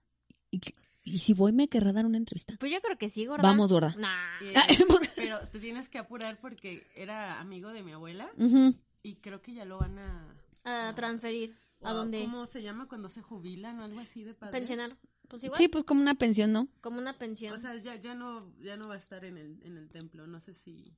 ¿Y, 0.52 0.60
qué- 0.60 0.76
y 1.04 1.20
si 1.20 1.34
voy 1.34 1.52
me 1.52 1.68
querrá 1.68 1.94
dar 1.94 2.06
una 2.06 2.18
entrevista? 2.18 2.56
Pues 2.60 2.72
yo 2.72 2.82
creo 2.82 2.98
que 2.98 3.10
sí, 3.10 3.26
gorda. 3.26 3.44
Vamos, 3.44 3.72
gorda. 3.72 3.96
Nah. 3.98 4.40
Eh, 4.42 4.54
pero 5.16 5.48
te 5.50 5.60
tienes 5.60 5.88
que 5.90 5.98
apurar 6.00 6.40
porque 6.42 6.88
era 6.96 7.40
amigo 7.40 7.70
de 7.74 7.84
mi 7.84 7.92
abuela 7.92 8.30
Ujú. 8.38 8.76
Y 9.06 9.16
creo 9.18 9.42
que 9.42 9.54
ya 9.54 9.66
lo 9.66 9.78
van 9.78 10.00
a... 10.00 10.36
A 10.64 10.96
transferir. 10.96 11.56
¿A 11.84 11.92
o 11.92 11.96
dónde? 11.96 12.24
¿Cómo 12.24 12.48
se 12.48 12.64
llama 12.64 12.88
cuando 12.88 13.08
se 13.08 13.22
jubilan 13.22 13.80
o 13.80 13.84
algo 13.84 14.00
así 14.00 14.24
de 14.24 14.34
padres? 14.34 14.52
Pensionar. 14.52 14.98
Pues 15.28 15.44
igual. 15.44 15.58
Sí, 15.58 15.68
pues 15.68 15.84
como 15.84 16.02
una 16.02 16.16
pensión, 16.16 16.52
¿no? 16.52 16.68
Como 16.82 16.98
una 16.98 17.16
pensión. 17.18 17.54
O 17.54 17.60
sea, 17.60 17.76
ya, 17.76 17.96
ya 17.96 18.16
no 18.16 18.52
ya 18.62 18.78
no 18.78 18.88
va 18.88 18.96
a 18.96 18.98
estar 18.98 19.24
en 19.24 19.38
el, 19.38 19.62
en 19.64 19.78
el 19.78 19.90
templo, 19.90 20.26
no 20.26 20.40
sé 20.40 20.56
si... 20.56 20.92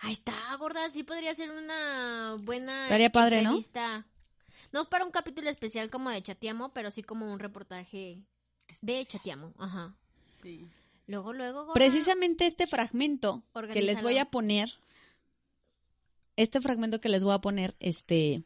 Ahí 0.00 0.14
está, 0.14 0.34
gorda. 0.56 0.88
Sí 0.88 1.04
podría 1.04 1.32
ser 1.34 1.50
una 1.52 2.36
buena 2.40 2.84
Estaría 2.84 3.10
padre, 3.10 3.42
¿no? 3.42 3.50
entrevista. 3.50 4.04
¿no? 4.72 4.88
para 4.88 5.04
un 5.04 5.12
capítulo 5.12 5.48
especial 5.48 5.90
como 5.90 6.10
de 6.10 6.22
Chateamo, 6.22 6.72
pero 6.72 6.90
sí 6.90 7.04
como 7.04 7.32
un 7.32 7.38
reportaje 7.38 8.24
de 8.82 9.06
Chateamo. 9.06 9.54
Ajá. 9.58 9.94
Sí. 10.42 10.66
Luego, 11.06 11.32
luego, 11.32 11.60
gorda. 11.60 11.74
Precisamente 11.74 12.46
este 12.46 12.66
fragmento 12.66 13.44
que 13.72 13.82
les 13.82 14.02
voy 14.02 14.18
a 14.18 14.24
poner, 14.24 14.72
este 16.36 16.60
fragmento 16.60 17.00
que 17.00 17.08
les 17.08 17.24
voy 17.24 17.34
a 17.34 17.40
poner, 17.40 17.74
este, 17.80 18.44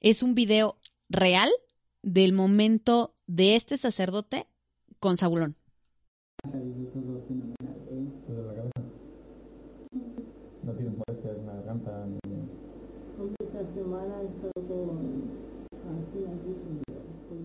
es 0.00 0.22
un 0.22 0.34
video 0.34 0.78
real 1.08 1.50
del 2.02 2.32
momento 2.32 3.14
de 3.26 3.54
este 3.54 3.76
sacerdote 3.76 4.48
con 4.98 5.16
Zabulón. 5.16 5.56
No 6.44 6.50
tiene 10.74 10.90
molestias 10.90 11.38
en 11.38 11.46
la 11.46 11.54
garganta 11.54 12.04
ni... 12.06 12.18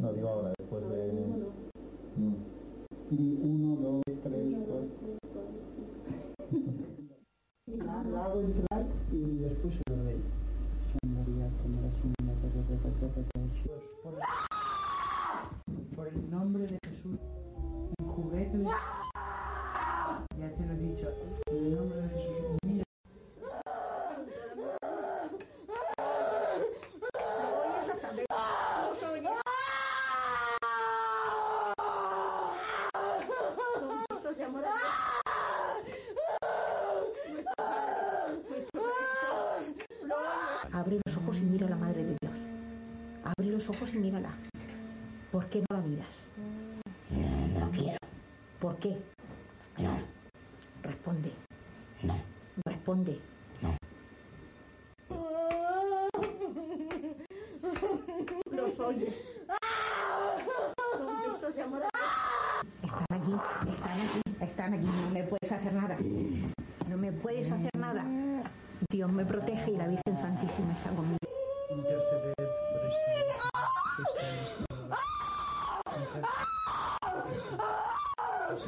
No, 0.02 0.12
digo 0.14 0.30
ahora, 0.30 0.52
después 0.58 0.90
de... 0.90 1.12
Mm. 2.18 2.36
Y 3.10 3.38
uno, 3.42 3.78
dos, 3.82 4.04
tres, 4.24 4.56
cuatro... 4.68 5.18
Entrar 8.38 8.86
y 9.12 9.40
después 9.40 9.74
se 9.74 9.82
lo 9.96 10.04
doy. 10.04 10.22
Por 15.96 16.08
el, 16.08 16.16
el 16.16 16.32
nombre 16.32 16.68
de 16.68 16.78
Jesús, 16.86 17.20
en 18.00 18.08
juguete, 18.08 18.58
te 20.38 20.66
lo 20.66 20.74
he 20.74 20.78
dicho, 20.78 21.12
en 21.50 21.58
el 21.58 21.76
nombre 21.76 22.02
de 22.02 22.10
Jesús, 22.10 22.38
mira. 22.64 22.84
Abre 40.74 41.00
los 41.06 41.18
ojos 41.18 41.38
y 41.38 41.42
mira 41.42 41.66
a 41.66 41.70
la 41.72 41.76
Madre 41.76 42.04
de 42.04 42.16
Dios. 42.22 42.34
Abre 43.24 43.48
los 43.48 43.68
ojos 43.68 43.94
y 43.94 43.98
mírala. 43.98 44.30
¿Por 45.32 45.46
qué 45.50 45.64
no 45.70 45.78
la 45.78 45.82
miras? 45.84 46.08
No 47.60 47.72
quiero. 47.72 47.98
¿Por 48.60 48.78
qué? 48.78 48.98
No. 49.78 49.98
Responde. 50.84 51.32
No. 52.04 52.16
Responde. 52.66 53.20
No. 53.62 53.76
Los 58.52 58.80
oyes. 58.80 59.14
Están 62.84 63.22
aquí, 63.22 63.34
están 63.72 64.02
aquí, 64.02 64.22
están 64.42 64.74
aquí. 64.74 64.86
No 64.86 65.10
me 65.12 65.24
puedes 65.24 65.52
hacer 65.52 65.74
nada. 65.74 65.98
No 66.90 66.98
me 66.98 67.12
puedes 67.12 67.52
hacer 67.52 67.72
nada. 67.78 68.06
Dios 68.90 69.12
me 69.12 69.26
protege 69.26 69.72
y 69.72 69.78
la 69.78 69.88
Virgen 69.88 70.20
Santísima 70.20 70.74
está 70.74 70.90
conmigo. 70.92 71.18
Interceder 71.70 72.34
por 72.38 72.46
esta... 72.86 73.14
esta- 74.56 74.67
En 78.58 78.64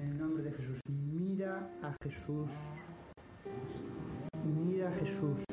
el 0.00 0.18
nombre 0.18 0.42
de 0.44 0.52
Jesús, 0.52 0.80
mira 0.88 1.66
a 1.82 1.94
Jesús. 2.02 2.50
Mira 4.44 4.88
a 4.88 4.92
Jesús. 4.92 5.49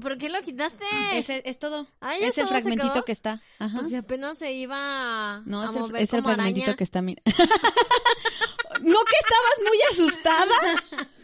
Por, 0.00 0.12
¿Y 0.12 0.14
por 0.14 0.18
qué 0.18 0.28
lo 0.30 0.42
quitaste? 0.42 0.84
Ese 1.14 1.42
es 1.44 1.58
todo. 1.58 1.86
Ah, 2.00 2.14
¿ya 2.18 2.28
es 2.28 2.38
el 2.38 2.48
fragmentito 2.48 3.04
que 3.04 3.12
está. 3.12 3.42
Ajá. 3.58 3.78
Pues 3.78 3.90
si 3.90 3.96
apenas 3.96 4.38
se 4.38 4.52
iba 4.52 4.76
a 5.36 5.42
No, 5.46 5.64
es 5.64 5.74
el, 5.74 5.80
mover 5.80 6.02
es 6.02 6.12
el 6.12 6.20
como 6.22 6.34
fragmentito 6.34 6.64
araña. 6.64 6.76
que 6.76 6.84
está. 6.84 7.02
Mira. 7.02 7.22
¿No 7.26 8.98
que 9.04 9.16
estabas 9.20 9.58
muy 9.66 9.78
asustada? 9.92 11.08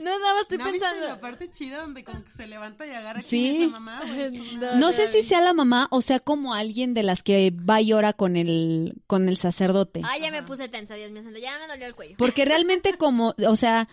No, 0.00 0.18
nada 0.18 0.34
más 0.34 0.42
estoy 0.42 0.58
¿No 0.58 0.64
viste 0.64 0.80
pensando. 0.80 1.06
la 1.06 1.20
parte 1.20 1.50
chida 1.50 1.80
donde 1.82 2.02
como 2.04 2.24
que 2.24 2.30
se 2.30 2.46
levanta 2.48 2.84
y 2.84 2.90
agarra 2.90 3.22
Sí. 3.22 3.28
quién 3.28 3.54
es 3.54 3.60
la 3.60 3.68
mamá? 3.80 4.00
o 4.02 4.04
es 4.12 4.38
una- 4.54 4.72
No 4.74 4.90
sé 4.92 5.06
si 5.06 5.22
sea 5.22 5.40
la 5.40 5.52
mamá 5.52 5.86
o 5.92 6.02
sea 6.02 6.18
como 6.18 6.52
alguien 6.52 6.94
de 6.94 7.04
las 7.04 7.22
que 7.22 7.50
va 7.52 7.80
y 7.80 7.86
llora 7.86 8.12
con 8.12 8.34
el, 8.36 8.94
con 9.06 9.28
el 9.28 9.38
sacerdote. 9.38 10.02
Ah, 10.04 10.18
ya 10.18 10.30
me 10.32 10.42
puse 10.42 10.68
tensa, 10.68 10.94
Dios 10.94 11.12
mío 11.12 11.22
santo. 11.22 11.38
Ya 11.38 11.58
me 11.60 11.68
dolió 11.68 11.86
el 11.86 11.94
cuello. 11.94 12.16
Porque 12.18 12.44
realmente 12.44 12.94
como, 12.98 13.34
o 13.46 13.56
sea, 13.56 13.88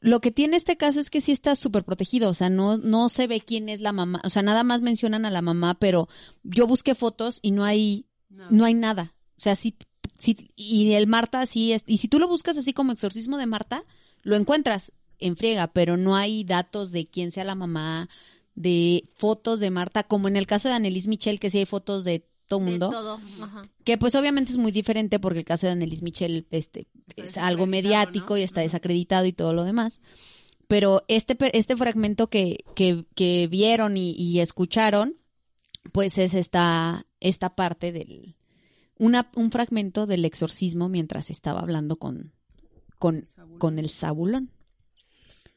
lo 0.00 0.20
que 0.20 0.30
tiene 0.30 0.56
este 0.56 0.76
caso 0.76 1.00
es 1.00 1.10
que 1.10 1.20
sí 1.20 1.32
está 1.32 1.56
súper 1.56 1.84
protegido, 1.84 2.30
o 2.30 2.34
sea, 2.34 2.50
no, 2.50 2.76
no 2.76 3.08
se 3.08 3.26
ve 3.26 3.40
quién 3.40 3.68
es 3.68 3.80
la 3.80 3.92
mamá, 3.92 4.20
o 4.24 4.30
sea, 4.30 4.42
nada 4.42 4.62
más 4.64 4.80
mencionan 4.80 5.24
a 5.24 5.30
la 5.30 5.42
mamá, 5.42 5.78
pero 5.78 6.08
yo 6.44 6.66
busqué 6.66 6.94
fotos 6.94 7.40
y 7.42 7.50
no 7.50 7.64
hay, 7.64 8.06
No. 8.28 8.46
no 8.50 8.64
hay 8.64 8.74
nada. 8.74 9.14
O 9.36 9.40
sea, 9.40 9.56
sí, 9.56 9.76
sí, 10.16 10.50
y 10.56 10.92
el 10.94 11.06
Marta 11.06 11.44
sí 11.46 11.72
es, 11.72 11.84
y 11.86 11.98
si 11.98 12.08
tú 12.08 12.18
lo 12.18 12.28
buscas 12.28 12.58
así 12.58 12.72
como 12.72 12.92
exorcismo 12.92 13.38
de 13.38 13.46
Marta, 13.46 13.84
lo 14.22 14.36
encuentras 14.36 14.92
en 15.18 15.36
friega, 15.36 15.68
pero 15.68 15.96
no 15.96 16.16
hay 16.16 16.44
datos 16.44 16.92
de 16.92 17.06
quién 17.06 17.30
sea 17.32 17.44
la 17.44 17.54
mamá, 17.54 18.08
de 18.54 19.08
fotos 19.16 19.60
de 19.60 19.70
Marta, 19.70 20.02
como 20.02 20.28
en 20.28 20.36
el 20.36 20.46
caso 20.46 20.68
de 20.68 20.74
Annelise 20.74 21.08
Michel, 21.08 21.38
que 21.40 21.50
sí 21.50 21.58
hay 21.58 21.66
fotos 21.66 22.04
de 22.04 22.24
todo 22.48 22.60
De 22.60 22.64
mundo. 22.70 22.90
todo. 22.90 23.20
Ajá. 23.40 23.68
Que 23.84 23.96
pues 23.98 24.14
obviamente 24.14 24.50
es 24.50 24.56
muy 24.56 24.72
diferente 24.72 25.20
porque 25.20 25.38
el 25.40 25.44
caso 25.44 25.66
de 25.66 25.72
Annelise 25.72 26.02
Michel 26.02 26.46
este, 26.50 26.88
es 27.16 27.36
algo 27.36 27.66
mediático 27.66 28.34
¿no? 28.34 28.38
y 28.38 28.42
está 28.42 28.62
desacreditado 28.62 29.26
y 29.26 29.32
todo 29.32 29.52
lo 29.52 29.64
demás. 29.64 30.00
Pero 30.66 31.04
este, 31.08 31.36
este 31.56 31.76
fragmento 31.76 32.28
que, 32.28 32.64
que, 32.74 33.04
que 33.14 33.46
vieron 33.46 33.96
y, 33.96 34.12
y 34.12 34.40
escucharon, 34.40 35.16
pues 35.92 36.18
es 36.18 36.34
esta, 36.34 37.06
esta 37.20 37.54
parte 37.54 37.92
del... 37.92 38.34
Una, 38.98 39.30
un 39.36 39.52
fragmento 39.52 40.06
del 40.06 40.24
exorcismo 40.24 40.88
mientras 40.88 41.30
estaba 41.30 41.60
hablando 41.60 41.96
con, 41.96 42.32
con, 42.98 43.24
Zabulón. 43.26 43.58
con 43.58 43.78
el 43.78 43.88
Zabulón. 43.90 44.50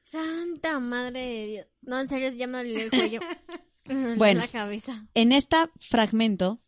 Santa 0.04 0.80
madre 0.80 1.20
de 1.20 1.48
Dios. 1.48 1.68
No, 1.82 2.00
en 2.00 2.08
serio, 2.08 2.30
ya 2.34 2.46
me 2.48 2.60
dolió 2.60 2.80
el 2.84 2.90
cuello. 2.90 3.20
Bueno. 4.16 4.42
la 4.42 4.48
cabeza. 4.48 5.08
En 5.16 5.32
este 5.32 5.58
fragmento 5.80 6.62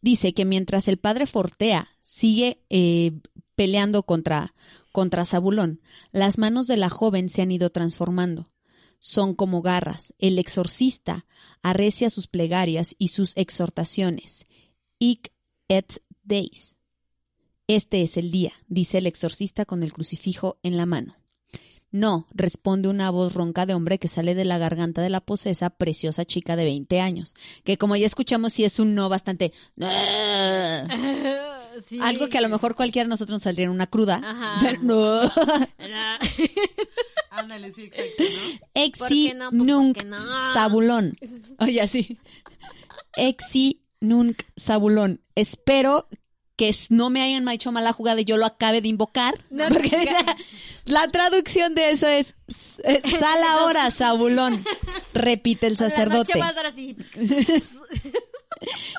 dice 0.00 0.34
que 0.34 0.44
mientras 0.44 0.88
el 0.88 0.98
padre 0.98 1.26
Fortea 1.26 1.88
sigue 2.00 2.62
eh, 2.70 3.12
peleando 3.54 4.02
contra, 4.02 4.54
contra 4.92 5.24
Zabulón, 5.24 5.80
las 6.12 6.38
manos 6.38 6.66
de 6.66 6.76
la 6.76 6.90
joven 6.90 7.28
se 7.28 7.42
han 7.42 7.50
ido 7.50 7.70
transformando. 7.70 8.50
Son 9.00 9.34
como 9.34 9.62
garras. 9.62 10.12
El 10.18 10.38
exorcista 10.38 11.26
arrecia 11.62 12.10
sus 12.10 12.26
plegarias 12.26 12.94
y 12.98 13.08
sus 13.08 13.32
exhortaciones. 13.36 14.46
Ic 14.98 15.32
et 15.68 16.02
Deis. 16.22 16.76
Este 17.68 18.02
es 18.02 18.16
el 18.16 18.30
día, 18.30 18.52
dice 18.66 18.98
el 18.98 19.06
exorcista 19.06 19.64
con 19.64 19.82
el 19.82 19.92
crucifijo 19.92 20.58
en 20.62 20.76
la 20.76 20.86
mano. 20.86 21.16
No, 21.90 22.26
responde 22.34 22.88
una 22.88 23.10
voz 23.10 23.32
ronca 23.32 23.64
de 23.64 23.72
hombre 23.74 23.98
que 23.98 24.08
sale 24.08 24.34
de 24.34 24.44
la 24.44 24.58
garganta 24.58 25.00
de 25.00 25.08
la 25.08 25.20
posesa, 25.20 25.70
preciosa 25.70 26.26
chica 26.26 26.54
de 26.54 26.64
20 26.64 27.00
años, 27.00 27.34
que 27.64 27.78
como 27.78 27.96
ya 27.96 28.06
escuchamos, 28.06 28.52
sí 28.52 28.64
es 28.64 28.78
un 28.78 28.94
no 28.94 29.08
bastante... 29.08 29.52
Sí. 31.86 32.00
Algo 32.02 32.28
que 32.28 32.38
a 32.38 32.40
lo 32.40 32.48
mejor 32.48 32.74
cualquiera 32.74 33.04
de 33.04 33.10
nosotros 33.10 33.36
nos 33.36 33.42
saldría 33.44 33.66
en 33.66 33.70
una 33.70 33.86
cruda. 33.86 34.20
Ajá. 34.22 34.58
Pero 34.66 34.82
no. 34.82 35.20
Ándale, 37.30 37.70
sí, 37.70 37.84
exacto, 37.84 38.24
¿no? 38.24 38.66
Exi 38.74 38.98
¿Por 38.98 39.08
qué 39.08 39.34
no? 39.34 39.50
Pues 39.50 39.62
nunc 39.62 40.04
no. 40.04 40.54
sabulón. 40.54 41.16
Oye, 41.60 41.80
así. 41.80 42.18
Exi 43.14 43.82
nunc 44.00 44.42
sabulón. 44.56 45.20
Espero 45.36 46.08
que 46.58 46.74
no 46.90 47.08
me 47.08 47.22
hayan 47.22 47.48
hecho 47.48 47.70
mala 47.70 47.92
jugada 47.92 48.20
y 48.20 48.24
yo 48.24 48.36
lo 48.36 48.44
acabe 48.44 48.80
de 48.82 48.88
invocar. 48.88 49.42
No, 49.48 49.68
porque 49.72 49.96
nunca. 49.96 50.36
la, 50.84 51.02
la 51.02 51.08
traducción 51.08 51.76
de 51.76 51.90
eso 51.90 52.08
es 52.08 52.34
eh, 52.82 53.00
sal 53.20 53.44
ahora, 53.44 53.90
sabulón. 53.92 54.60
Repite 55.14 55.68
el 55.68 55.74
La 55.74 55.88
sacerdote. 55.88 56.36
noche 56.36 56.38
va 56.38 56.48
a 56.48 56.66
así. 56.66 56.96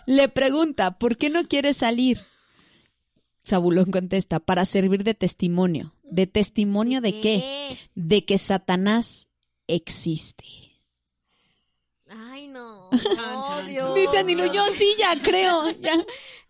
Le 0.05 0.29
pregunta, 0.29 0.97
¿por 0.97 1.17
qué 1.17 1.29
no 1.29 1.47
quiere 1.47 1.73
salir? 1.73 2.25
Zabulón 3.45 3.91
contesta, 3.91 4.39
para 4.39 4.63
servir 4.63 5.03
de 5.03 5.13
testimonio. 5.13 5.93
¿De 6.03 6.27
testimonio 6.27 7.01
de 7.01 7.19
qué? 7.19 7.77
De 7.93 8.23
que 8.23 8.37
Satanás 8.37 9.27
existe. 9.67 10.45
Ay, 12.07 12.47
no. 12.47 12.68
No, 12.91 13.61
Dios. 13.63 13.95
Dice 13.95 14.17
Anilo, 14.19 14.45
yo 14.45 14.65
sí, 14.77 14.95
ya 14.97 15.15
creo. 15.21 15.69
ya. 15.79 15.93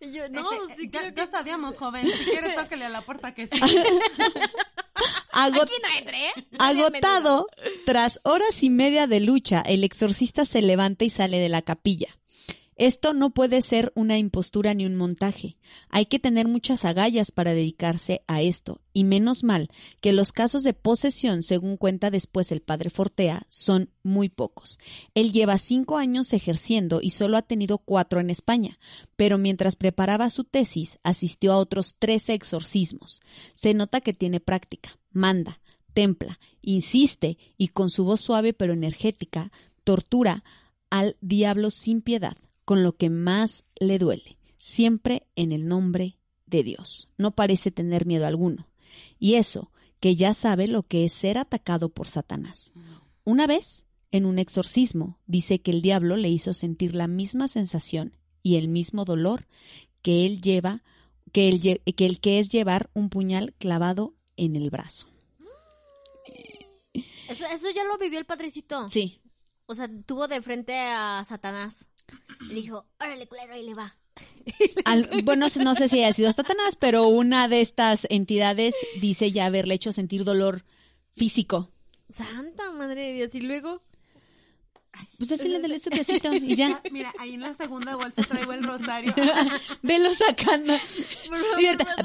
Y 0.00 0.12
yo, 0.12 0.28
no, 0.28 0.50
Este, 0.52 0.76
sí 0.82 0.90
ya, 0.92 1.00
creo 1.00 1.12
ya 1.14 1.24
que... 1.26 1.30
sabíamos, 1.30 1.76
joven. 1.76 2.06
Si 2.10 2.24
quiere, 2.24 2.54
tóquele 2.54 2.86
a 2.86 2.88
la 2.88 3.02
puerta 3.02 3.34
que 3.34 3.46
sí. 3.48 3.60
Agot- 5.32 5.62
Aquí 5.62 5.72
no 5.82 5.98
entré. 5.98 6.26
¿eh? 6.28 6.32
agotado, 6.58 7.46
tras 7.86 8.20
horas 8.24 8.62
y 8.62 8.70
media 8.70 9.06
de 9.06 9.20
lucha, 9.20 9.60
el 9.64 9.84
exorcista 9.84 10.44
se 10.44 10.60
levanta 10.62 11.04
y 11.04 11.10
sale 11.10 11.38
de 11.38 11.48
la 11.48 11.62
capilla. 11.62 12.18
Esto 12.80 13.12
no 13.12 13.28
puede 13.28 13.60
ser 13.60 13.92
una 13.94 14.16
impostura 14.16 14.72
ni 14.72 14.86
un 14.86 14.96
montaje. 14.96 15.58
Hay 15.90 16.06
que 16.06 16.18
tener 16.18 16.48
muchas 16.48 16.86
agallas 16.86 17.30
para 17.30 17.52
dedicarse 17.52 18.22
a 18.26 18.40
esto, 18.40 18.80
y 18.94 19.04
menos 19.04 19.44
mal 19.44 19.68
que 20.00 20.14
los 20.14 20.32
casos 20.32 20.62
de 20.62 20.72
posesión, 20.72 21.42
según 21.42 21.76
cuenta 21.76 22.10
después 22.10 22.50
el 22.50 22.62
padre 22.62 22.88
Fortea, 22.88 23.46
son 23.50 23.90
muy 24.02 24.30
pocos. 24.30 24.78
Él 25.12 25.30
lleva 25.30 25.58
cinco 25.58 25.98
años 25.98 26.32
ejerciendo 26.32 27.00
y 27.02 27.10
solo 27.10 27.36
ha 27.36 27.42
tenido 27.42 27.76
cuatro 27.76 28.18
en 28.18 28.30
España, 28.30 28.78
pero 29.14 29.36
mientras 29.36 29.76
preparaba 29.76 30.30
su 30.30 30.44
tesis 30.44 30.98
asistió 31.02 31.52
a 31.52 31.58
otros 31.58 31.96
trece 31.98 32.32
exorcismos. 32.32 33.20
Se 33.52 33.74
nota 33.74 34.00
que 34.00 34.14
tiene 34.14 34.40
práctica, 34.40 34.98
manda, 35.10 35.60
templa, 35.92 36.40
insiste 36.62 37.36
y 37.58 37.68
con 37.68 37.90
su 37.90 38.04
voz 38.04 38.22
suave 38.22 38.54
pero 38.54 38.72
energética 38.72 39.52
tortura 39.84 40.44
al 40.88 41.18
diablo 41.20 41.70
sin 41.70 42.00
piedad, 42.00 42.38
con 42.70 42.84
lo 42.84 42.92
que 42.92 43.10
más 43.10 43.64
le 43.80 43.98
duele, 43.98 44.38
siempre 44.58 45.26
en 45.34 45.50
el 45.50 45.66
nombre 45.66 46.16
de 46.46 46.62
Dios. 46.62 47.08
No 47.18 47.32
parece 47.32 47.72
tener 47.72 48.06
miedo 48.06 48.26
alguno. 48.28 48.68
Y 49.18 49.34
eso, 49.34 49.72
que 49.98 50.14
ya 50.14 50.34
sabe 50.34 50.68
lo 50.68 50.84
que 50.84 51.04
es 51.04 51.12
ser 51.12 51.36
atacado 51.36 51.88
por 51.88 52.06
Satanás. 52.06 52.72
Una 53.24 53.48
vez, 53.48 53.86
en 54.12 54.24
un 54.24 54.38
exorcismo, 54.38 55.18
dice 55.26 55.60
que 55.60 55.72
el 55.72 55.82
diablo 55.82 56.16
le 56.16 56.28
hizo 56.28 56.54
sentir 56.54 56.94
la 56.94 57.08
misma 57.08 57.48
sensación 57.48 58.14
y 58.44 58.54
el 58.54 58.68
mismo 58.68 59.04
dolor 59.04 59.48
que 60.00 60.24
él 60.24 60.40
lleva, 60.40 60.84
que 61.32 61.48
el, 61.48 61.60
lle- 61.60 61.82
que 61.96 62.06
el 62.06 62.20
que 62.20 62.38
es 62.38 62.50
llevar 62.50 62.88
un 62.94 63.10
puñal 63.10 63.52
clavado 63.58 64.14
en 64.36 64.54
el 64.54 64.70
brazo. 64.70 65.08
Eso, 67.28 67.46
eso 67.46 67.66
ya 67.74 67.82
lo 67.82 67.98
vivió 67.98 68.20
el 68.20 68.26
padrecito. 68.26 68.88
Sí. 68.90 69.20
O 69.66 69.74
sea, 69.74 69.90
tuvo 70.06 70.28
de 70.28 70.40
frente 70.40 70.78
a 70.78 71.24
Satanás. 71.24 71.86
Le 72.40 72.54
dijo, 72.54 72.86
órale, 72.98 73.26
culero, 73.26 73.52
ahí 73.54 73.64
le 73.64 73.74
va. 73.74 73.96
Al- 74.84 75.22
bueno, 75.24 75.46
no 75.62 75.74
sé 75.74 75.88
si 75.88 75.98
haya 76.02 76.12
sido 76.12 76.32
Satanás, 76.32 76.76
pero 76.76 77.06
una 77.08 77.48
de 77.48 77.60
estas 77.60 78.06
entidades 78.10 78.74
dice 79.00 79.30
ya 79.32 79.46
haberle 79.46 79.74
hecho 79.74 79.92
sentir 79.92 80.24
dolor 80.24 80.64
físico. 81.16 81.70
Santa 82.10 82.70
madre 82.72 83.02
de 83.02 83.12
Dios. 83.14 83.34
Y 83.34 83.40
luego, 83.40 83.82
Pues 85.18 85.32
así 85.32 85.48
le 85.48 85.60
dale 85.60 85.76
este 85.76 85.90
pedacito 85.90 86.32
y 86.34 86.54
ya. 86.56 86.80
Mira, 86.90 87.12
ahí 87.18 87.34
en 87.34 87.40
la 87.42 87.54
segunda 87.54 87.94
bolsa 87.96 88.22
traigo 88.22 88.52
el 88.52 88.62
rosario. 88.64 89.14
Velo 89.82 90.10
sacando. 90.14 90.74
Y 91.58 91.66
ahorita, 91.66 91.96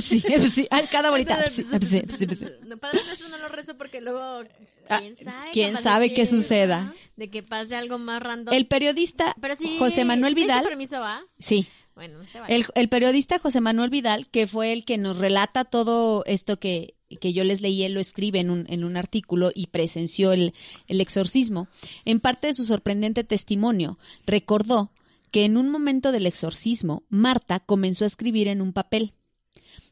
sí, 0.00 0.22
sí, 0.50 0.68
cada 0.90 1.10
bolita. 1.10 1.36
no, 1.38 1.44
pues, 1.44 1.58
no, 1.72 1.78
pues, 1.78 2.26
pues. 2.26 2.46
No, 2.66 2.76
Padre 2.76 3.00
Nuestro 3.06 3.28
no 3.28 3.38
lo 3.38 3.48
rezo 3.48 3.76
porque 3.76 4.00
luego, 4.00 4.44
Ah, 4.88 4.98
quién 4.98 5.16
sabe. 5.16 5.50
quién 5.52 5.76
sabe 5.76 6.14
qué 6.14 6.26
suceda. 6.26 6.92
De 7.16 7.30
que 7.30 7.42
pase 7.42 7.76
algo 7.76 7.98
más 7.98 8.22
random. 8.22 8.54
El 8.54 8.66
periodista 8.66 9.34
José 9.78 10.04
Manuel 10.04 10.34
¿tienes 10.34 10.54
Vidal. 10.54 10.64
permiso, 10.68 11.00
va? 11.00 11.22
Sí, 11.38 11.66
Bueno, 11.94 12.22
este. 12.22 12.40
El, 12.48 12.66
el 12.74 12.88
periodista 12.88 13.38
José 13.38 13.60
Manuel 13.60 13.90
Vidal, 13.90 14.28
que 14.28 14.46
fue 14.46 14.72
el 14.72 14.84
que 14.84 14.98
nos 14.98 15.18
relata 15.18 15.64
todo 15.64 16.24
esto 16.26 16.58
que, 16.58 16.94
que 17.18 17.32
yo 17.32 17.44
les 17.44 17.60
leí, 17.60 17.82
él 17.82 17.92
lo 17.92 18.00
escribe 18.00 18.40
en 18.40 18.50
un, 18.50 18.66
en 18.68 18.84
un 18.84 18.96
artículo 18.96 19.50
y 19.54 19.68
presenció 19.68 20.32
el, 20.32 20.54
el 20.86 21.00
exorcismo, 21.00 21.68
en 22.04 22.20
parte 22.20 22.48
de 22.48 22.54
su 22.54 22.64
sorprendente 22.64 23.24
testimonio, 23.24 23.98
recordó 24.26 24.92
que 25.30 25.44
en 25.44 25.56
un 25.56 25.70
momento 25.70 26.12
del 26.12 26.26
exorcismo, 26.26 27.04
Marta 27.08 27.60
comenzó 27.60 28.04
a 28.04 28.08
escribir 28.08 28.48
en 28.48 28.60
un 28.60 28.72
papel. 28.72 29.14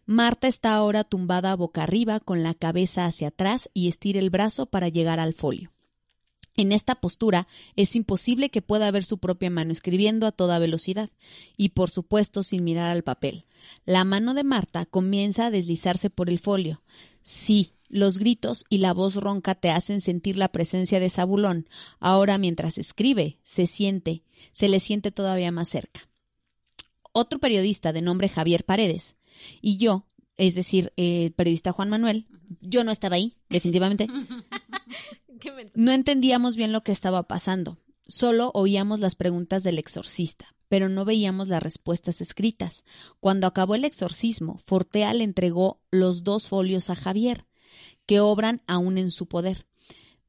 Marta 0.06 0.48
está 0.48 0.74
ahora 0.74 1.04
tumbada 1.04 1.54
boca 1.54 1.82
arriba, 1.82 2.20
con 2.20 2.42
la 2.42 2.54
cabeza 2.54 3.04
hacia 3.04 3.28
atrás 3.28 3.68
y 3.74 3.88
estira 3.88 4.20
el 4.20 4.30
brazo 4.30 4.66
para 4.66 4.88
llegar 4.88 5.20
al 5.20 5.34
folio. 5.34 5.70
En 6.56 6.72
esta 6.72 6.96
postura 6.96 7.46
es 7.76 7.94
imposible 7.94 8.50
que 8.50 8.62
pueda 8.62 8.90
ver 8.90 9.04
su 9.04 9.18
propia 9.18 9.48
mano 9.48 9.70
escribiendo 9.70 10.26
a 10.26 10.32
toda 10.32 10.58
velocidad 10.58 11.10
y 11.56 11.68
por 11.68 11.90
supuesto 11.90 12.42
sin 12.42 12.64
mirar 12.64 12.90
al 12.90 13.04
papel. 13.04 13.44
La 13.84 14.04
mano 14.04 14.34
de 14.34 14.44
Marta 14.44 14.86
comienza 14.86 15.46
a 15.46 15.50
deslizarse 15.50 16.10
por 16.10 16.28
el 16.28 16.38
folio. 16.38 16.82
Sí, 17.22 17.72
los 17.88 18.18
gritos 18.18 18.64
y 18.68 18.78
la 18.78 18.92
voz 18.92 19.14
ronca 19.16 19.54
te 19.54 19.70
hacen 19.70 20.00
sentir 20.00 20.36
la 20.36 20.48
presencia 20.48 21.00
de 21.00 21.10
Zabulón. 21.10 21.68
Ahora 22.00 22.38
mientras 22.38 22.78
escribe, 22.78 23.38
se 23.42 23.66
siente, 23.66 24.22
se 24.52 24.68
le 24.68 24.80
siente 24.80 25.10
todavía 25.10 25.50
más 25.50 25.68
cerca. 25.68 26.08
Otro 27.12 27.38
periodista 27.38 27.92
de 27.92 28.02
nombre 28.02 28.28
Javier 28.28 28.64
Paredes 28.64 29.16
y 29.60 29.78
yo, 29.78 30.06
es 30.36 30.54
decir, 30.54 30.92
el 30.96 31.32
periodista 31.32 31.72
Juan 31.72 31.88
Manuel, 31.88 32.26
yo 32.60 32.84
no 32.84 32.92
estaba 32.92 33.16
ahí, 33.16 33.36
definitivamente, 33.48 34.06
no 35.74 35.92
entendíamos 35.92 36.56
bien 36.56 36.72
lo 36.72 36.82
que 36.82 36.92
estaba 36.92 37.24
pasando. 37.24 37.78
Solo 38.06 38.50
oíamos 38.54 39.00
las 39.00 39.16
preguntas 39.16 39.62
del 39.64 39.78
exorcista, 39.78 40.54
pero 40.68 40.88
no 40.88 41.04
veíamos 41.04 41.48
las 41.48 41.62
respuestas 41.62 42.20
escritas. 42.20 42.84
Cuando 43.20 43.46
acabó 43.46 43.74
el 43.74 43.84
exorcismo, 43.84 44.60
Fortea 44.66 45.12
le 45.14 45.24
entregó 45.24 45.80
los 45.90 46.24
dos 46.24 46.48
folios 46.48 46.90
a 46.90 46.94
Javier, 46.94 47.46
que 48.06 48.20
obran 48.20 48.62
aún 48.66 48.98
en 48.98 49.10
su 49.10 49.26
poder. 49.26 49.66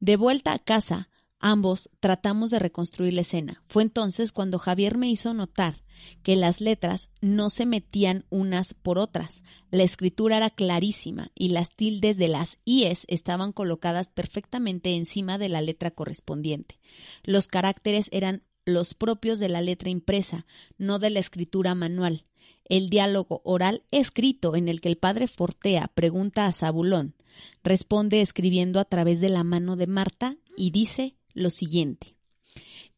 De 0.00 0.16
vuelta 0.16 0.52
a 0.52 0.58
casa, 0.58 1.08
ambos 1.38 1.90
tratamos 2.00 2.50
de 2.50 2.58
reconstruir 2.58 3.14
la 3.14 3.22
escena. 3.22 3.62
Fue 3.68 3.82
entonces 3.82 4.32
cuando 4.32 4.58
Javier 4.58 4.96
me 4.98 5.08
hizo 5.08 5.34
notar 5.34 5.82
que 6.22 6.36
las 6.36 6.60
letras 6.60 7.08
no 7.20 7.50
se 7.50 7.66
metían 7.66 8.24
unas 8.30 8.74
por 8.74 8.98
otras. 8.98 9.42
La 9.70 9.82
escritura 9.82 10.38
era 10.38 10.50
clarísima 10.50 11.30
y 11.34 11.50
las 11.50 11.74
tildes 11.74 12.16
de 12.16 12.28
las 12.28 12.58
IES 12.64 13.04
estaban 13.08 13.52
colocadas 13.52 14.08
perfectamente 14.08 14.96
encima 14.96 15.38
de 15.38 15.48
la 15.48 15.60
letra 15.60 15.90
correspondiente. 15.90 16.80
Los 17.22 17.48
caracteres 17.48 18.08
eran 18.12 18.42
los 18.70 18.94
propios 18.94 19.38
de 19.38 19.48
la 19.48 19.60
letra 19.60 19.90
impresa, 19.90 20.46
no 20.78 20.98
de 20.98 21.10
la 21.10 21.20
escritura 21.20 21.74
manual. 21.74 22.24
El 22.64 22.88
diálogo 22.88 23.40
oral 23.44 23.82
escrito 23.90 24.56
en 24.56 24.68
el 24.68 24.80
que 24.80 24.88
el 24.88 24.96
padre 24.96 25.26
Fortea 25.26 25.90
pregunta 25.94 26.46
a 26.46 26.52
Zabulón 26.52 27.14
responde 27.62 28.20
escribiendo 28.20 28.80
a 28.80 28.84
través 28.84 29.20
de 29.20 29.28
la 29.28 29.44
mano 29.44 29.76
de 29.76 29.86
Marta 29.86 30.36
y 30.56 30.70
dice 30.70 31.16
lo 31.32 31.50
siguiente. 31.50 32.16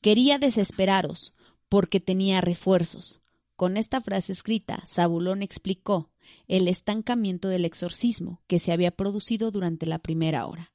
Quería 0.01 0.39
desesperaros 0.39 1.33
porque 1.69 2.01
tenía 2.01 2.41
refuerzos. 2.41 3.21
Con 3.57 3.77
esta 3.77 4.01
frase 4.01 4.33
escrita, 4.33 4.83
Zabulón 4.87 5.43
explicó 5.43 6.11
el 6.49 6.69
estancamiento 6.69 7.49
del 7.49 7.65
exorcismo 7.65 8.43
que 8.47 8.59
se 8.59 8.73
había 8.73 8.91
producido 8.91 9.51
durante 9.51 9.87
la 9.87 9.99
primera 9.99 10.47
hora. 10.47 10.73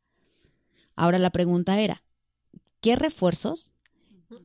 Ahora 0.95 1.19
la 1.19 1.31
pregunta 1.31 1.79
era, 1.79 2.03
¿qué 2.81 2.95
refuerzos? 2.95 3.71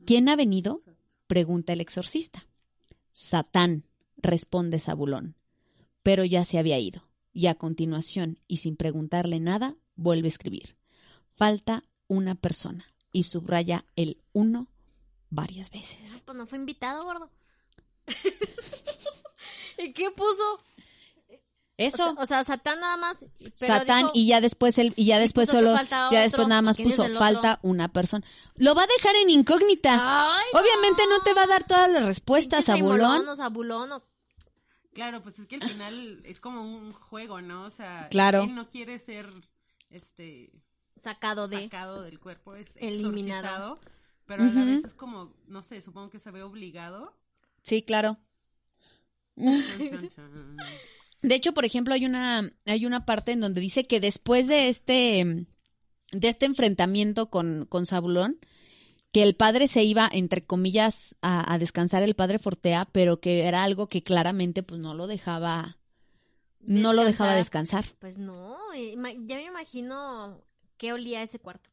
¿Quién 0.05 0.29
ha 0.29 0.35
venido? 0.35 0.81
pregunta 1.27 1.73
el 1.73 1.81
exorcista. 1.81 2.45
Satán, 3.13 3.85
responde 4.17 4.79
Zabulón. 4.79 5.35
Pero 6.03 6.25
ya 6.25 6.45
se 6.45 6.57
había 6.57 6.79
ido, 6.79 7.07
y 7.31 7.47
a 7.47 7.55
continuación, 7.55 8.39
y 8.47 8.57
sin 8.57 8.75
preguntarle 8.75 9.39
nada, 9.39 9.75
vuelve 9.95 10.27
a 10.27 10.29
escribir. 10.29 10.75
Falta 11.35 11.83
una 12.07 12.35
persona, 12.35 12.93
y 13.11 13.23
subraya 13.23 13.85
el 13.95 14.21
uno 14.33 14.67
varias 15.29 15.71
veces. 15.71 16.21
Pues 16.25 16.37
no 16.37 16.45
fue 16.45 16.57
invitado, 16.59 17.03
gordo. 17.05 17.29
¿Y 19.77 19.93
qué 19.93 20.11
puso? 20.11 20.59
Eso. 21.77 22.11
O 22.11 22.13
sea, 22.13 22.23
o 22.23 22.25
sea, 22.25 22.43
Satán 22.43 22.79
nada 22.81 22.97
más. 22.97 23.25
pero 23.39 23.55
Satán 23.57 23.97
dijo- 23.99 24.11
y 24.13 24.27
ya 24.27 24.41
después 24.41 24.77
él 24.77 24.93
y 24.95 25.05
ya 25.05 25.17
después 25.17 25.49
solo 25.49 25.73
ya 25.75 25.81
otro, 26.07 26.19
después 26.19 26.47
nada 26.47 26.61
más 26.61 26.75
¿quién 26.75 26.87
es 26.89 26.93
puso 26.95 27.05
el 27.07 27.15
falta 27.17 27.59
una 27.63 27.87
persona. 27.91 28.23
Lo 28.55 28.75
va 28.75 28.83
a 28.83 28.87
dejar 28.97 29.15
en 29.15 29.31
incógnita. 29.31 30.35
Ay. 30.37 30.45
Obviamente 30.53 31.01
no 31.09 31.23
te 31.23 31.33
va 31.33 31.43
a 31.43 31.47
dar 31.47 31.63
todas 31.65 31.89
las 31.91 32.05
respuestas, 32.05 32.69
Abulón. 32.69 33.27
O 33.27 33.35
Zabulón 33.35 33.91
o- 33.91 34.03
Claro, 34.93 35.23
pues 35.23 35.39
es 35.39 35.47
que 35.47 35.55
al 35.55 35.63
final 35.63 36.21
es 36.23 36.39
como 36.39 36.61
un 36.61 36.93
juego, 36.93 37.41
¿no? 37.41 37.63
O 37.65 37.69
sea, 37.71 38.07
Claro. 38.11 38.43
él 38.43 38.53
no 38.53 38.69
quiere 38.69 38.99
ser 38.99 39.27
este 39.89 40.51
sacado 40.95 41.47
de. 41.47 41.63
sacado 41.63 42.03
del 42.03 42.19
cuerpo, 42.19 42.53
es 42.53 42.75
Eliminado. 42.75 43.79
pero 44.27 44.43
a 44.43 44.45
la 44.47 44.63
vez 44.63 44.85
es 44.85 44.93
como, 44.93 45.33
no 45.47 45.63
sé, 45.63 45.81
supongo 45.81 46.11
que 46.11 46.19
se 46.19 46.29
ve 46.29 46.43
obligado. 46.43 47.17
Sí, 47.63 47.81
claro. 47.81 48.17
De 51.23 51.35
hecho, 51.35 51.53
por 51.53 51.65
ejemplo, 51.65 51.93
hay 51.95 52.05
una 52.05 52.53
hay 52.65 52.85
una 52.85 53.05
parte 53.05 53.31
en 53.31 53.39
donde 53.39 53.61
dice 53.61 53.85
que 53.85 53.99
después 53.99 54.47
de 54.47 54.67
este 54.67 55.47
de 56.11 56.27
este 56.27 56.45
enfrentamiento 56.45 57.31
con 57.31 57.65
con 57.65 57.87
Zabulón, 57.87 58.39
que 59.11 59.23
el 59.23 59.35
padre 59.35 59.67
se 59.67 59.83
iba 59.83 60.07
entre 60.11 60.45
comillas 60.45 61.15
a, 61.21 61.51
a 61.51 61.57
descansar 61.57 62.03
el 62.03 62.15
padre 62.15 62.37
Fortea, 62.37 62.85
pero 62.91 63.19
que 63.19 63.45
era 63.45 63.63
algo 63.63 63.87
que 63.87 64.03
claramente 64.03 64.61
pues 64.61 64.79
no 64.79 64.93
lo 64.93 65.07
dejaba 65.07 65.77
no 66.65 66.93
lo 66.93 67.03
dejaba 67.03 67.35
descansar. 67.35 67.85
Pues 67.99 68.17
no, 68.17 68.57
ya 68.73 69.35
me 69.35 69.45
imagino 69.45 70.41
qué 70.77 70.93
olía 70.93 71.21
ese 71.21 71.39
cuarto. 71.39 71.69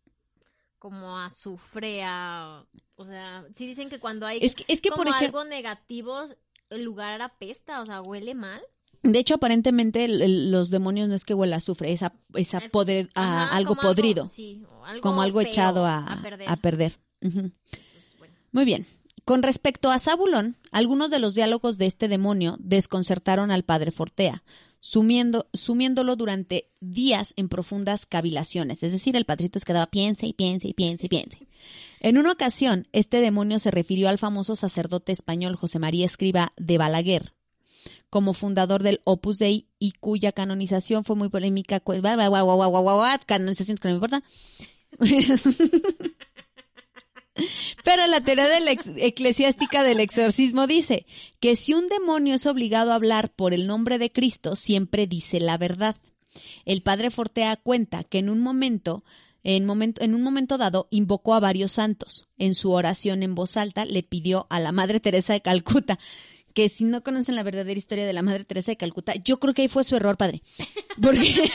Como 0.79 1.19
azufre, 1.19 2.03
a... 2.05 2.65
O 2.97 3.05
sea, 3.05 3.47
sí 3.55 3.67
dicen 3.67 3.89
que 3.89 4.01
cuando 4.01 4.27
hay 4.27 4.39
Es 4.43 4.55
que 4.55 4.65
es 4.69 4.81
que 4.81 4.91
como 4.91 5.05
por 5.05 5.09
ejemplo, 5.09 5.41
algo 5.41 5.51
negativo, 5.51 6.25
el 6.71 6.83
lugar 6.83 7.21
apesta, 7.23 7.81
o 7.81 7.87
sea, 7.87 8.03
huele 8.03 8.35
mal. 8.35 8.63
De 9.03 9.19
hecho 9.19 9.35
aparentemente 9.35 10.05
el- 10.05 10.21
el- 10.23 10.51
los 10.51 10.71
demonios 10.71 11.09
no 11.09 11.15
es 11.15 11.25
que 11.25 11.35
huela 11.35 11.57
a 11.57 11.59
azufre, 11.59 11.93
es 11.93 12.03
a, 12.03 12.13
es 12.35 12.55
a 12.55 12.59
Es- 12.59 12.73
podre- 12.73 13.09
a 13.15 13.45
Ajá, 13.47 13.57
algo 13.57 13.77
podrido, 13.77 14.27
sí, 14.27 14.63
o 14.71 14.85
algo 14.85 15.01
como 15.03 15.23
algo 15.23 15.41
echado 15.41 15.87
a, 15.87 15.99
a 15.99 16.23
perder. 16.23 16.49
a 16.49 16.57
perder. 16.57 16.99
Ujú. 17.23 17.51
Pues, 17.71 18.15
bueno. 18.19 18.35
Muy 18.53 18.65
bien. 18.65 18.87
Con 19.25 19.43
respecto 19.43 19.91
a 19.91 19.99
Zabulón, 19.99 20.57
algunos 20.73 21.11
de 21.11 21.19
los 21.21 21.35
diálogos 21.35 21.79
de 21.79 21.87
este 21.87 22.09
demonio 22.09 22.57
desconcertaron 22.59 23.51
al 23.51 23.63
padre 23.65 23.91
Fortea, 23.91 24.43
sumiendo, 24.81 25.47
sumiéndolo 25.53 26.17
durante 26.17 26.71
días 26.81 27.35
en 27.37 27.49
profundas 27.49 28.07
cavilaciones. 28.07 28.83
Es 28.83 28.93
decir, 28.93 29.15
el 29.17 29.27
padrito 29.27 29.59
se 29.59 29.67
quedaba 29.67 29.87
piense 29.91 30.27
y 30.27 30.33
piense 30.33 30.69
y 30.69 30.73
piense 30.73 31.07
y 31.07 31.09
piense. 31.11 31.47
En 32.01 32.17
una 32.17 32.33
ocasión, 32.33 32.89
este 32.93 33.21
demonio 33.21 33.59
se 33.59 33.71
refirió 33.71 34.09
al 34.09 34.19
famoso 34.19 34.57
sacerdote 34.57 35.13
español 35.13 35.55
José 35.55 35.79
María 35.79 36.07
Escriba 36.07 36.53
de 36.57 36.79
Balaguer 36.79 37.35
como 38.09 38.35
fundador 38.35 38.83
del 38.83 39.01
Opus 39.05 39.39
Dei 39.39 39.66
y 39.78 39.93
cuya 39.93 40.33
canonización 40.33 41.05
fue 41.05 41.16
muy 41.16 41.28
polémica. 41.28 41.81
Canonización, 41.81 43.76
que 43.76 43.89
no 43.89 43.95
me 43.95 43.97
importa. 43.97 44.22
Pero 47.85 48.07
la 48.07 48.20
teoría 48.20 48.49
de 48.49 48.61
la 48.61 48.72
eclesiástica 48.72 49.83
del 49.83 50.01
exorcismo 50.01 50.66
dice 50.66 51.07
que 51.39 51.57
si 51.57 51.74
un 51.74 51.89
demonio 51.89 52.35
es 52.35 52.47
obligado 52.47 52.93
a 52.93 52.97
hablar 52.97 53.31
por 53.31 53.55
el 53.55 53.66
nombre 53.66 53.99
de 53.99 54.12
Cristo, 54.12 54.57
siempre 54.57 55.07
dice 55.07 55.41
la 55.41 55.57
verdad. 55.57 55.97
El 56.64 56.83
padre 56.83 57.11
Fortea 57.11 57.57
cuenta 57.57 58.05
que 58.05 58.18
en 58.18 58.28
un 58.28 58.41
momento 58.41 59.03
en, 59.43 59.64
momento, 59.64 60.03
en, 60.03 60.14
un 60.14 60.22
momento 60.22 60.59
dado 60.59 60.87
invocó 60.91 61.35
a 61.35 61.41
varios 61.41 61.72
santos. 61.72 62.28
En 62.37 62.55
su 62.55 62.72
oración 62.72 63.22
en 63.22 63.35
voz 63.35 63.57
alta 63.57 63.85
le 63.85 64.03
pidió 64.03 64.47
a 64.51 64.61
la 64.61 64.72
Madre 64.72 65.01
Teresa 65.01 65.33
de 65.33 65.41
Calcuta, 65.41 65.99
que 66.55 66.69
si 66.69 66.85
no 66.85 67.03
conocen 67.03 67.35
la 67.37 67.43
verdadera 67.43 67.79
historia 67.79 68.07
de 68.07 68.13
la 68.13 68.23
Madre 68.23 68.45
Teresa 68.45 68.73
de 68.73 68.77
Calcuta, 68.77 69.15
yo 69.17 69.39
creo 69.39 69.55
que 69.55 69.63
ahí 69.63 69.69
fue 69.69 69.85
su 69.85 69.97
error, 69.97 70.17
padre. 70.17 70.43
Porque 71.01 71.21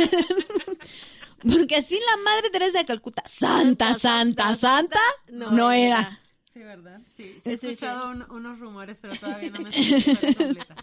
Porque 1.41 1.75
así 1.75 1.95
la 1.99 2.23
Madre 2.23 2.49
Teresa 2.49 2.79
de 2.79 2.85
Calcuta, 2.85 3.23
santa, 3.27 3.99
santa, 3.99 4.55
santa, 4.55 4.99
no, 5.29 5.71
era. 5.71 6.19
Sí, 6.51 6.59
¿verdad? 6.59 6.99
Sí, 7.15 7.35
sí 7.43 7.49
he 7.49 7.53
escuchado 7.53 8.09
un- 8.09 8.25
unos 8.31 8.59
rumores, 8.59 8.99
pero 9.01 9.15
todavía 9.15 9.49
no 9.51 9.59
me 9.59 9.69
completa. 10.35 10.75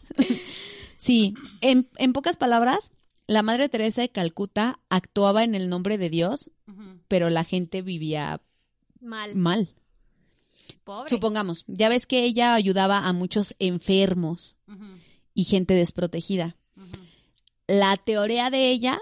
Sí, 0.99 1.35
en, 1.63 1.89
en 1.97 2.13
pocas 2.13 2.37
palabras, 2.37 2.93
la 3.27 3.43
Madre 3.43 3.69
Teresa 3.69 4.03
de 4.03 4.11
Calcuta 4.11 4.79
actuaba 4.91 5.43
en 5.45 5.55
el 5.55 5.69
nombre 5.69 5.99
de 5.99 6.11
Dios, 6.11 6.51
pero 7.09 7.31
la 7.31 7.45
gente 7.45 7.83
vivía 7.83 8.41
Mal, 9.01 9.35
mal. 9.35 9.69
Pobre. 10.85 11.09
Supongamos, 11.11 11.64
ya 11.66 11.89
ves 11.89 12.07
que 12.07 12.24
ella 12.24 12.55
ayudaba 12.55 13.07
a 13.07 13.12
muchos 13.12 13.55
enfermos 13.59 14.57
y 15.35 15.45
gente 15.45 15.74
desprotegida. 15.74 16.57
La 17.66 17.97
teoría 17.97 18.51
de 18.51 18.70
ella 18.70 18.99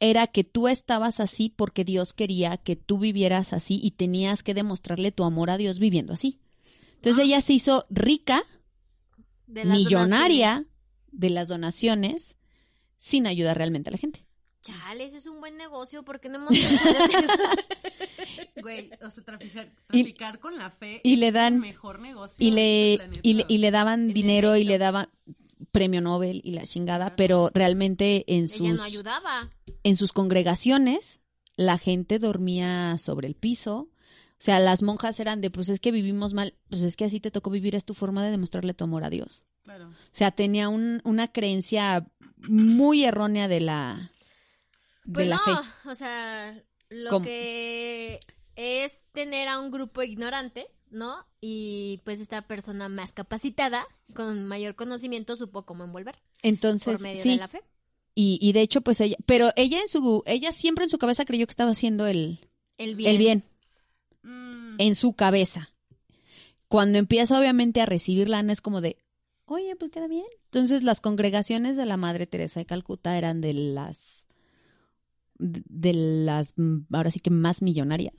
era 0.00 0.26
que 0.26 0.44
tú 0.44 0.68
estabas 0.68 1.20
así 1.20 1.48
porque 1.48 1.84
Dios 1.84 2.12
quería 2.12 2.56
que 2.56 2.76
tú 2.76 2.98
vivieras 2.98 3.52
así 3.52 3.78
y 3.82 3.92
tenías 3.92 4.42
que 4.42 4.54
demostrarle 4.54 5.12
tu 5.12 5.24
amor 5.24 5.50
a 5.50 5.56
Dios 5.56 5.78
viviendo 5.78 6.12
así. 6.12 6.40
Entonces 6.96 7.20
Ah. 7.20 7.24
ella 7.26 7.40
se 7.40 7.52
hizo 7.54 7.86
rica, 7.90 8.42
De 9.46 9.64
millonaria 9.64 10.66
de 11.12 11.30
las 11.30 11.48
donaciones 11.48 12.36
sin 12.98 13.26
ayudar 13.26 13.56
realmente 13.58 13.90
a 13.90 13.92
la 13.92 13.98
gente. 13.98 14.23
Chale, 14.64 15.04
ese 15.04 15.18
es 15.18 15.26
un 15.26 15.38
buen 15.40 15.56
negocio, 15.56 16.02
¿por 16.04 16.18
qué 16.20 16.28
no 16.28 16.36
hemos? 16.36 16.50
Güey, 18.62 18.90
o 19.02 19.10
sea, 19.10 19.22
traficar, 19.22 19.68
Y- 19.92 20.14
con 20.40 20.56
la 20.56 20.70
fe 20.70 21.00
y 21.04 21.16
le 21.16 21.28
es 21.28 21.34
dan- 21.34 21.54
el 21.54 21.60
mejor 21.60 21.98
negocio 22.00 22.44
y 22.44 22.50
le, 22.50 22.94
planeta. 22.96 23.20
y 23.22 23.34
le, 23.34 23.44
y 23.48 23.58
le 23.58 23.70
daban 23.70 24.08
dinero 24.08 24.56
y 24.56 24.64
le 24.64 24.78
daban 24.78 25.08
premio 25.70 26.00
Nobel 26.00 26.40
y 26.44 26.52
la 26.52 26.66
chingada, 26.66 27.04
Claro. 27.06 27.16
pero 27.16 27.50
realmente 27.52 28.24
en 28.26 28.44
Ella 28.44 28.56
sus, 28.56 28.72
no 28.76 28.82
ayudaba. 28.82 29.50
en 29.82 29.96
sus 29.96 30.12
congregaciones 30.12 31.20
la 31.56 31.76
gente 31.78 32.18
dormía 32.18 32.96
sobre 32.98 33.28
el 33.28 33.34
piso. 33.34 33.90
O 34.38 34.44
sea, 34.44 34.58
las 34.60 34.82
monjas 34.82 35.20
eran 35.20 35.40
de, 35.40 35.50
pues 35.50 35.68
es 35.68 35.78
que 35.80 35.90
vivimos 35.92 36.32
mal, 36.34 36.54
pues 36.70 36.82
es 36.82 36.96
que 36.96 37.04
así 37.04 37.20
te 37.20 37.30
tocó 37.30 37.50
vivir, 37.50 37.74
es 37.74 37.84
tu 37.84 37.94
forma 37.94 38.24
de 38.24 38.30
demostrarle 38.30 38.72
tu 38.74 38.84
amor 38.84 39.04
a 39.04 39.10
Dios. 39.10 39.44
Claro. 39.62 39.88
O 39.88 39.92
sea, 40.12 40.30
tenía 40.30 40.68
un- 40.68 41.00
una 41.04 41.28
creencia 41.28 42.06
muy 42.38 43.04
errónea 43.04 43.46
de 43.48 43.60
la, 43.60 44.10
de 45.04 45.12
Pues 45.12 45.28
la 45.28 45.36
no, 45.36 45.42
fe. 45.44 45.62
o 45.86 45.94
sea, 45.94 46.62
lo 46.88 47.10
¿Cómo? 47.10 47.24
que 47.24 48.20
es 48.56 49.02
tener 49.12 49.48
a 49.48 49.58
un 49.60 49.70
grupo 49.70 50.02
ignorante, 50.02 50.66
¿no? 50.90 51.26
Y 51.40 52.00
pues 52.04 52.20
esta 52.20 52.42
persona 52.46 52.88
más 52.88 53.12
capacitada, 53.12 53.86
con 54.14 54.44
mayor 54.46 54.74
conocimiento, 54.76 55.36
supo 55.36 55.64
cómo 55.66 55.84
envolver 55.84 56.16
Entonces, 56.42 56.84
por 56.84 57.00
medio 57.00 57.22
sí, 57.22 57.30
de 57.30 57.36
la 57.36 57.48
fe. 57.48 57.62
y, 58.14 58.38
y 58.40 58.52
de 58.52 58.60
hecho, 58.62 58.80
pues 58.80 59.00
ella, 59.00 59.16
pero 59.26 59.52
ella 59.56 59.80
en 59.80 59.88
su, 59.88 60.22
ella 60.26 60.52
siempre 60.52 60.84
en 60.84 60.90
su 60.90 60.98
cabeza 60.98 61.24
creyó 61.24 61.46
que 61.46 61.50
estaba 61.52 61.72
haciendo 61.72 62.06
el, 62.06 62.48
El 62.78 62.94
bien. 62.96 63.10
el 63.10 63.18
bien. 63.18 63.44
Mm, 64.22 64.76
en 64.78 64.94
su 64.94 65.12
cabeza. 65.14 65.70
Cuando 66.68 66.98
empieza 66.98 67.38
obviamente 67.38 67.80
a 67.80 67.86
recibir 67.86 68.28
lana 68.28 68.52
es 68.52 68.60
como 68.60 68.80
de, 68.80 68.96
oye, 69.44 69.76
pues 69.76 69.90
queda 69.90 70.08
bien. 70.08 70.24
Entonces 70.46 70.82
las 70.82 71.00
congregaciones 71.00 71.76
de 71.76 71.86
la 71.86 71.96
Madre 71.96 72.26
Teresa 72.26 72.60
de 72.60 72.66
Calcuta 72.66 73.16
eran 73.18 73.40
de 73.40 73.52
las, 73.54 74.23
de 75.38 75.92
las, 75.94 76.54
mm, 76.56 76.86
ahora 76.92 77.10
sí 77.10 77.20
que 77.20 77.30
más 77.30 77.60
millonarias 77.62 78.14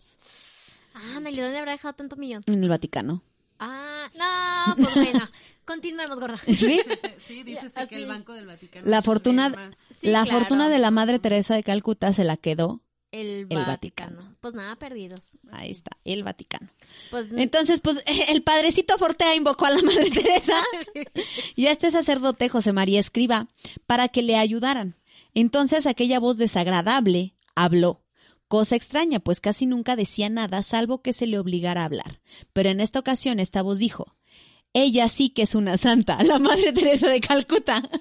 Ah, 0.93 1.19
Nelly, 1.19 1.41
¿dónde 1.41 1.57
habrá 1.57 1.73
dejado 1.73 1.93
tanto 1.95 2.15
millón? 2.15 2.43
en 2.47 2.63
el 2.63 2.69
Vaticano. 2.69 3.21
Ah, 3.59 4.09
no, 4.17 4.75
pues 4.81 4.95
bueno. 4.95 5.27
Continuemos, 5.65 6.19
gorda. 6.19 6.37
¿Sí? 6.47 6.53
sí, 6.55 6.79
sí, 6.85 7.09
sí, 7.17 7.43
dice 7.43 7.67
Ya, 7.75 7.87
que 7.87 7.95
el. 7.95 8.05
Banco 8.05 8.33
del 8.33 8.45
Vaticano. 8.45 8.85
La 8.87 9.01
fortuna- 9.01 9.71
Sí, 9.97 10.07
la 10.07 10.23
claro. 10.23 10.39
fortuna 10.39 10.69
de 10.69 10.77
la 10.79 10.91
Madre 10.91 11.19
Teresa 11.19 11.55
de 11.55 11.63
Calcuta 11.63 12.13
se 12.13 12.23
la 12.23 12.37
quedó. 12.37 12.81
El 13.11 13.27
el 13.27 13.45
Vaticano. 13.45 13.67
Vaticano. 14.17 14.35
Pues 14.41 14.53
nada, 14.55 14.75
perdidos. 14.75 15.23
Ahí 15.51 15.71
está, 15.71 15.91
el 16.03 16.23
Vaticano. 16.23 16.69
Pues 17.11 17.31
Entonces, 17.31 17.79
pues 17.81 18.03
el 18.29 18.43
padrecito 18.43 18.97
Fortea 18.97 19.35
invocó 19.35 19.65
a 19.65 19.71
la 19.71 19.81
Madre 19.81 20.09
Teresa 20.11 20.61
y 21.55 21.65
a 21.67 21.71
este 21.71 21.91
sacerdote 21.91 22.49
José 22.49 22.73
María 22.73 22.99
Escriba 22.99 23.47
para 23.85 24.07
que 24.09 24.21
le 24.21 24.35
ayudaran. 24.37 24.95
Entonces 25.35 25.85
aquella 25.85 26.19
voz 26.19 26.37
desagradable 26.37 27.35
habló. 27.53 28.01
Cosa 28.47 28.75
extraña, 28.75 29.19
pues 29.19 29.39
casi 29.41 29.65
nunca 29.65 29.95
decía 29.95 30.29
nada 30.29 30.63
salvo 30.63 31.01
que 31.01 31.13
se 31.13 31.27
le 31.27 31.37
obligara 31.37 31.81
a 31.81 31.85
hablar. 31.85 32.21
Pero 32.53 32.69
en 32.69 32.79
esta 32.79 32.99
ocasión 32.99 33.39
esta 33.39 33.61
voz 33.61 33.77
dijo, 33.77 34.15
ella 34.73 35.07
sí 35.09 35.29
que 35.29 35.43
es 35.43 35.55
una 35.55 35.77
santa, 35.77 36.21
la 36.23 36.39
Madre 36.39 36.73
Teresa 36.73 37.09
de 37.09 37.21
Calcuta. 37.21 37.83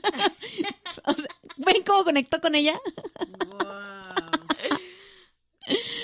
O 1.07 1.13
sea, 1.13 1.27
¿Ven 1.57 1.83
cómo 1.85 2.05
conectó 2.05 2.41
con 2.41 2.55
ella? 2.55 2.79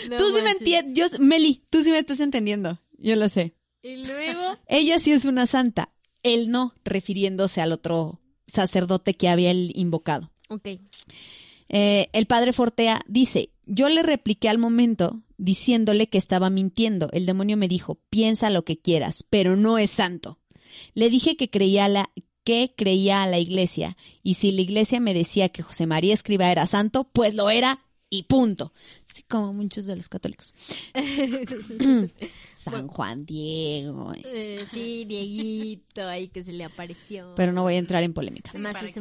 No 0.09 0.17
tú 0.17 0.25
sí 0.35 0.43
me 0.43 0.51
entiendes, 0.51 1.21
Meli, 1.21 1.65
tú 1.71 1.85
sí 1.85 1.93
me 1.93 1.99
estás 1.99 2.19
entendiendo, 2.19 2.81
yo 2.99 3.15
lo 3.15 3.29
sé. 3.29 3.55
Y 3.83 4.05
luego, 4.05 4.59
Ella 4.67 4.99
sí 4.99 5.13
es 5.13 5.25
una 5.25 5.47
santa, 5.47 5.93
él 6.23 6.51
no, 6.51 6.75
refiriéndose 6.85 7.61
al 7.61 7.73
otro 7.73 8.21
sacerdote 8.47 9.15
que 9.15 9.29
había 9.29 9.51
él 9.51 9.71
invocado. 9.75 10.33
Ok. 10.51 10.69
Eh, 11.73 12.09
el 12.13 12.27
padre 12.27 12.53
Fortea 12.53 13.01
dice, 13.07 13.51
yo 13.65 13.89
le 13.89 14.03
repliqué 14.03 14.49
al 14.49 14.59
momento 14.59 15.23
diciéndole 15.39 16.09
que 16.09 16.19
estaba 16.19 16.51
mintiendo. 16.51 17.09
El 17.13 17.27
demonio 17.27 17.57
me 17.57 17.69
dijo, 17.69 18.01
piensa 18.11 18.51
lo 18.51 18.65
que 18.65 18.79
quieras, 18.79 19.25
pero 19.31 19.57
no 19.57 19.79
es 19.79 19.91
santo. 19.91 20.39
Le 20.95 21.09
dije 21.09 21.37
que 21.37 21.49
creía 21.49 21.89
la 21.89 22.11
que 22.45 22.75
creía 22.77 23.23
a 23.23 23.27
la 23.27 23.39
iglesia 23.39 23.97
y 24.23 24.35
si 24.35 24.51
la 24.51 24.63
iglesia 24.63 24.99
me 24.99 25.15
decía 25.15 25.51
que 25.51 25.63
José 25.63 25.87
María 25.87 26.15
Escriba 26.15 26.51
era 26.51 26.67
santo, 26.67 27.05
pues 27.05 27.35
lo 27.35 27.51
era 27.51 27.81
y 28.09 28.25
punto. 28.25 28.73
Así 29.11 29.23
como 29.25 29.53
muchos 29.53 29.87
de 29.87 29.97
los 29.97 30.09
católicos. 30.09 30.55
San 32.55 32.87
Juan 32.89 33.27
Diego. 33.27 34.13
Eh, 34.25 34.67
sí, 34.73 35.05
Dieguito, 35.05 36.07
ahí 36.07 36.29
que 36.29 36.43
se 36.45 36.53
le 36.53 36.65
apareció. 36.65 37.35
Pero 37.37 37.53
no 37.53 37.63
voy 37.63 37.75
a 37.75 37.79
entrar 37.79 38.03
en 38.03 38.13
polémica. 38.13 38.53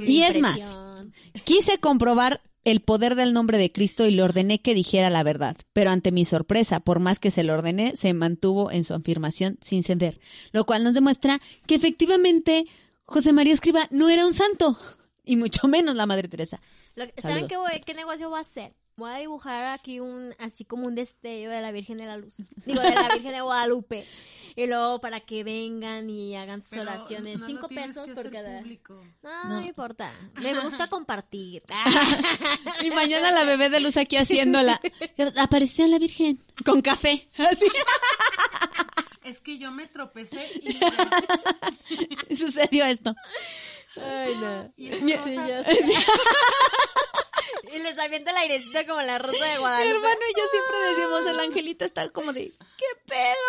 Y 0.02 0.22
es 0.24 0.40
más. 0.40 0.78
Quise 1.44 1.78
comprobar 1.80 2.42
el 2.66 2.82
poder 2.82 3.16
del 3.16 3.34
nombre 3.34 3.58
de 3.58 3.72
Cristo 3.72 4.06
y 4.06 4.12
le 4.12 4.22
ordené 4.24 4.62
que 4.62 4.74
dijera 4.74 5.10
la 5.10 5.24
verdad, 5.24 5.56
pero 5.74 5.92
ante 5.92 6.12
mi 6.12 6.26
sorpresa, 6.26 6.80
por 6.82 7.00
más 7.00 7.20
que 7.20 7.32
se 7.32 7.44
lo 7.44 7.54
ordené, 7.54 7.96
se 7.96 8.14
mantuvo 8.14 8.70
en 8.72 8.84
su 8.84 8.94
afirmación 8.94 9.58
sin 9.62 9.82
ceder, 9.84 10.20
lo 10.52 10.66
cual 10.66 10.84
nos 10.84 10.94
demuestra 10.94 11.40
que 11.68 11.76
efectivamente 11.76 12.66
José 13.06 13.32
María 13.32 13.54
Escriba 13.54 13.88
no 13.92 14.10
era 14.10 14.26
un 14.26 14.34
santo, 14.34 14.78
y 15.24 15.36
mucho 15.38 15.68
menos 15.68 15.96
la 15.96 16.06
Madre 16.06 16.28
Teresa. 16.28 16.60
Lo. 16.96 17.06
¿Saben 17.18 17.48
qué, 17.48 17.56
voy- 17.56 17.82
qué 17.86 17.94
negocio 17.94 18.30
voy 18.30 18.40
a 18.40 18.42
hacer? 18.42 18.74
Voy 19.00 19.12
a 19.12 19.16
dibujar 19.16 19.66
aquí 19.66 20.00
un, 20.00 20.36
así 20.38 20.66
como 20.66 20.86
un 20.86 20.94
destello 20.96 21.50
de 21.50 21.62
la 21.62 21.72
Virgen 21.72 21.98
de 21.98 22.06
la 22.06 22.18
Luz. 22.18 22.36
Digo, 22.66 22.82
de 22.82 22.94
la 22.94 23.10
Virgen 23.14 23.32
de 23.32 23.42
Guadalupe. 23.42 24.06
Y 24.56 24.68
luego 24.68 25.00
para 25.00 25.22
que 25.22 25.44
vengan 25.46 26.10
y 26.10 26.36
hagan 26.36 26.62
sus 26.62 26.72
Pero 26.72 26.82
oraciones. 26.84 27.40
no 27.40 27.46
Cinco 27.48 27.70
pesos 27.70 28.06
que 28.08 28.14
por 28.14 28.28
hacer 28.28 28.32
cada. 28.44 28.60
público. 28.60 29.02
No, 29.24 29.44
no, 29.46 29.50
No. 29.56 29.62
me 29.62 29.68
importa. 29.68 30.14
Me 30.42 30.60
gusta 30.60 30.88
compartir. 30.90 31.64
Y 32.84 32.92
mañana 32.92 33.32
la 33.32 33.46
bebé 33.46 33.70
de 33.70 33.80
luz 33.80 33.96
aquí 33.98 34.18
haciéndola. 34.18 34.82
Apareció 35.38 35.88
la 35.88 35.98
Virgen 36.00 36.44
con 36.66 36.82
café. 36.82 37.30
Así 37.38 37.66
Es 39.24 39.40
que 39.42 39.58
yo 39.60 39.72
me 39.72 39.88
tropecé 39.88 40.46
y, 42.30 42.36
sucedió 42.36 42.86
esto. 42.86 43.16
Ay, 43.96 44.36
no. 44.40 44.72
y 44.78 44.88
Sí, 44.92 45.16
rosa. 45.16 45.48
ya 45.48 45.64
sé. 45.64 45.80
y 47.76 47.80
les 47.80 47.98
avienta 47.98 48.32
el 48.32 48.38
airecito 48.38 48.80
como 48.88 49.02
la 49.02 49.18
rosa 49.20 49.44
de 49.46 49.52
Mi 49.54 49.58
Guadalupe. 49.60 49.90
hermano 49.96 50.20
y 50.30 50.34
yo 50.40 50.46
siempre 50.52 50.78
decimos, 50.90 51.26
el 51.28 51.40
angelito 51.40 51.86
está 51.86 52.10
como 52.10 52.34
de, 52.34 52.52
¿qué 52.78 52.86
pedo? 53.08 53.36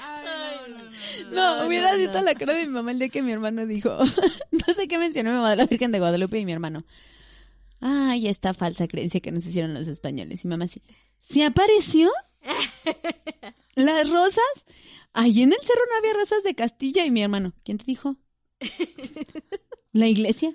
Ay, 0.00 0.24
no, 0.24 0.68
no, 0.68 0.84
no, 1.30 1.62
no, 1.64 1.68
visto 1.98 2.20
la 2.22 2.34
cara 2.34 2.54
de 2.54 2.66
mi 2.66 2.72
mamá 2.72 2.90
el 2.90 2.98
día 2.98 3.08
que 3.08 3.22
mi 3.22 3.32
hermano 3.32 3.66
dijo, 3.66 3.96
no 4.50 4.74
sé 4.74 4.88
qué 4.88 4.98
mencionó 4.98 5.30
mi 5.30 5.36
mamá 5.36 5.54
la 5.56 5.66
Virgen 5.66 5.92
de 5.92 5.98
Guadalupe 5.98 6.38
y 6.38 6.44
mi 6.44 6.52
hermano. 6.52 6.84
Ay, 7.80 8.28
esta 8.28 8.54
falsa 8.54 8.86
creencia 8.86 9.20
que 9.20 9.32
nos 9.32 9.44
hicieron 9.46 9.74
los 9.74 9.88
españoles. 9.88 10.44
Y 10.44 10.48
mamá 10.48 10.66
así, 10.66 10.82
¿se 11.20 11.44
apareció? 11.44 12.10
¿Las 13.74 14.08
rosas? 14.08 14.64
Ahí 15.12 15.42
en 15.42 15.52
el 15.52 15.58
cerro 15.62 15.80
no 15.90 15.98
había 15.98 16.14
rosas 16.18 16.42
de 16.42 16.54
Castilla 16.54 17.04
y 17.04 17.10
mi 17.10 17.22
hermano. 17.22 17.52
¿Quién 17.64 17.78
te 17.78 17.84
dijo? 17.84 18.16
¿La 19.92 20.08
iglesia? 20.08 20.54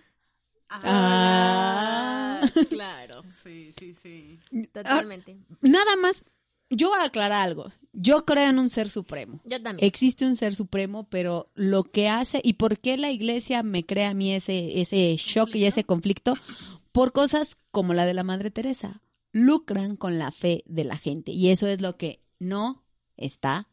Ah. 0.70 2.42
Ah, 2.42 2.42
claro. 2.70 3.24
Sí, 3.44 3.72
sí, 3.78 3.94
sí. 3.94 4.40
Totalmente. 4.72 5.38
Nada 5.62 5.96
más, 5.96 6.24
yo 6.70 6.90
voy 6.90 7.00
a 7.00 7.06
aclarar 7.06 7.42
algo. 7.42 7.72
Yo 7.94 8.26
creo 8.26 8.50
en 8.50 8.60
un 8.60 8.70
ser 8.70 8.90
supremo. 8.90 9.42
Yo 9.46 9.62
también. 9.62 9.86
Existe 9.86 10.26
un 10.26 10.36
ser 10.36 10.56
supremo, 10.56 11.08
pero 11.10 11.50
lo 11.56 11.84
que 11.84 12.08
hace 12.08 12.42
y 12.44 12.54
por 12.54 12.80
qué 12.80 12.98
la 12.98 13.12
iglesia 13.12 13.64
me 13.64 13.86
crea 13.86 14.10
a 14.10 14.14
mí 14.14 14.34
ese, 14.34 14.82
ese 14.82 15.16
shock 15.18 15.56
y 15.56 15.66
ese 15.66 15.84
conflicto, 15.84 16.36
por 16.92 17.12
cosas 17.12 17.58
como 17.72 17.94
la 17.94 18.06
de 18.06 18.14
la 18.14 18.24
Madre 18.24 18.52
Teresa. 18.52 19.02
Lucran 19.34 19.98
con 19.98 20.18
la 20.18 20.32
fe 20.32 20.64
de 20.66 20.84
la 20.84 20.98
gente 20.98 21.32
y 21.32 21.50
eso 21.50 21.68
es 21.68 21.82
lo 21.82 21.98
que 21.98 22.24
no 22.40 22.84
está 23.18 23.68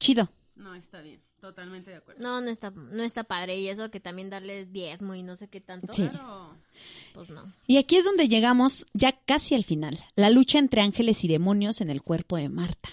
chido. 0.00 0.30
No, 0.56 0.74
está 0.74 1.00
bien. 1.00 1.20
Totalmente 1.40 1.90
de 1.90 1.96
acuerdo. 1.96 2.22
No, 2.22 2.42
no 2.42 2.50
está, 2.50 2.70
no 2.70 3.02
está 3.02 3.24
padre. 3.24 3.58
Y 3.58 3.68
eso 3.68 3.90
que 3.90 3.98
también 3.98 4.28
darles 4.28 4.72
diezmo 4.72 5.14
y 5.14 5.22
no 5.22 5.36
sé 5.36 5.48
qué 5.48 5.60
tanto. 5.60 5.92
Sí. 5.92 6.06
Claro. 6.06 6.54
Pues 7.14 7.30
no. 7.30 7.50
Y 7.66 7.78
aquí 7.78 7.96
es 7.96 8.04
donde 8.04 8.28
llegamos 8.28 8.86
ya 8.92 9.12
casi 9.12 9.54
al 9.54 9.64
final, 9.64 9.98
la 10.16 10.28
lucha 10.28 10.58
entre 10.58 10.82
ángeles 10.82 11.24
y 11.24 11.28
demonios 11.28 11.80
en 11.80 11.88
el 11.88 12.02
cuerpo 12.02 12.36
de 12.36 12.50
Marta. 12.50 12.90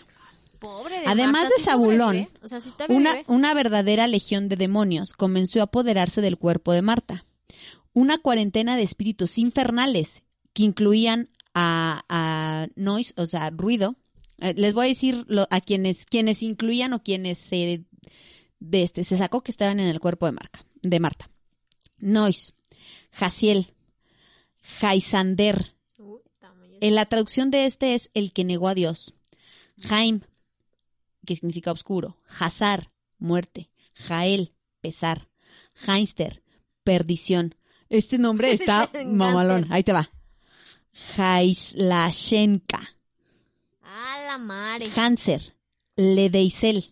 Pobre 0.59 1.01
de 1.01 1.05
Además 1.05 1.43
Marta, 1.43 1.49
de 1.49 1.59
¿sí 1.59 1.65
Zabulón? 1.65 2.29
O 2.41 2.47
sea, 2.47 2.59
Una, 2.87 3.17
una 3.27 3.53
verdadera 3.53 4.07
legión 4.07 4.47
de 4.47 4.55
demonios 4.55 5.11
comenzó 5.11 5.59
a 5.59 5.63
apoderarse 5.63 6.21
del 6.21 6.37
cuerpo 6.37 6.71
de 6.71 6.81
Marta. 6.81 7.25
Una 7.93 8.17
cuarentena 8.17 8.77
de 8.77 8.83
espíritus 8.83 9.37
infernales 9.37 10.23
que 10.53 10.63
incluían 10.63 11.29
a, 11.53 12.03
a 12.07 12.67
noise, 12.75 13.13
o 13.17 13.25
sea, 13.25 13.49
ruido. 13.49 13.97
Eh, 14.39 14.53
les 14.55 14.73
voy 14.73 14.85
a 14.85 14.89
decir 14.89 15.25
lo- 15.27 15.47
a 15.49 15.61
quienes, 15.61 16.05
quienes 16.05 16.43
incluían 16.43 16.93
o 16.93 17.01
quienes 17.03 17.37
se, 17.37 17.83
de 18.59 18.83
este, 18.83 19.03
se 19.03 19.17
sacó 19.17 19.41
que 19.41 19.51
estaban 19.51 19.79
en 19.79 19.87
el 19.87 19.99
cuerpo 19.99 20.25
de, 20.25 20.31
Marca, 20.33 20.65
de 20.81 20.99
Marta. 20.99 21.29
Noise, 21.99 22.53
Jaciel, 23.11 23.73
Jaisander. 24.79 25.73
En 26.79 26.93
la 26.93 27.05
traducción 27.07 27.49
de 27.49 27.65
este 27.65 27.95
es 27.95 28.11
el 28.13 28.31
que 28.33 28.43
negó 28.43 28.67
a 28.67 28.75
Dios. 28.75 29.15
Jaim, 29.79 30.21
que 31.25 31.35
significa 31.35 31.71
oscuro. 31.71 32.17
Hazar, 32.39 32.91
muerte. 33.17 33.71
Jael, 33.95 34.53
pesar. 34.79 35.27
Heinster, 35.87 36.43
perdición. 36.83 37.55
Este 37.89 38.19
nombre 38.19 38.51
está 38.53 38.91
mamalón. 39.05 39.65
Ahí 39.71 39.83
te 39.83 39.93
va. 39.93 40.11
Jaislashenka. 41.15 42.96
Ah, 44.37 44.39
la 44.39 44.45
madre. 44.45 44.89
Hanser, 44.95 45.55
Ledeisel. 45.95 46.91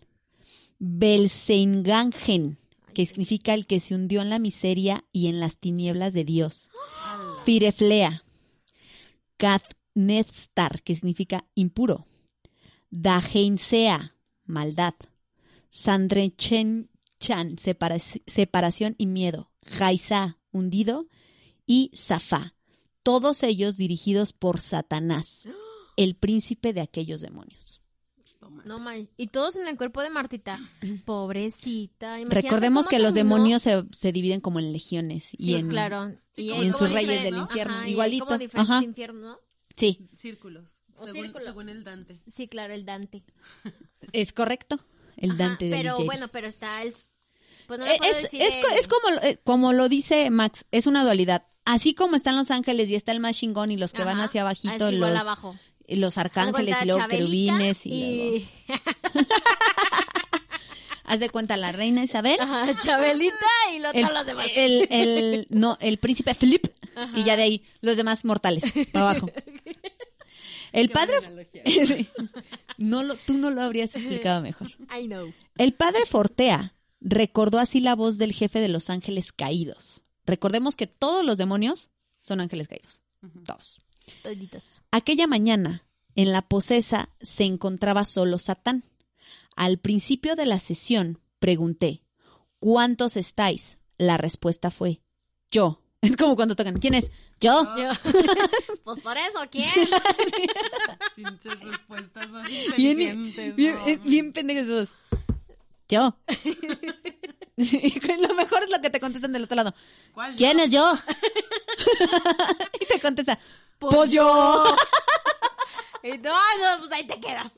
Belsengangen, 0.78 2.58
que 2.92 3.06
significa 3.06 3.54
el 3.54 3.66
que 3.66 3.80
se 3.80 3.94
hundió 3.94 4.20
en 4.22 4.30
la 4.30 4.38
miseria 4.38 5.04
y 5.12 5.28
en 5.28 5.40
las 5.40 5.56
tinieblas 5.58 6.12
de 6.12 6.24
Dios. 6.24 6.70
Fireflea. 7.44 8.24
Katnetstar, 9.36 10.82
que 10.82 10.94
significa 10.94 11.46
impuro. 11.54 12.06
Dajeinsea, 12.90 14.14
maldad. 14.44 14.94
Sandrechen 15.70 16.90
Chan, 17.18 17.56
separa- 17.58 17.98
separación 17.98 18.94
y 18.98 19.06
miedo. 19.06 19.50
Jaisa, 19.64 20.38
hundido. 20.52 21.06
Y 21.66 21.90
Zafá, 21.94 22.54
todos 23.02 23.42
ellos 23.42 23.76
dirigidos 23.76 24.32
por 24.32 24.60
Satanás, 24.60 25.48
el 25.96 26.14
príncipe 26.16 26.72
de 26.72 26.80
aquellos 26.82 27.20
demonios. 27.20 27.80
No 28.64 28.78
man- 28.78 29.08
Y 29.16 29.28
todos 29.28 29.56
en 29.56 29.66
el 29.66 29.76
cuerpo 29.76 30.02
de 30.02 30.10
Martita. 30.10 30.58
Pobrecita. 31.04 32.20
Imagínate 32.20 32.42
Recordemos 32.42 32.86
que 32.86 32.98
los 32.98 33.14
demonios 33.14 33.62
se, 33.62 33.84
se 33.92 34.12
dividen 34.12 34.40
como 34.40 34.58
en 34.60 34.72
legiones. 34.72 35.24
Sí, 35.24 35.36
y 35.38 35.54
en, 35.54 35.68
claro. 35.68 36.12
Y 36.36 36.52
en 36.52 36.72
sus 36.74 36.92
reyes 36.92 37.24
del 37.24 37.36
infierno. 37.36 37.74
Ajá, 37.74 37.82
y 37.82 37.86
hay 37.86 37.92
Igualito. 37.92 38.24
como 38.26 38.38
diferentes 38.38 38.70
Ajá. 38.76 38.84
infiernos, 38.84 39.22
¿no? 39.22 39.38
Sí, 39.76 40.08
Círculos. 40.16 40.64
O 40.98 41.04
Según, 41.04 41.22
círculos. 41.22 41.44
según 41.44 41.68
el 41.68 41.84
Dante. 41.84 42.14
Sí, 42.14 42.48
claro, 42.48 42.72
el 42.72 42.84
Dante. 42.86 43.24
es 44.12 44.32
correcto. 44.32 44.78
El 45.16 45.32
Ajá, 45.32 45.38
Dante 45.38 45.64
de 45.66 45.70
Pero 45.76 45.96
bueno, 46.04 46.28
pero 46.28 46.46
está 46.46 46.82
el... 46.82 46.94
Pues 47.66 47.80
no 47.80 47.84
le 47.86 47.94
Eh, 47.94 47.98
puedo 47.98 48.12
es, 48.12 48.22
decir 48.22 48.42
es, 48.42 48.54
es 48.78 48.86
como, 48.88 49.18
eh, 49.22 49.38
como 49.44 49.72
lo 49.72 49.88
dice 49.88 50.30
Max, 50.30 50.64
es 50.70 50.86
una 50.86 51.02
dualidad. 51.04 51.46
Así 51.64 51.94
como 51.94 52.14
están 52.16 52.36
los 52.36 52.50
ángeles 52.52 52.88
y 52.90 52.94
está 52.94 53.10
el 53.12 53.18
más 53.20 53.36
chingón 53.36 53.70
y 53.72 53.76
los 53.76 53.92
que 53.92 54.04
van 54.04 54.20
hacia 54.20 54.42
abajito, 54.42 54.90
igual 54.90 55.14
los, 55.14 55.20
abajo. 55.20 55.56
Los 55.88 56.18
arcángeles 56.18 56.76
y 56.82 56.86
luego 56.86 57.00
Chabelita 57.00 57.16
querubines 57.58 57.86
y, 57.86 58.48
luego... 58.68 58.86
Haz 61.04 61.20
de 61.20 61.30
cuenta 61.30 61.56
la 61.56 61.70
reina 61.70 62.02
Isabel, 62.02 62.36
Ajá, 62.40 62.76
Chabelita 62.82 63.36
y 63.72 63.78
lo, 63.78 63.92
el, 63.92 64.02
los 64.12 64.26
demás. 64.26 64.46
el, 64.56 64.88
el- 64.90 65.46
no, 65.50 65.78
el 65.80 65.98
príncipe 65.98 66.34
Philip 66.34 66.66
Ajá. 66.96 67.16
y 67.16 67.22
ya 67.22 67.36
de 67.36 67.42
ahí 67.44 67.62
los 67.80 67.96
demás 67.96 68.24
mortales, 68.24 68.64
para 68.92 69.10
abajo. 69.10 69.30
El 70.72 70.88
Qué 70.88 70.92
padre... 70.92 71.14
no 72.78 73.04
lo, 73.04 73.14
tú 73.14 73.38
no 73.38 73.50
lo 73.50 73.62
habrías 73.62 73.94
explicado 73.94 74.40
mejor. 74.42 74.72
I 74.92 75.06
know. 75.06 75.32
El 75.56 75.74
padre 75.74 76.06
Fortea 76.06 76.74
recordó 77.00 77.60
así 77.60 77.78
la 77.80 77.94
voz 77.94 78.18
del 78.18 78.32
jefe 78.32 78.58
de 78.58 78.68
los 78.68 78.90
ángeles 78.90 79.30
caídos. 79.32 80.02
Recordemos 80.26 80.74
que 80.74 80.88
todos 80.88 81.24
los 81.24 81.38
demonios 81.38 81.88
son 82.20 82.40
ángeles 82.40 82.66
caídos. 82.66 83.00
Ujú. 83.22 83.44
Todos. 83.44 83.78
Toditos. 84.22 84.80
Aquella 84.90 85.26
mañana, 85.26 85.84
en 86.14 86.32
la 86.32 86.42
posesa 86.42 87.08
se 87.20 87.44
encontraba 87.44 88.04
solo 88.04 88.38
Satán. 88.38 88.84
Al 89.56 89.78
principio 89.78 90.36
de 90.36 90.46
la 90.46 90.60
sesión, 90.60 91.20
pregunté, 91.38 92.02
¿cuántos 92.58 93.16
estáis? 93.16 93.78
La 93.98 94.16
respuesta 94.18 94.70
fue, 94.70 95.00
yo. 95.50 95.82
Es 96.02 96.14
como 96.16 96.36
cuando 96.36 96.54
tocan, 96.54 96.78
¿quién 96.78 96.94
es? 96.94 97.10
Yo. 97.40 97.64
Yo- 97.76 97.90
pues 98.84 99.00
por 99.00 99.16
eso, 99.16 99.40
¿quién? 99.50 99.70
Pinches 101.16 101.58
respuestas 101.60 102.28
así 102.32 102.64
Bien, 102.76 103.00
inteligentes. 103.00 103.56
bien, 103.56 104.00
bien 104.04 104.32
pendejos 104.32 104.66
todos. 104.66 104.88
Yo. 105.88 106.16
Y 107.56 108.00
lo 108.20 108.34
mejor 108.34 108.64
es 108.64 108.70
lo 108.70 108.80
que 108.82 108.90
te 108.90 109.00
contestan 109.00 109.32
del 109.32 109.44
otro 109.44 109.56
lado. 109.56 109.74
¿Cuál 110.12 110.36
¿Quién 110.36 110.58
yo? 110.58 110.64
es 110.64 110.70
yo? 110.70 110.94
y 112.80 112.86
te 112.86 113.00
contesta, 113.00 113.38
pues 113.78 114.10
yo. 114.10 114.64
Y 116.02 116.18
no, 116.18 116.30
no, 116.30 116.78
pues 116.78 116.92
ahí 116.92 117.04
te 117.04 117.18
quedas. 117.18 117.50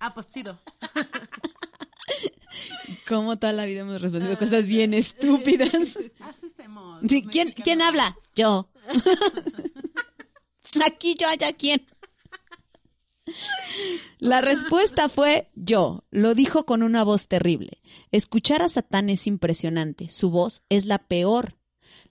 Ah, 0.00 0.12
pues 0.12 0.28
chido. 0.30 0.58
Como 3.06 3.38
toda 3.38 3.52
la 3.52 3.66
vida 3.66 3.82
hemos 3.82 4.02
respondido 4.02 4.36
cosas 4.36 4.66
bien 4.66 4.94
estúpidas. 4.94 5.70
Hacemos. 6.42 7.02
Sí, 7.08 7.22
¿quién. 7.22 7.52
¿Quién 7.52 7.82
habla? 7.82 8.16
Yo. 8.34 8.68
Aquí 10.84 11.14
yo, 11.14 11.28
allá 11.28 11.52
quién. 11.52 11.86
La 14.18 14.40
respuesta 14.40 15.08
fue 15.08 15.50
yo. 15.54 16.04
Lo 16.10 16.34
dijo 16.34 16.66
con 16.66 16.82
una 16.82 17.04
voz 17.04 17.28
terrible. 17.28 17.80
Escuchar 18.10 18.62
a 18.62 18.68
Satán 18.68 19.08
es 19.08 19.26
impresionante. 19.26 20.08
Su 20.08 20.30
voz 20.30 20.62
es 20.68 20.84
la 20.84 20.98
peor, 20.98 21.56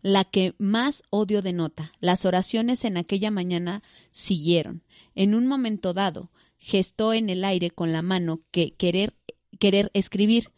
la 0.03 0.25
que 0.25 0.53
más 0.59 1.01
odio 1.09 1.41
denota. 1.41 1.93
Las 1.99 2.25
oraciones 2.25 2.85
en 2.85 2.97
aquella 2.97 3.31
mañana 3.31 3.81
siguieron. 4.11 4.83
En 5.15 5.33
un 5.33 5.47
momento 5.47 5.93
dado, 5.93 6.29
gestó 6.59 7.13
en 7.13 7.29
el 7.29 7.43
aire 7.43 7.71
con 7.71 7.91
la 7.91 8.01
mano 8.03 8.41
que 8.51 8.75
querer, 8.75 9.15
querer 9.59 9.89
escribir, 9.93 10.51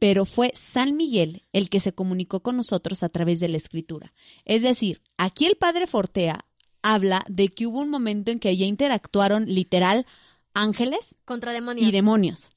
pero 0.00 0.24
fue 0.24 0.52
San 0.54 0.96
Miguel 0.96 1.42
el 1.52 1.68
que 1.68 1.80
se 1.80 1.92
comunicó 1.92 2.40
con 2.40 2.56
nosotros 2.56 3.02
a 3.02 3.08
través 3.08 3.40
de 3.40 3.48
la 3.48 3.56
escritura. 3.56 4.12
Es 4.44 4.62
decir, 4.62 5.02
aquí 5.18 5.44
el 5.44 5.56
padre 5.56 5.86
Fortea 5.86 6.44
habla 6.82 7.24
de 7.28 7.48
que 7.48 7.66
hubo 7.66 7.80
un 7.80 7.90
momento 7.90 8.30
en 8.30 8.38
que 8.38 8.56
ya 8.56 8.66
interactuaron 8.66 9.46
literal 9.46 10.06
ángeles 10.52 11.16
Contra 11.24 11.52
demonios. 11.52 11.86
y 11.86 11.90
demonios. 11.90 12.50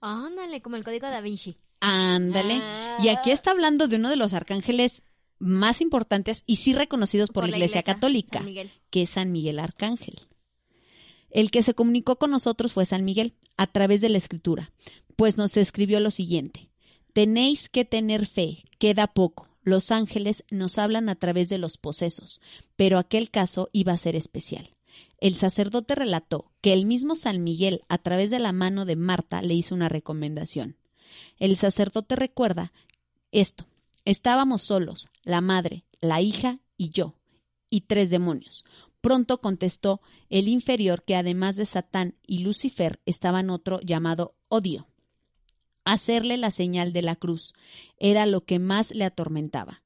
Ándale, 0.00 0.62
como 0.62 0.76
el 0.76 0.84
código 0.84 1.06
da 1.08 1.20
Vinci. 1.20 1.56
Ándale. 1.80 2.58
Ah. 2.62 2.98
Y 3.02 3.08
aquí 3.08 3.30
está 3.30 3.50
hablando 3.50 3.86
de 3.86 3.96
uno 3.96 4.08
de 4.10 4.16
los 4.16 4.32
arcángeles 4.32 5.02
más 5.40 5.80
importantes 5.80 6.44
y 6.46 6.56
sí 6.56 6.72
reconocidos 6.72 7.30
por, 7.30 7.48
la 7.48 7.56
Iglesia, 7.56 7.82
Católica, 7.82 8.38
San 8.38 8.46
Miguel. 8.46 8.70
que 8.90 9.02
es 9.02 9.10
San 9.10 9.32
Miguel 9.32 9.58
Arcángel. 9.58 10.20
El 11.30 11.50
que 11.50 11.62
se 11.62 11.74
comunicó 11.74 12.16
con 12.16 12.30
nosotros 12.30 12.72
fue 12.72 12.84
San 12.84 13.04
Miguel 13.04 13.34
a 13.56 13.66
través 13.66 14.00
de 14.00 14.08
la 14.08 14.18
Escritura, 14.18 14.70
pues 15.16 15.36
nos 15.36 15.56
escribió 15.56 15.98
lo 15.98 16.10
siguiente: 16.10 16.70
Tenéis 17.12 17.68
que 17.68 17.84
tener 17.84 18.26
fe, 18.26 18.64
queda 18.78 19.08
poco. 19.08 19.48
Los 19.62 19.90
ángeles 19.90 20.44
nos 20.50 20.78
hablan 20.78 21.08
a 21.08 21.16
través 21.16 21.48
de 21.48 21.58
los 21.58 21.76
posesos, 21.76 22.40
pero 22.76 22.98
aquel 22.98 23.30
caso 23.30 23.68
iba 23.72 23.92
a 23.92 23.98
ser 23.98 24.16
especial. 24.16 24.74
El 25.18 25.36
sacerdote 25.36 25.94
relató 25.94 26.50
que 26.62 26.72
el 26.72 26.86
mismo 26.86 27.14
San 27.14 27.44
Miguel, 27.44 27.82
a 27.88 27.98
través 27.98 28.30
de 28.30 28.38
la 28.38 28.52
mano 28.52 28.86
de 28.86 28.96
Marta, 28.96 29.42
le 29.42 29.54
hizo 29.54 29.74
una 29.74 29.88
recomendación. 29.88 30.76
El 31.38 31.56
sacerdote 31.56 32.16
recuerda 32.16 32.72
esto. 33.32 33.66
Estábamos 34.06 34.62
solos, 34.62 35.08
la 35.22 35.40
madre, 35.40 35.84
la 36.00 36.20
hija 36.20 36.60
y 36.76 36.90
yo, 36.90 37.14
y 37.68 37.82
tres 37.82 38.10
demonios. 38.10 38.64
Pronto 39.00 39.40
contestó 39.40 40.00
el 40.28 40.48
inferior 40.48 41.04
que 41.04 41.16
además 41.16 41.56
de 41.56 41.66
Satán 41.66 42.16
y 42.26 42.38
Lucifer 42.38 43.00
estaban 43.06 43.50
otro 43.50 43.80
llamado 43.80 44.34
Odio. 44.48 44.88
Hacerle 45.84 46.36
la 46.36 46.50
señal 46.50 46.92
de 46.92 47.02
la 47.02 47.16
cruz 47.16 47.54
era 47.98 48.26
lo 48.26 48.44
que 48.44 48.58
más 48.58 48.94
le 48.94 49.04
atormentaba. 49.04 49.82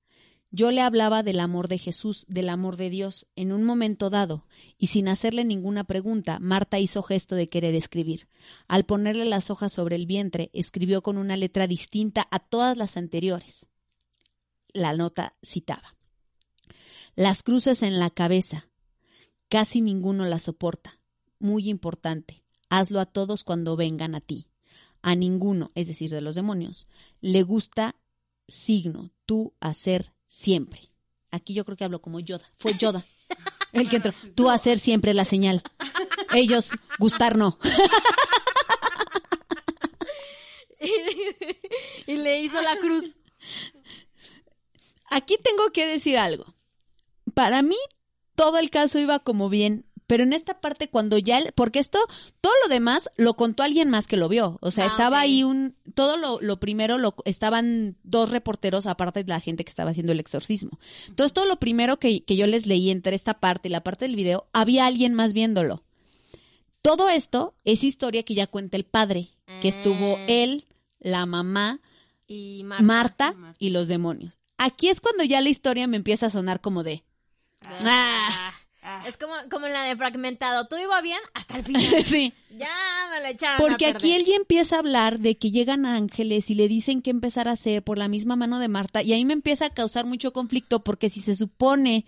Yo 0.51 0.71
le 0.71 0.83
hablaba 0.83 1.25
del 1.25 1.41
amor 1.41 1.67
de 1.67 1.79
Jesús, 1.79 2.27
del 2.29 2.49
amor 2.49 2.77
de 2.77 2.89
Dios, 2.89 3.27
en 3.35 3.51
un 3.51 3.65
momento 3.65 4.09
dado, 4.09 4.47
y 4.79 4.87
sin 4.87 5.09
hacerle 5.09 5.45
ninguna 5.45 5.83
pregunta, 5.83 6.39
Marta 6.39 6.79
hizo 6.79 7.03
gesto 7.03 7.35
de 7.35 7.49
querer 7.49 7.75
escribir. 7.75 8.29
Al 8.69 8.85
ponerle 8.85 9.25
las 9.25 9.51
hojas 9.51 9.73
sobre 9.73 9.97
el 9.97 10.07
vientre, 10.07 10.51
escribió 10.53 11.03
con 11.03 11.19
una 11.19 11.37
letra 11.37 11.67
distinta 11.67 12.29
a 12.31 12.39
todas 12.39 12.77
las 12.77 12.97
anteriores. 12.97 13.69
La 14.75 14.93
nota 14.93 15.35
citaba. 15.43 15.97
Las 17.15 17.43
cruces 17.43 17.83
en 17.83 17.99
la 17.99 18.11
cabeza. 18.11 18.69
Casi 19.49 19.81
ninguno 19.81 20.27
las 20.27 20.43
soporta. 20.43 20.99
Muy 21.39 21.71
importante. 21.71 22.43
Hazlo 22.69 23.01
a 23.01 23.07
todos 23.07 23.45
cuando 23.45 23.77
vengan 23.77 24.15
a 24.15 24.21
ti. 24.21 24.49
A 25.01 25.15
ninguno, 25.15 25.71
es 25.75 25.87
decir, 25.87 26.11
de 26.11 26.21
los 26.21 26.35
demonios, 26.35 26.89
le 27.21 27.43
gusta 27.43 27.95
signo, 28.49 29.11
tú 29.27 29.55
hacer 29.61 30.13
siempre. 30.27 30.91
Aquí 31.31 31.55
yo 31.55 31.65
creo 31.65 31.77
que 31.77 31.85
hablo 31.85 32.03
como 32.03 32.21
Yoda. 32.21 32.51
Fue 32.57 32.77
Yoda 32.77 33.05
el 33.73 33.89
que 33.89 33.97
entró. 33.97 34.13
Tú 34.35 34.51
hacer 34.51 34.79
siempre 34.79 35.15
la 35.15 35.25
señal. 35.25 35.63
Ellos 36.35 36.71
gustar 36.99 37.39
no. 37.39 37.59
y 42.07 42.17
le 42.17 42.41
hizo 42.43 42.61
la 42.61 42.77
cruz. 42.79 43.15
Aquí 45.17 45.37
tengo 45.43 45.71
que 45.73 45.87
decir 45.87 46.19
algo. 46.19 46.55
Para 47.35 47.63
mí, 47.63 47.77
todo 48.35 48.59
el 48.59 48.71
caso 48.71 48.99
iba 48.99 49.19
como 49.21 49.49
bien, 49.49 49.87
pero 50.07 50.23
en 50.23 50.33
esta 50.35 50.61
parte 50.61 50.89
cuando 50.91 51.17
ya, 51.19 51.39
el- 51.39 51.53
porque 51.53 51.79
esto, 51.79 51.99
todo 52.41 52.53
lo 52.63 52.69
demás 52.69 53.09
lo 53.17 53.35
contó 53.35 53.63
alguien 53.63 53.89
más 53.89 54.07
que 54.07 54.17
lo 54.19 54.29
vio. 54.29 54.59
O 54.61 54.71
sea, 54.71 54.85
Ah, 54.85 54.89
estaba 54.89 55.21
ahí 55.21 55.43
un, 55.45 55.75
todo 55.95 56.17
lo, 56.19 56.39
lo 56.43 56.61
primero, 56.61 56.99
lo, 56.99 57.15
estaban 57.25 57.97
dos 58.03 58.29
reporteros 58.29 58.87
aparte 58.87 59.25
de 59.25 59.29
la 59.31 59.41
gente 59.41 59.65
que 59.65 59.71
estaba 59.71 59.91
haciendo 59.93 60.13
el 60.13 60.21
exorcismo. 60.21 60.79
Entonces, 61.09 61.33
todo 61.33 61.47
lo 61.47 61.59
primero 61.59 61.99
que, 61.99 62.23
que 62.25 62.37
yo 62.37 62.47
les 62.47 62.67
leí 62.67 62.91
entre 62.91 63.17
esta 63.17 63.35
parte 63.41 63.69
y 63.69 63.73
la 63.73 63.83
parte 63.83 64.05
del 64.05 64.17
video, 64.17 64.47
había 64.53 64.85
alguien 64.87 65.15
más 65.15 65.33
viéndolo. 65.33 65.83
Todo 66.83 67.09
esto 67.09 67.55
es 67.65 67.83
historia 67.83 68.25
que 68.25 68.35
ya 68.35 68.47
cuenta 68.47 68.77
el 68.77 68.85
padre, 68.85 69.31
que 69.63 69.69
estuvo 69.69 70.17
Ah. 70.19 70.25
él, 70.29 70.67
la 71.01 71.25
mamá, 71.25 71.81
Y. 72.27 72.63
Marta. 72.65 73.35
y 73.59 73.71
los 73.71 73.89
demonios. 73.89 74.35
Aquí 74.59 74.89
es 74.89 75.01
cuando 75.01 75.25
ya 75.25 75.41
la 75.41 75.49
historia 75.49 75.87
me 75.87 75.97
empieza 75.97 76.27
a 76.27 76.31
sonar 76.31 76.61
como 76.61 76.83
de... 76.83 77.05
Ah. 77.65 77.79
Ah. 77.85 78.55
Es 79.07 79.17
como, 79.17 79.33
como 79.51 79.67
en 79.67 79.73
la 79.73 79.83
de 79.85 79.97
fragmentado. 79.97 80.67
Todo 80.67 80.81
iba 80.81 81.01
bien 81.01 81.19
hasta 81.33 81.57
el 81.57 81.65
final. 81.65 82.05
sí. 82.05 82.33
ya 82.51 82.69
me 83.13 83.21
lo 83.21 83.27
echaron. 83.29 83.57
Porque 83.59 83.87
a 83.87 83.91
aquí 83.91 84.13
él 84.13 84.25
ya 84.27 84.37
empieza 84.37 84.77
a 84.77 84.81
hablar 84.81 85.19
de 85.21 85.37
que 85.37 85.51
llegan 85.51 85.87
ángeles 85.87 86.51
y 86.51 86.55
le 86.55 86.69
dicen 86.69 87.01
qué 87.03 87.11
empezar 87.11 87.49
a 87.49 87.53
hacer 87.53 87.83
por 87.83 87.97
la 87.99 88.09
misma 88.09 88.37
mano 88.37 88.59
de 88.59 88.69
Marta 88.69 89.03
y 89.03 89.13
ahí 89.13 89.25
me 89.25 89.33
empieza 89.33 89.67
a 89.67 89.71
causar 89.71 90.05
mucho 90.05 90.33
conflicto 90.33 90.85
porque 90.85 91.09
si 91.09 91.21
se 91.23 91.35
supone 91.37 92.05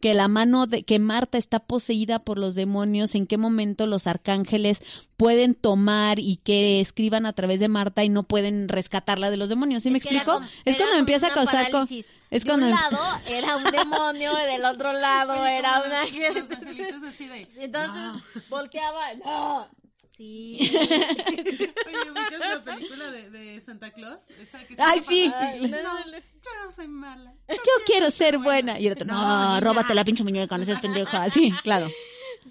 que 0.00 0.14
la 0.14 0.28
mano 0.28 0.66
de 0.66 0.84
que 0.84 0.98
Marta 1.00 1.38
está 1.38 1.58
poseída 1.60 2.20
por 2.20 2.38
los 2.38 2.54
demonios, 2.54 3.14
en 3.16 3.26
qué 3.26 3.36
momento 3.36 3.86
los 3.86 4.06
arcángeles 4.06 4.80
pueden 5.16 5.54
tomar 5.56 6.18
y 6.20 6.36
que 6.44 6.80
escriban 6.80 7.26
a 7.26 7.32
través 7.32 7.58
de 7.58 7.66
Marta 7.68 8.04
y 8.04 8.08
no 8.08 8.22
pueden 8.22 8.68
rescatarla 8.68 9.30
de 9.30 9.36
los 9.38 9.48
demonios, 9.48 9.82
¿sí 9.82 9.90
me 9.90 9.98
Es 9.98 10.04
explico? 10.04 10.34
como- 10.34 10.46
es 10.64 10.76
cuando 10.76 10.94
me 10.94 11.00
empieza 11.00 11.28
a 11.28 11.34
causar 11.34 11.70
con. 11.72 11.88
Es 12.30 12.44
de 12.44 12.50
cuando 12.50 12.66
un 12.66 12.72
em- 12.72 12.78
lado 12.78 13.20
era 13.26 13.56
un 13.56 13.64
demonio 13.64 14.32
y 14.42 14.52
del 14.52 14.64
otro 14.64 14.92
lado 15.06 15.46
era 15.46 15.82
un 15.82 15.92
ángel. 15.92 16.34
Los 16.34 16.50
angelitos 16.50 17.02
así 17.02 17.26
de. 17.26 17.48
Entonces 17.56 17.94
"No". 18.02 18.22
volteaba. 18.48 19.14
No. 19.24 19.68
Sí. 20.16 20.58
Oye, 20.74 22.10
¿ubicas 22.10 22.40
la 22.40 22.62
película 22.64 23.10
de, 23.12 23.30
de 23.30 23.60
Santa 23.60 23.92
Claus? 23.92 24.22
Esa 24.40 24.64
que 24.66 24.74
Ay, 24.78 25.00
sí. 25.08 25.32
Ay, 25.34 25.60
No, 25.60 25.80
no, 25.82 25.92
no. 26.06 26.12
yo 26.12 26.50
no 26.64 26.72
soy 26.72 26.88
mala. 26.88 27.32
yo 27.48 27.56
quiero 27.86 28.10
ser 28.10 28.38
buena 28.38 28.80
y 28.80 28.88
el 28.88 28.94
otro, 28.94 29.06
no, 29.06 29.14
niña". 29.14 29.60
róbate 29.60 29.94
la 29.94 30.04
pinche 30.04 30.24
muñeca, 30.24 30.58
no 30.58 30.64
seas 30.64 30.80
pendeja. 30.80 31.30
Sí, 31.30 31.52
claro. 31.62 31.88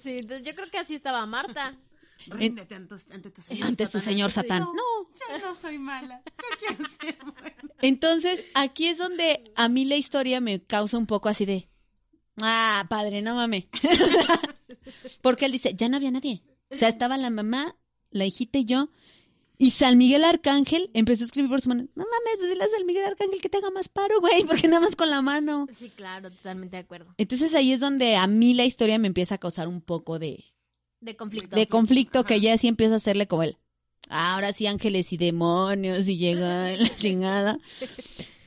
Sí, 0.02 0.20
entonces 0.20 0.48
yo 0.48 0.56
creo 0.56 0.70
que 0.72 0.78
así 0.78 0.96
estaba 0.96 1.26
Marta. 1.26 1.76
Ríndete 2.28 2.76
ante, 2.76 2.96
ante 3.12 3.32
tu 3.32 3.42
señor 3.42 3.68
Ante 3.68 3.86
tu 3.86 3.92
Satán. 3.92 4.02
señor 4.02 4.32
Satán. 4.32 4.60
No, 4.60 4.74
No. 4.74 5.10
yo 5.14 5.37
no 5.37 5.37
soy 5.60 5.78
mala. 5.78 6.22
Yo 6.26 6.58
quiero 6.68 6.90
ser 6.90 7.18
buena. 7.24 7.56
Entonces, 7.82 8.46
aquí 8.54 8.88
es 8.88 8.98
donde 8.98 9.44
a 9.56 9.68
mí 9.70 9.86
la 9.86 9.96
historia 9.98 10.40
me 10.42 10.62
causa 10.64 10.98
un 10.98 11.06
poco 11.06 11.30
así 11.30 11.46
de, 11.46 11.68
ah, 12.42 12.86
padre, 12.90 13.22
no 13.22 13.36
mames. 13.36 13.66
Porque 15.22 15.46
él 15.46 15.52
dice, 15.52 15.74
ya 15.76 15.90
no 15.90 15.98
había 15.98 16.12
nadie. 16.12 16.44
O 16.70 16.76
sea, 16.76 16.90
estaba 16.90 17.18
la 17.18 17.30
mamá, 17.30 17.76
la 18.12 18.26
hijita 18.26 18.60
y 18.60 18.66
yo. 18.66 18.90
Y 19.60 19.72
San 19.72 19.98
Miguel 19.98 20.24
Arcángel 20.24 20.92
empezó 20.94 21.24
a 21.24 21.26
escribir 21.26 21.50
por 21.50 21.62
su 21.62 21.70
mano. 21.70 21.88
No 21.96 22.04
mames, 22.06 22.38
pues 22.38 22.50
dile 22.50 22.64
a 22.64 22.68
San 22.68 22.86
Miguel 22.86 23.06
Arcángel 23.06 23.42
que 23.42 23.50
te 23.50 23.58
haga 23.58 23.72
más 23.72 23.90
paro, 23.90 24.20
güey, 24.22 24.44
porque 24.44 24.68
nada 24.68 24.82
más 24.82 24.96
con 24.96 25.10
la 25.10 25.22
mano. 25.24 25.68
Sí, 25.80 25.90
claro, 25.90 26.30
totalmente 26.30 26.76
de 26.78 26.84
acuerdo. 26.84 27.14
Entonces 27.18 27.56
ahí 27.56 27.72
es 27.72 27.80
donde 27.80 28.16
a 28.18 28.28
mí 28.28 28.54
la 28.54 28.66
historia 28.66 29.00
me 29.00 29.08
empieza 29.08 29.36
a 29.36 29.38
causar 29.40 29.68
un 29.68 29.82
poco 29.82 30.20
de, 30.20 30.46
De 31.02 31.16
conflicto. 31.16 31.56
de 31.56 31.68
conflicto 31.68 32.24
que 32.24 32.40
ya 32.40 32.56
sí 32.58 32.68
empieza 32.68 32.94
a 32.94 32.98
hacerle 32.98 33.28
como 33.28 33.44
el 33.44 33.58
ahora 34.10 34.54
sí 34.54 34.68
ángeles 34.68 35.14
y 35.14 35.18
demonios 35.18 36.08
y 36.08 36.18
llega 36.18 36.72
la 36.78 36.96
chingada. 36.96 37.60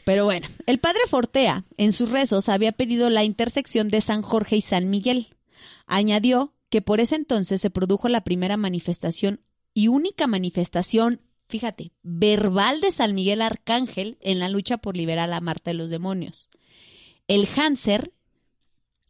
Pero 0.04 0.24
bueno, 0.24 0.48
el 0.66 0.78
padre 0.78 1.00
Fortea 1.08 1.64
en 1.76 1.92
sus 1.92 2.10
rezos 2.10 2.48
había 2.48 2.72
pedido 2.72 3.10
la 3.10 3.24
intersección 3.24 3.88
de 3.88 4.00
San 4.00 4.22
Jorge 4.22 4.56
y 4.56 4.60
San 4.60 4.90
Miguel. 4.90 5.28
Añadió 5.86 6.54
que 6.68 6.82
por 6.82 7.00
ese 7.00 7.16
entonces 7.16 7.60
se 7.60 7.70
produjo 7.70 8.08
la 8.08 8.22
primera 8.22 8.56
manifestación 8.56 9.40
y 9.74 9.88
única 9.88 10.26
manifestación, 10.26 11.20
fíjate, 11.48 11.92
verbal 12.02 12.80
de 12.80 12.92
San 12.92 13.14
Miguel 13.14 13.42
Arcángel 13.42 14.18
en 14.20 14.38
la 14.38 14.48
lucha 14.48 14.78
por 14.78 14.96
liberar 14.96 15.32
a 15.32 15.40
Marta 15.40 15.70
de 15.70 15.74
los 15.74 15.90
demonios. 15.90 16.48
El 17.28 17.48
Hanser, 17.56 18.12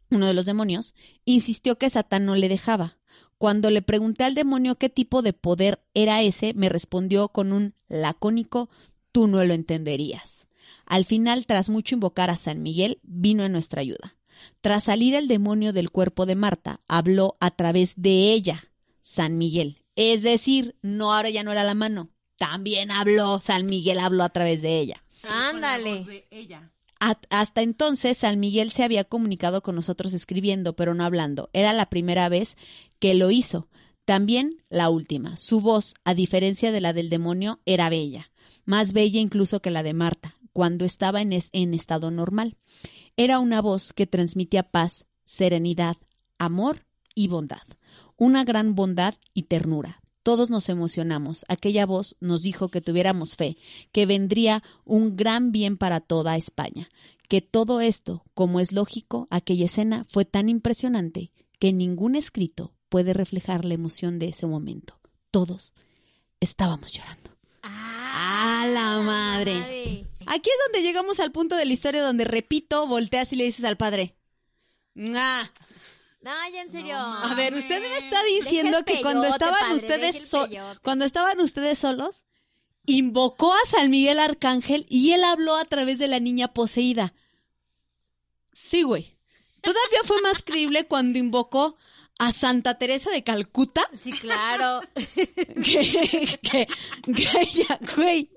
uno 0.09 0.27
de 0.27 0.33
los 0.33 0.45
demonios, 0.45 0.93
insistió 1.25 1.77
que 1.77 1.89
Satán 1.89 2.25
no 2.25 2.35
le 2.35 2.49
dejaba. 2.49 2.97
Cuando 3.41 3.71
le 3.71 3.81
pregunté 3.81 4.23
al 4.23 4.35
demonio 4.35 4.75
qué 4.75 4.87
tipo 4.87 5.23
de 5.23 5.33
poder 5.33 5.81
era 5.95 6.21
ese, 6.21 6.53
me 6.53 6.69
respondió 6.69 7.29
con 7.29 7.53
un 7.53 7.73
lacónico 7.87 8.69
tú 9.11 9.25
no 9.25 9.43
lo 9.43 9.55
entenderías. 9.55 10.45
Al 10.85 11.05
final, 11.05 11.47
tras 11.47 11.67
mucho 11.67 11.95
invocar 11.95 12.29
a 12.29 12.35
San 12.35 12.61
Miguel, 12.61 12.99
vino 13.01 13.43
en 13.43 13.51
nuestra 13.53 13.81
ayuda. 13.81 14.15
Tras 14.61 14.83
salir 14.83 15.15
el 15.15 15.27
demonio 15.27 15.73
del 15.73 15.89
cuerpo 15.89 16.27
de 16.27 16.35
Marta, 16.35 16.81
habló 16.87 17.35
a 17.39 17.49
través 17.49 17.93
de 17.95 18.31
ella, 18.31 18.69
San 19.01 19.39
Miguel, 19.39 19.79
Es 19.95 20.21
decir, 20.21 20.75
no 20.83 21.11
ahora 21.11 21.31
ya 21.31 21.43
no 21.43 21.51
era 21.51 21.63
la 21.63 21.73
mano. 21.73 22.11
También 22.37 22.91
habló, 22.91 23.41
San 23.41 23.65
Miguel 23.65 23.97
habló 23.97 24.23
a 24.23 24.29
través 24.29 24.61
de 24.61 24.77
ella. 24.77 25.03
Ándale. 25.23 26.27
ella. 26.29 26.69
Hasta 27.31 27.63
entonces, 27.63 28.19
San 28.19 28.39
Miguel 28.39 28.69
se 28.69 28.83
había 28.83 29.03
comunicado 29.03 29.63
con 29.63 29.73
nosotros 29.73 30.13
escribiendo, 30.13 30.75
pero 30.75 30.93
no 30.93 31.03
hablando. 31.03 31.49
Era 31.51 31.73
la 31.73 31.87
primera 31.87 32.29
vez 32.29 32.55
que 33.01 33.13
lo 33.15 33.31
hizo. 33.31 33.67
También 34.05 34.63
la 34.69 34.89
última. 34.89 35.35
Su 35.35 35.59
voz, 35.59 35.95
a 36.05 36.13
diferencia 36.13 36.71
de 36.71 36.79
la 36.81 36.93
del 36.93 37.09
demonio, 37.09 37.59
era 37.65 37.89
bella. 37.89 38.31
Más 38.63 38.93
bella 38.93 39.19
incluso 39.19 39.61
que 39.61 39.71
la 39.71 39.83
de 39.83 39.93
Marta, 39.93 40.35
cuando 40.53 40.85
estaba 40.85 41.21
en, 41.21 41.33
es- 41.33 41.49
en 41.51 41.73
estado 41.73 42.11
normal. 42.11 42.57
Era 43.17 43.39
una 43.39 43.61
voz 43.61 43.91
que 43.91 44.07
transmitía 44.07 44.63
paz, 44.63 45.05
serenidad, 45.25 45.97
amor 46.37 46.85
y 47.15 47.27
bondad. 47.27 47.63
Una 48.17 48.43
gran 48.43 48.75
bondad 48.75 49.15
y 49.33 49.43
ternura. 49.43 50.01
Todos 50.23 50.49
nos 50.51 50.69
emocionamos. 50.69 51.43
Aquella 51.47 51.85
voz 51.87 52.15
nos 52.19 52.43
dijo 52.43 52.69
que 52.69 52.81
tuviéramos 52.81 53.35
fe, 53.35 53.57
que 53.91 54.05
vendría 54.05 54.61
un 54.85 55.15
gran 55.15 55.51
bien 55.51 55.77
para 55.77 55.99
toda 55.99 56.37
España, 56.37 56.89
que 57.27 57.41
todo 57.41 57.81
esto, 57.81 58.23
como 58.35 58.59
es 58.59 58.71
lógico, 58.71 59.27
aquella 59.31 59.65
escena 59.65 60.05
fue 60.09 60.25
tan 60.25 60.49
impresionante 60.49 61.31
que 61.57 61.73
ningún 61.73 62.15
escrito 62.15 62.73
puede 62.91 63.13
reflejar 63.13 63.63
la 63.63 63.73
emoción 63.73 64.19
de 64.19 64.27
ese 64.27 64.45
momento. 64.45 64.99
Todos 65.31 65.71
estábamos 66.41 66.91
llorando. 66.91 67.31
¡Ah! 67.63 68.63
¡A 68.63 68.67
la 68.67 68.99
madre! 68.99 70.05
Aquí 70.27 70.49
es 70.49 70.57
donde 70.67 70.83
llegamos 70.85 71.21
al 71.21 71.31
punto 71.31 71.55
de 71.55 71.63
la 71.65 71.71
historia 71.71 72.03
donde, 72.03 72.25
repito, 72.25 72.85
volteas 72.87 73.31
y 73.31 73.37
le 73.37 73.45
dices 73.45 73.63
al 73.63 73.77
padre. 73.77 74.15
"Ah". 75.15 75.49
No, 76.21 76.31
ya 76.53 76.61
en 76.63 76.69
serio. 76.69 76.97
No 76.97 77.23
A 77.23 77.33
ver, 77.33 77.53
usted 77.55 77.79
me 77.81 77.97
está 77.97 78.21
diciendo 78.23 78.83
que 78.85 79.01
cuando 79.01 79.23
estaban 79.25 79.57
padre, 79.59 79.75
ustedes 79.77 80.29
so- 80.29 80.47
cuando 80.83 81.05
estaban 81.05 81.39
ustedes 81.39 81.79
solos, 81.79 82.23
invocó 82.85 83.53
a 83.53 83.69
San 83.71 83.89
Miguel 83.89 84.19
Arcángel 84.19 84.85
y 84.89 85.13
él 85.13 85.23
habló 85.23 85.55
a 85.55 85.63
través 85.65 85.97
de 85.97 86.09
la 86.09 86.19
niña 86.19 86.49
poseída. 86.53 87.13
Sí, 88.53 88.83
güey. 88.83 89.17
Todavía 89.61 89.99
fue 90.03 90.21
más 90.21 90.43
creíble 90.43 90.87
cuando 90.87 91.17
invocó 91.19 91.77
a 92.21 92.31
Santa 92.31 92.77
Teresa 92.77 93.09
de 93.09 93.23
Calcuta 93.23 93.83
Sí, 93.99 94.11
claro. 94.11 94.81
que, 94.95 96.39
que, 96.43 96.67
güey. 97.95 98.29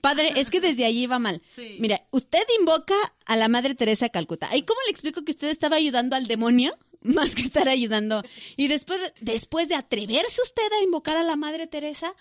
Padre, 0.00 0.32
es 0.36 0.50
que 0.50 0.60
desde 0.60 0.84
allí 0.84 1.06
va 1.06 1.18
mal. 1.18 1.42
Sí. 1.54 1.76
Mira, 1.80 2.02
usted 2.10 2.42
invoca 2.58 2.94
a 3.24 3.36
la 3.36 3.48
Madre 3.48 3.74
Teresa 3.74 4.06
de 4.06 4.10
Calcuta. 4.10 4.54
¿Y 4.54 4.62
cómo 4.62 4.80
le 4.84 4.90
explico 4.90 5.22
que 5.24 5.32
usted 5.32 5.48
estaba 5.48 5.76
ayudando 5.76 6.14
al 6.14 6.26
demonio? 6.26 6.76
Más 7.02 7.30
que 7.34 7.42
estar 7.42 7.68
ayudando. 7.68 8.22
Y 8.56 8.68
después, 8.68 9.00
después 9.20 9.68
de 9.68 9.76
atreverse 9.76 10.42
usted 10.42 10.70
a 10.78 10.82
invocar 10.82 11.16
a 11.16 11.24
la 11.24 11.36
Madre 11.36 11.66
Teresa, 11.66 12.14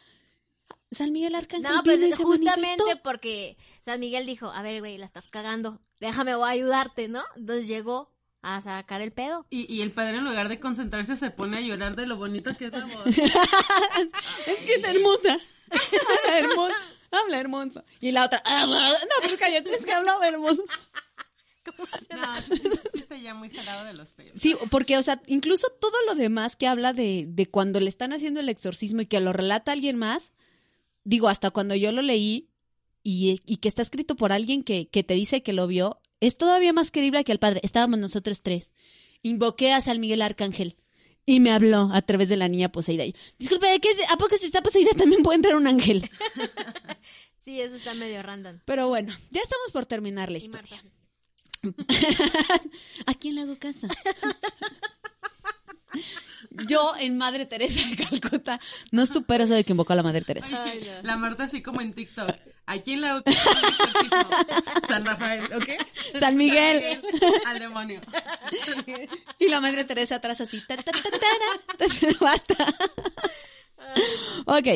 San 0.91 1.11
Miguel 1.11 1.35
Arcángel 1.35 1.73
No, 1.73 1.83
pues 1.83 1.99
justamente 2.15 2.77
manifestó. 2.77 3.03
porque 3.03 3.57
San 3.81 3.99
Miguel 3.99 4.25
dijo, 4.25 4.47
a 4.47 4.61
ver, 4.61 4.79
güey, 4.79 4.97
la 4.97 5.05
estás 5.05 5.29
cagando. 5.29 5.81
Déjame, 5.99 6.35
voy 6.35 6.47
a 6.47 6.51
ayudarte, 6.51 7.09
¿no? 7.09 7.23
Entonces 7.35 7.67
llegó 7.67 8.09
a 8.41 8.61
sacar 8.61 9.01
el 9.01 9.11
pedo. 9.11 9.45
Y, 9.49 9.71
y 9.73 9.81
el 9.81 9.91
padre 9.91 10.17
en 10.17 10.25
lugar 10.25 10.49
de 10.49 10.59
concentrarse 10.59 11.15
se 11.15 11.31
pone 11.31 11.57
a 11.57 11.61
llorar 11.61 11.95
de 11.95 12.05
lo 12.07 12.17
bonito 12.17 12.55
que 12.57 12.65
es 12.67 12.71
la 12.71 12.85
voz. 12.85 13.05
es 13.07 14.55
que 14.65 14.73
es 14.75 14.83
hermosa. 14.83 15.39
Habla 15.71 16.37
hermoso. 16.39 16.75
Habla 17.11 17.39
hermoso. 17.39 17.83
Y 17.99 18.11
la 18.11 18.25
otra, 18.25 18.41
"Ah, 18.45 18.65
no, 18.65 18.79
pero 19.21 19.37
cállate, 19.37 19.73
es 19.75 19.85
que 19.85 19.93
hablaba 19.93 20.27
hermoso. 20.27 20.63
No, 22.15 22.41
sí, 22.41 22.55
sí, 22.57 22.69
sí 22.93 22.99
está 22.99 23.17
ya 23.17 23.33
muy 23.35 23.49
jalado 23.49 23.85
de 23.85 23.93
los 23.93 24.11
pelos. 24.11 24.33
Sí, 24.41 24.55
porque, 24.71 24.97
o 24.97 25.03
sea, 25.03 25.21
incluso 25.27 25.67
todo 25.79 25.95
lo 26.07 26.15
demás 26.15 26.55
que 26.55 26.67
habla 26.67 26.93
de, 26.93 27.25
de 27.27 27.45
cuando 27.47 27.79
le 27.79 27.89
están 27.89 28.11
haciendo 28.13 28.39
el 28.39 28.49
exorcismo 28.49 29.01
y 29.01 29.05
que 29.05 29.19
lo 29.19 29.33
relata 29.33 29.71
alguien 29.71 29.95
más, 29.97 30.33
digo, 31.03 31.29
hasta 31.29 31.51
cuando 31.51 31.75
yo 31.75 31.91
lo 31.91 32.01
leí 32.01 32.49
y, 33.03 33.41
y 33.45 33.57
que 33.57 33.67
está 33.67 33.81
escrito 33.83 34.15
por 34.15 34.31
alguien 34.31 34.63
que, 34.63 34.87
que 34.87 35.03
te 35.03 35.13
dice 35.13 35.43
que 35.43 35.53
lo 35.53 35.67
vio, 35.67 36.01
es 36.19 36.37
todavía 36.37 36.73
más 36.73 36.91
creíble 36.91 37.23
que 37.23 37.31
el 37.31 37.39
padre. 37.39 37.61
Estábamos 37.63 37.99
nosotros 37.99 38.41
tres. 38.41 38.73
Invoqué 39.21 39.73
a 39.73 39.81
San 39.81 39.99
Miguel 39.99 40.21
Arcángel 40.21 40.77
y 41.25 41.39
me 41.39 41.51
habló 41.51 41.89
a 41.93 42.01
través 42.01 42.29
de 42.29 42.37
la 42.37 42.47
niña 42.47 42.71
poseída. 42.71 43.05
Y, 43.05 43.15
Disculpe, 43.37 43.79
¿qué 43.79 43.89
es? 43.89 44.11
¿a 44.11 44.17
poco 44.17 44.35
si 44.37 44.45
está 44.45 44.61
poseída 44.61 44.91
también 44.97 45.23
puede 45.23 45.37
entrar 45.37 45.55
un 45.55 45.67
ángel? 45.67 46.09
Sí, 47.41 47.61
eso 47.61 47.77
está 47.77 47.93
medio 47.93 48.21
random. 48.21 48.59
Pero 48.65 48.89
bueno, 48.89 49.17
ya 49.31 49.41
estamos 49.41 49.71
por 49.71 49.85
terminar 49.85 50.29
la 50.29 50.37
Y 50.37 50.41
historia. 50.41 50.83
Marta. 51.63 51.63
¿A 53.07 53.13
quién 53.15 53.35
le 53.35 53.41
hago 53.41 53.57
caso? 53.57 53.87
Yo 56.67 56.93
en 56.97 57.17
Madre 57.17 57.45
Teresa 57.45 57.87
de 57.87 57.95
Calcuta 57.95 58.59
no 58.91 59.05
supero 59.05 59.43
eso 59.43 59.53
de 59.53 59.63
que 59.63 59.73
invocó 59.73 59.93
a 59.93 59.95
la 59.95 60.03
Madre 60.03 60.21
Teresa. 60.21 60.63
Ay, 60.63 60.81
no. 60.85 61.07
La 61.07 61.17
Marta 61.17 61.45
así 61.45 61.61
como 61.61 61.81
en 61.81 61.93
TikTok. 61.93 62.31
¿A 62.65 62.77
quién 62.79 63.01
la 63.01 63.17
exorcismo? 63.25 64.29
San 64.87 65.05
Rafael, 65.05 65.45
¿ok? 65.53 66.19
San 66.19 66.35
Miguel. 66.35 67.01
Al 67.47 67.59
demonio. 67.59 68.01
Y 69.39 69.49
la 69.49 69.59
Madre 69.59 69.85
Teresa 69.85 70.15
atrás 70.15 70.41
así. 70.41 70.61
ta, 70.67 70.77
ta, 70.77 70.91
ta. 70.91 70.99
Basta. 72.19 72.73
Ok. 74.45 74.67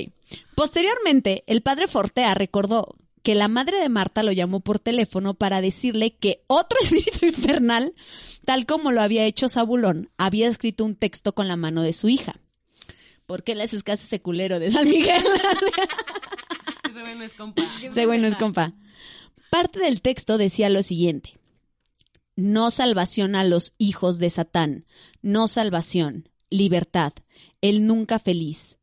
Posteriormente, 0.55 1.43
el 1.47 1.61
padre 1.61 1.87
Fortea 1.87 2.33
recordó 2.33 2.95
que 3.23 3.35
la 3.35 3.47
madre 3.47 3.79
de 3.79 3.89
Marta 3.89 4.21
lo 4.21 4.31
llamó 4.31 4.59
por 4.59 4.79
teléfono 4.79 5.33
para 5.33 5.61
decirle 5.61 6.15
que 6.15 6.43
otro 6.47 6.77
espíritu 6.83 7.25
infernal, 7.25 7.93
tal 8.45 8.65
como 8.65 8.91
lo 8.91 9.01
había 9.01 9.25
hecho 9.25 9.49
Zabulón, 9.49 10.11
había 10.17 10.47
escrito 10.49 10.85
un 10.85 10.95
texto 10.95 11.33
con 11.33 11.47
la 11.47 11.55
mano 11.55 11.81
de 11.81 11.93
su 11.93 12.09
hija. 12.09 12.39
¿Por 13.25 13.43
qué 13.43 13.55
le 13.55 13.63
haces 13.63 13.83
caso 13.83 14.03
ese 14.05 14.21
culero 14.21 14.59
de 14.59 14.69
San 14.69 14.87
Miguel? 14.87 15.23
Ese 16.89 17.01
güey 17.01 17.15
no 17.15 17.23
es 17.23 17.33
compa. 17.33 17.63
Ese 17.81 18.05
güey 18.05 18.19
no 18.19 18.27
es 18.27 18.35
compa. 18.35 18.73
Parte 19.49 19.79
del 19.79 20.01
texto 20.01 20.37
decía 20.37 20.69
lo 20.69 20.83
siguiente. 20.83 21.39
No 22.35 22.69
salvación 22.69 23.35
a 23.35 23.43
los 23.43 23.73
hijos 23.79 24.19
de 24.19 24.29
Satán, 24.29 24.85
no 25.23 25.47
salvación, 25.47 26.29
libertad, 26.51 27.13
él 27.61 27.87
nunca 27.87 28.19
feliz, 28.19 28.77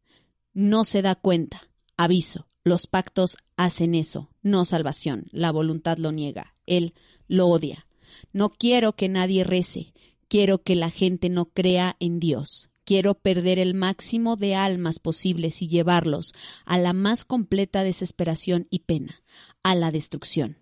no 0.55 0.85
se 0.85 1.03
da 1.03 1.15
cuenta, 1.15 1.69
aviso, 1.97 2.49
los 2.65 2.87
pactos 2.87 3.37
hacen 3.57 3.95
eso, 3.95 4.31
no 4.43 4.65
salvación, 4.65 5.27
la 5.33 5.51
voluntad 5.51 5.99
lo 5.99 6.13
niega, 6.13 6.55
él 6.67 6.95
lo 7.27 7.49
odia. 7.49 7.87
No 8.33 8.51
quiero 8.51 8.95
que 8.95 9.09
nadie 9.09 9.45
rece, 9.45 9.95
quiero 10.29 10.63
que 10.63 10.75
la 10.75 10.91
gente 10.91 11.29
no 11.29 11.47
crea 11.47 11.97
en 12.01 12.21
Dios. 12.21 12.69
Quiero 12.85 13.15
perder 13.15 13.59
el 13.59 13.75
máximo 13.75 14.37
de 14.37 14.57
almas 14.57 14.99
posibles 14.99 15.63
y 15.63 15.69
llevarlos 15.69 16.33
a 16.65 16.77
la 16.77 16.93
más 16.93 17.25
completa 17.25 17.85
desesperación 17.85 18.67
y 18.71 18.81
pena, 18.81 19.23
a 19.63 19.75
la 19.75 19.91
destrucción. 19.91 20.59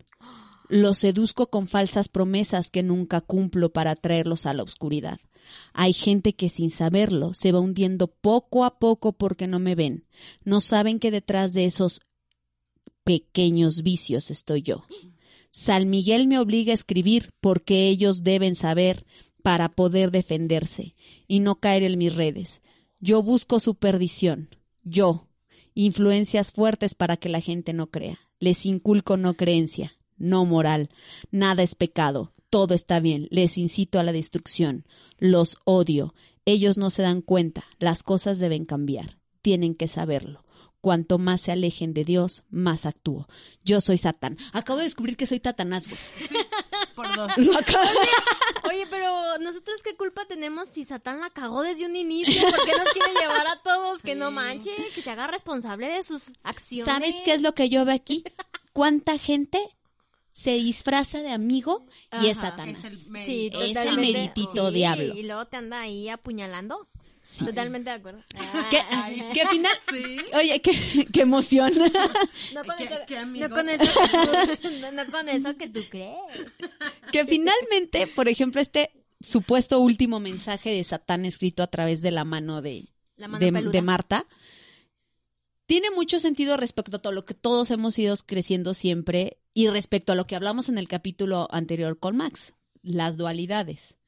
Los 0.69 0.99
seduzco 0.99 1.49
con 1.49 1.69
falsas 1.69 2.09
promesas 2.09 2.71
que 2.71 2.83
nunca 2.83 3.23
cumplo 3.23 3.73
para 3.73 3.97
traerlos 3.97 4.45
a 4.45 4.53
la 4.53 4.63
oscuridad. 4.63 5.19
Hay 5.73 5.93
gente 5.93 6.35
que 6.35 6.49
sin 6.49 6.71
saberlo 6.71 7.35
se 7.35 7.53
va 7.53 7.61
hundiendo 7.61 8.09
poco 8.09 8.65
a 8.65 8.79
poco 8.79 9.13
porque 9.13 9.47
no 9.47 9.59
me 9.59 9.75
ven. 9.75 10.05
No 10.45 10.61
saben 10.61 10.99
que 10.99 11.11
detrás 11.11 11.53
de 11.53 11.65
esos 11.65 12.01
pequeños 13.05 13.83
vicios 13.83 14.31
estoy 14.31 14.63
yo. 14.63 14.85
San 15.51 15.89
Miguel 15.91 16.27
me 16.27 16.39
obliga 16.39 16.73
a 16.73 16.75
escribir 16.75 17.31
porque 17.41 17.89
ellos 17.89 18.23
deben 18.23 18.55
saber 18.55 19.07
para 19.43 19.71
poder 19.71 20.11
defenderse 20.11 20.95
y 21.27 21.41
no 21.41 21.57
caer 21.57 21.83
en 21.85 21.99
mis 21.99 22.15
redes. 22.15 22.61
Yo 23.01 23.23
busco 23.23 23.61
su 23.61 23.75
perdición. 23.75 24.51
Yo. 24.83 25.27
Influencias 25.75 26.53
fuertes 26.53 26.95
para 26.95 27.17
que 27.17 27.29
la 27.29 27.41
gente 27.41 27.73
no 27.73 27.91
crea. 27.91 28.19
Les 28.41 28.67
inculco 28.67 29.17
no 29.17 29.35
creencia, 29.35 29.97
no 30.19 30.45
moral. 30.45 30.91
Nada 31.31 31.63
es 31.63 31.75
pecado. 31.75 32.33
Todo 32.51 32.75
está 32.75 33.01
bien. 33.01 33.29
Les 33.31 33.59
incito 33.59 33.99
a 33.99 34.03
la 34.03 34.13
destrucción. 34.13 34.87
Los 35.19 35.59
odio. 35.65 36.15
Ellos 36.45 36.79
no 36.79 36.91
se 36.91 37.03
dan 37.03 37.21
cuenta. 37.23 37.65
Las 37.79 38.03
cosas 38.03 38.39
deben 38.39 38.65
cambiar. 38.65 39.19
Tienen 39.43 39.75
que 39.75 39.89
saberlo. 39.89 40.45
Cuanto 40.81 41.19
más 41.19 41.41
se 41.41 41.53
alejen 41.53 41.93
de 41.93 42.05
Dios, 42.05 42.45
más 42.51 42.87
actúo. 42.87 43.27
Yo 43.65 43.81
soy 43.81 43.99
Satán. 43.99 44.39
Acabo 44.53 44.79
de 44.79 44.85
descubrir 44.85 45.17
que 45.17 45.27
soy 45.27 45.41
Tatanás, 45.41 45.89
güey. 45.89 46.01
Por 46.95 47.15
dos. 47.17 47.31
Lo 47.37 47.59
acabo 47.59 47.89
Oye, 48.69 48.87
pero 48.89 49.39
nosotros 49.39 49.83
qué 49.83 49.97
culpa 49.97 50.27
tenemos 50.27 50.69
si 50.69 50.85
Satán 50.85 51.21
la 51.21 51.31
cagó 51.31 51.63
desde 51.63 51.85
un 51.85 51.97
inicio. 51.97 52.41
¿Por 52.49 52.65
qué 52.65 52.73
nos 52.79 52.93
quiere 52.93 53.13
llevar 53.21 53.47
a 53.49 53.61
todos? 53.63 54.03
Que 54.03 54.15
no 54.15 54.29
Sí. 54.29 54.35
manche, 54.35 54.71
que 54.95 55.03
se 55.03 55.11
haga 55.11 55.27
responsable 55.27 55.89
de 55.89 56.03
sus 56.05 56.33
acciones. 56.45 56.93
¿Sabes 56.95 57.15
qué 57.25 57.35
es 57.35 57.43
lo 57.43 57.55
que 57.55 57.69
yo 57.69 57.85
veo 57.85 57.95
aquí? 57.95 58.23
¿Cuánta 58.73 59.19
gente 59.19 59.59
se 60.39 60.53
disfraza 60.53 61.19
de 61.21 61.33
amigo 61.33 61.85
y 62.23 62.29
es. 62.29 62.37
Satanás? 62.37 62.79
Es 62.85 62.93
el 62.93 62.99
Sí, 62.99 63.11
mérito. 63.11 63.61
Es 63.61 63.69
el 63.69 63.75
totalmente. 63.75 64.13
meritito 64.13 64.69
Sí, 64.69 64.75
diablo. 64.75 65.15
Y 65.17 65.23
luego 65.25 65.47
te 65.49 65.57
anda 65.57 65.81
ahí 65.81 66.09
apuñalando. 66.09 66.89
Sí. 67.23 67.45
Totalmente 67.45 67.91
de 67.91 67.97
acuerdo. 67.97 68.23
¿Qué, 68.71 68.79
Ay. 68.91 69.23
qué 69.35 69.47
final? 69.49 69.73
Sí. 69.91 70.17
Oye, 70.35 70.63
qué, 70.63 71.07
qué 71.13 71.21
emoción. 71.23 71.73
No 72.55 72.65
con, 72.65 72.77
¿Qué- 72.79 72.85
eso, 72.85 72.95
qué 73.09 73.15
no, 73.17 73.21
amigo? 73.23 73.51
con 73.51 73.69
eso 73.69 73.85
que 74.01 74.57
tú, 74.59 74.71
no, 74.81 74.93
no 74.93 75.11
con 75.11 75.29
eso 75.29 75.57
que 75.57 75.69
tú 75.69 75.81
crees. 75.91 76.17
que 77.11 77.27
finalmente, 77.27 78.07
por 78.07 78.29
ejemplo, 78.29 78.61
este 78.61 78.93
supuesto 79.21 79.81
último 79.81 80.21
mensaje 80.21 80.71
de 80.71 80.85
Satán 80.85 81.25
escrito 81.25 81.65
a 81.65 81.67
través 81.67 82.01
de 82.01 82.13
la 82.13 82.23
mano 82.25 82.63
de, 82.63 82.89
La 83.17 83.27
mano 83.27 83.71
de 83.73 83.83
Marta, 83.83 84.25
tiene 85.69 85.91
mucho 85.91 86.19
sentido 86.19 86.57
respecto 86.57 86.97
a 86.97 87.03
todo 87.03 87.13
lo 87.13 87.27
que 87.27 87.35
todos 87.35 87.71
hemos 87.71 87.99
ido 87.99 88.15
creciendo 88.25 88.73
siempre 88.73 89.39
y 89.53 89.69
respecto 89.69 90.13
a 90.13 90.15
lo 90.15 90.25
que 90.25 90.35
hablamos 90.35 90.71
en 90.71 90.79
el 90.79 90.89
capítulo 90.89 91.47
anterior 91.51 91.99
con 91.99 92.17
Max, 92.17 92.55
las 92.81 93.19
dualidades. 93.19 93.99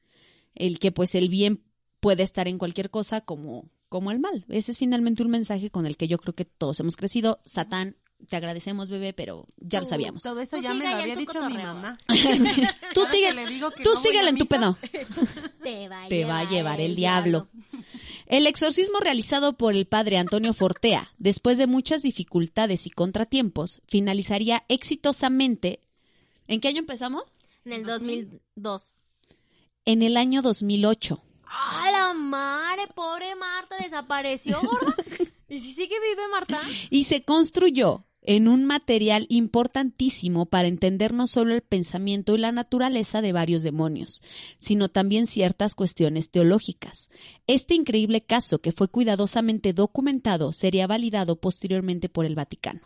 El 0.55 0.79
que 0.79 0.91
pues 0.91 1.13
el 1.13 1.29
bien 1.29 1.63
puede 1.99 2.23
estar 2.23 2.47
en 2.47 2.57
cualquier 2.57 2.89
cosa 2.89 3.21
como, 3.21 3.69
como 3.89 4.09
el 4.09 4.17
mal. 4.17 4.43
Ese 4.49 4.71
es 4.71 4.79
finalmente 4.79 5.21
un 5.21 5.29
mensaje 5.29 5.69
con 5.69 5.85
el 5.85 5.97
que 5.97 6.07
yo 6.07 6.17
creo 6.17 6.33
que 6.33 6.45
todos 6.45 6.79
hemos 6.79 6.97
crecido. 6.97 7.41
Satán, 7.45 7.95
te 8.27 8.35
agradecemos, 8.35 8.89
bebé, 8.89 9.13
pero 9.13 9.45
ya 9.57 9.79
lo 9.79 9.85
sabíamos. 9.85 10.23
Todo 10.23 10.39
eso 10.41 10.57
Tú 10.57 10.63
ya 10.63 10.73
me 10.73 10.89
lo 10.89 10.95
había 10.97 11.15
dicho 11.15 11.39
mi 11.41 11.55
cotorreo. 11.55 11.73
mamá. 11.73 11.97
Tú 12.93 13.01
Ahora 13.01 13.11
sigue, 13.11 13.27
que 13.77 13.83
tú 13.83 13.89
no 13.93 14.01
síguele 14.01 14.29
en 14.29 14.37
tu 14.37 14.45
pedo. 14.45 14.77
Te 15.63 15.87
va 15.89 16.03
a 16.03 16.07
Te 16.07 16.25
va 16.25 16.39
a 16.39 16.49
llevar 16.49 16.81
el 16.81 16.95
diablo. 16.95 17.47
diablo. 17.51 17.83
El 18.27 18.47
exorcismo 18.47 18.99
realizado 18.99 19.57
por 19.57 19.75
el 19.75 19.85
padre 19.85 20.17
Antonio 20.17 20.53
Fortea, 20.53 21.13
después 21.17 21.57
de 21.57 21.67
muchas 21.67 22.01
dificultades 22.01 22.87
y 22.87 22.89
contratiempos, 22.89 23.81
finalizaría 23.87 24.63
exitosamente. 24.69 25.81
¿En 26.47 26.61
qué 26.61 26.69
año 26.69 26.79
empezamos? 26.79 27.23
En 27.65 27.73
el 27.73 27.85
2002. 27.85 28.95
En 29.85 30.01
el 30.01 30.17
año 30.17 30.41
2008. 30.41 31.21
¡Ah, 31.45 31.89
la 31.91 32.13
madre! 32.13 32.87
Pobre 32.95 33.35
Marta, 33.35 33.75
desapareció, 33.77 34.59
gorda. 34.61 34.95
¿Y 35.49 35.59
si 35.59 35.73
sigue 35.73 35.95
vive 35.99 36.27
Marta? 36.31 36.61
Y 36.89 37.03
se 37.03 37.23
construyó 37.23 38.05
en 38.21 38.47
un 38.47 38.65
material 38.65 39.25
importantísimo 39.29 40.45
para 40.45 40.67
entender 40.67 41.13
no 41.13 41.27
solo 41.27 41.55
el 41.55 41.61
pensamiento 41.61 42.35
y 42.35 42.39
la 42.39 42.51
naturaleza 42.51 43.21
de 43.21 43.31
varios 43.31 43.63
demonios, 43.63 44.23
sino 44.59 44.89
también 44.89 45.27
ciertas 45.27 45.75
cuestiones 45.75 46.29
teológicas. 46.29 47.09
Este 47.47 47.73
increíble 47.73 48.21
caso, 48.21 48.59
que 48.59 48.71
fue 48.71 48.87
cuidadosamente 48.87 49.73
documentado, 49.73 50.53
sería 50.53 50.87
validado 50.87 51.37
posteriormente 51.37 52.09
por 52.09 52.25
el 52.25 52.35
Vaticano. 52.35 52.81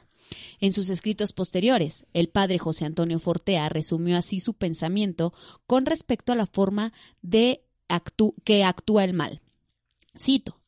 En 0.60 0.74
sus 0.74 0.90
escritos 0.90 1.34
posteriores, 1.34 2.06
el 2.14 2.30
padre 2.30 2.58
José 2.58 2.86
Antonio 2.86 3.20
Fortea 3.20 3.70
resumió 3.70 4.18
así 4.18 4.40
su 4.40 4.54
pensamiento 4.54 5.34
con 5.68 5.86
respecto 5.86 6.32
a 6.32 6.36
la 6.36 6.48
forma 6.48 6.94
de 7.22 7.62
que 8.44 8.64
actúa 8.64 9.04
el 9.04 9.14
mal. 9.14 9.42
Cito, 10.18 10.60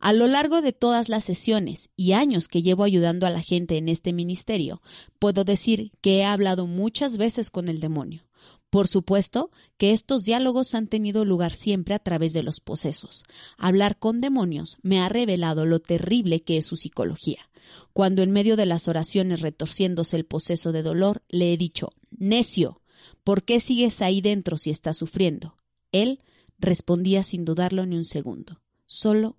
a 0.00 0.12
lo 0.12 0.26
largo 0.26 0.62
de 0.62 0.72
todas 0.72 1.08
las 1.08 1.24
sesiones 1.24 1.90
y 1.96 2.12
años 2.12 2.48
que 2.48 2.62
llevo 2.62 2.84
ayudando 2.84 3.26
a 3.26 3.30
la 3.30 3.42
gente 3.42 3.76
en 3.76 3.88
este 3.88 4.12
ministerio, 4.12 4.82
puedo 5.18 5.44
decir 5.44 5.92
que 6.00 6.18
he 6.18 6.24
hablado 6.24 6.66
muchas 6.66 7.18
veces 7.18 7.50
con 7.50 7.68
el 7.68 7.80
demonio. 7.80 8.26
Por 8.70 8.88
supuesto 8.88 9.50
que 9.78 9.92
estos 9.92 10.24
diálogos 10.24 10.74
han 10.74 10.88
tenido 10.88 11.24
lugar 11.24 11.52
siempre 11.52 11.94
a 11.94 11.98
través 11.98 12.32
de 12.32 12.42
los 12.42 12.60
posesos. 12.60 13.22
Hablar 13.56 13.98
con 13.98 14.20
demonios 14.20 14.78
me 14.82 15.00
ha 15.00 15.08
revelado 15.08 15.64
lo 15.64 15.80
terrible 15.80 16.42
que 16.42 16.58
es 16.58 16.66
su 16.66 16.76
psicología. 16.76 17.48
Cuando 17.92 18.22
en 18.22 18.32
medio 18.32 18.56
de 18.56 18.66
las 18.66 18.88
oraciones 18.88 19.40
retorciéndose 19.40 20.16
el 20.16 20.26
poseso 20.26 20.72
de 20.72 20.82
dolor, 20.82 21.22
le 21.28 21.52
he 21.52 21.56
dicho, 21.56 21.90
necio, 22.10 22.82
¿por 23.24 23.44
qué 23.44 23.60
sigues 23.60 24.02
ahí 24.02 24.20
dentro 24.20 24.56
si 24.56 24.70
estás 24.70 24.96
sufriendo? 24.96 25.56
Él 25.92 26.20
respondía 26.58 27.22
sin 27.22 27.44
dudarlo 27.44 27.86
ni 27.86 27.96
un 27.96 28.04
segundo, 28.04 28.60
solo 28.86 29.36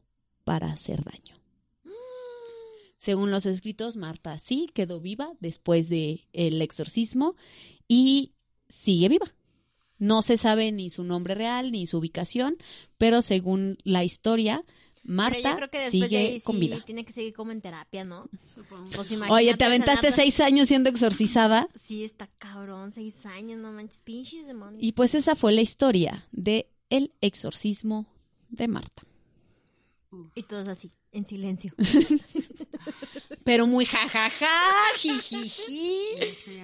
para 0.48 0.72
hacer 0.72 1.04
daño. 1.04 1.36
Según 2.98 3.32
los 3.32 3.46
escritos, 3.46 3.98
Marta 3.98 4.40
sí 4.40 4.70
quedó 4.74 5.02
viva 5.02 5.34
después 5.42 5.90
del 5.90 6.26
el 6.32 6.62
exorcismo 6.62 7.36
y 7.88 8.32
sigue 8.70 9.10
viva. 9.10 9.28
No 10.00 10.22
se 10.22 10.38
sabe 10.38 10.72
ni 10.72 10.90
su 10.90 11.04
nombre 11.04 11.36
real 11.36 11.72
ni 11.74 11.86
su 11.86 11.98
ubicación, 11.98 12.56
pero 12.98 13.22
según 13.22 13.78
la 13.84 14.06
historia, 14.06 14.64
Pero 15.04 15.14
Marta 15.16 15.52
yo 15.52 15.56
creo 15.58 15.70
que 15.70 15.78
después 15.80 16.02
de 16.02 16.08
sigue 16.08 16.18
ahí 16.18 16.42
con 16.42 16.56
sí 16.56 16.62
vida. 16.62 16.84
tiene 16.86 17.04
que 17.06 17.12
seguir 17.14 17.34
como 17.34 17.52
en 17.52 17.62
terapia, 17.62 18.06
¿no? 18.06 18.30
Supongo. 18.46 18.90
Pues 18.96 19.12
Oye, 19.30 19.56
te 19.58 19.66
aventaste 19.66 20.12
seis 20.14 20.40
años 20.40 20.70
siendo 20.70 20.90
exorcizada 20.90 21.68
Sí, 21.76 22.04
está 22.06 22.30
cabrón, 22.38 22.92
seis 22.94 23.26
años, 23.26 23.60
no 23.60 23.72
manches, 23.74 24.02
pinches 24.02 24.48
demonios. 24.48 24.82
y 24.82 24.94
pues 24.94 25.14
esa 25.14 25.36
fue 25.36 25.52
la 25.52 25.62
historia 25.62 26.26
de 26.32 26.70
el 26.90 27.12
exorcismo 27.22 28.08
de 28.50 28.68
Marta. 28.70 29.04
Y 30.36 30.44
todos 30.44 30.68
así, 30.68 30.92
en 31.12 31.26
silencio. 31.26 31.74
Pero 33.44 33.68
muy 33.68 33.86
jajaja, 33.86 34.48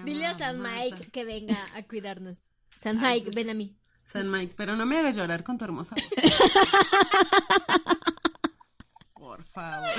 Dile 0.05 0.25
a 0.25 0.37
San 0.37 0.59
Marta. 0.59 0.95
Mike 0.95 1.11
que 1.11 1.23
venga 1.23 1.57
a 1.75 1.83
cuidarnos. 1.83 2.37
San 2.77 2.97
Ay, 3.03 3.19
Mike, 3.21 3.31
pues. 3.31 3.35
ven 3.35 3.49
a 3.49 3.53
mí. 3.53 3.75
San 4.05 4.29
Mike, 4.29 4.53
pero 4.57 4.75
no 4.75 4.85
me 4.85 4.97
hagas 4.97 5.15
llorar 5.15 5.43
con 5.45 5.57
tu 5.57 5.63
hermosa 5.63 5.95
voz. 5.95 6.03
Por 9.13 9.43
favor. 9.45 9.89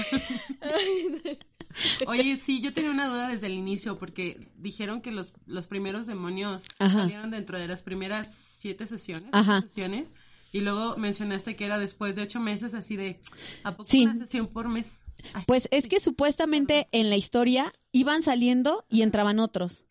Oye, 2.07 2.37
sí, 2.37 2.61
yo 2.61 2.73
tenía 2.73 2.91
una 2.91 3.09
duda 3.09 3.29
desde 3.29 3.47
el 3.47 3.55
inicio 3.55 3.99
porque 3.99 4.53
dijeron 4.57 5.01
que 5.01 5.11
los, 5.11 5.33
los 5.47 5.67
primeros 5.67 6.07
demonios 6.07 6.65
Ajá. 6.79 7.01
salieron 7.01 7.31
dentro 7.31 7.59
de 7.59 7.67
las 7.67 7.83
primeras 7.83 8.33
siete 8.33 8.87
sesiones. 8.87 9.31
Ajá. 9.33 9.63
sesiones, 9.63 10.13
y 10.55 10.61
luego 10.61 10.97
mencionaste 10.97 11.57
que 11.57 11.65
era 11.67 11.79
después 11.79 12.15
de 12.17 12.23
ocho 12.23 12.39
meses, 12.41 12.73
así 12.75 12.97
de, 12.97 13.19
¿a 13.65 13.73
poco 13.77 13.91
Sí. 13.91 14.05
una 14.05 14.17
sesión 14.17 14.47
por 14.47 14.73
mes? 14.73 15.01
Ay, 15.35 15.43
Pues 15.47 15.69
es 15.73 15.87
que 15.89 15.99
supuestamente 16.01 16.87
en 16.93 17.11
la 17.11 17.17
historia 17.17 17.73
iban 17.93 18.23
saliendo 18.23 18.85
y 18.89 19.03
entraban 19.03 19.41
otros. 19.41 19.85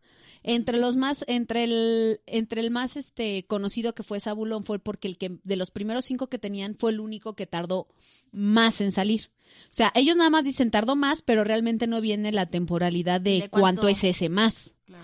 Entre 0.45 0.77
los 0.77 0.95
más, 0.97 1.23
entre 1.27 1.63
el, 1.65 2.21
entre 2.25 2.61
el 2.61 2.69
más 2.71 2.97
este 2.97 3.45
conocido 3.45 3.93
que 3.95 4.03
fue 4.03 4.19
Zabulón 4.19 4.63
fue 4.65 4.77
porque 4.79 5.07
el 5.07 5.17
que 5.17 5.37
de 5.43 5.55
los 5.55 5.71
primeros 5.71 6.05
cinco 6.05 6.27
que 6.27 6.37
tenían 6.39 6.75
fue 6.77 6.91
el 6.91 6.99
único 6.99 7.33
que 7.35 7.45
tardó 7.47 7.87
más 8.31 8.79
en 8.81 8.91
salir. 8.91 9.31
O 9.65 9.71
sea, 9.73 9.91
ellos 9.95 10.17
nada 10.17 10.29
más 10.29 10.43
dicen 10.43 10.71
tardó 10.71 10.95
más, 10.95 11.21
pero 11.21 11.43
realmente 11.43 11.87
no 11.87 11.99
viene 12.01 12.31
la 12.31 12.45
temporalidad 12.47 13.21
de, 13.21 13.31
¿De 13.31 13.49
cuánto? 13.49 13.83
cuánto? 13.83 13.87
es 13.89 14.03
ese 14.03 14.29
más. 14.29 14.73
claro. 14.85 15.03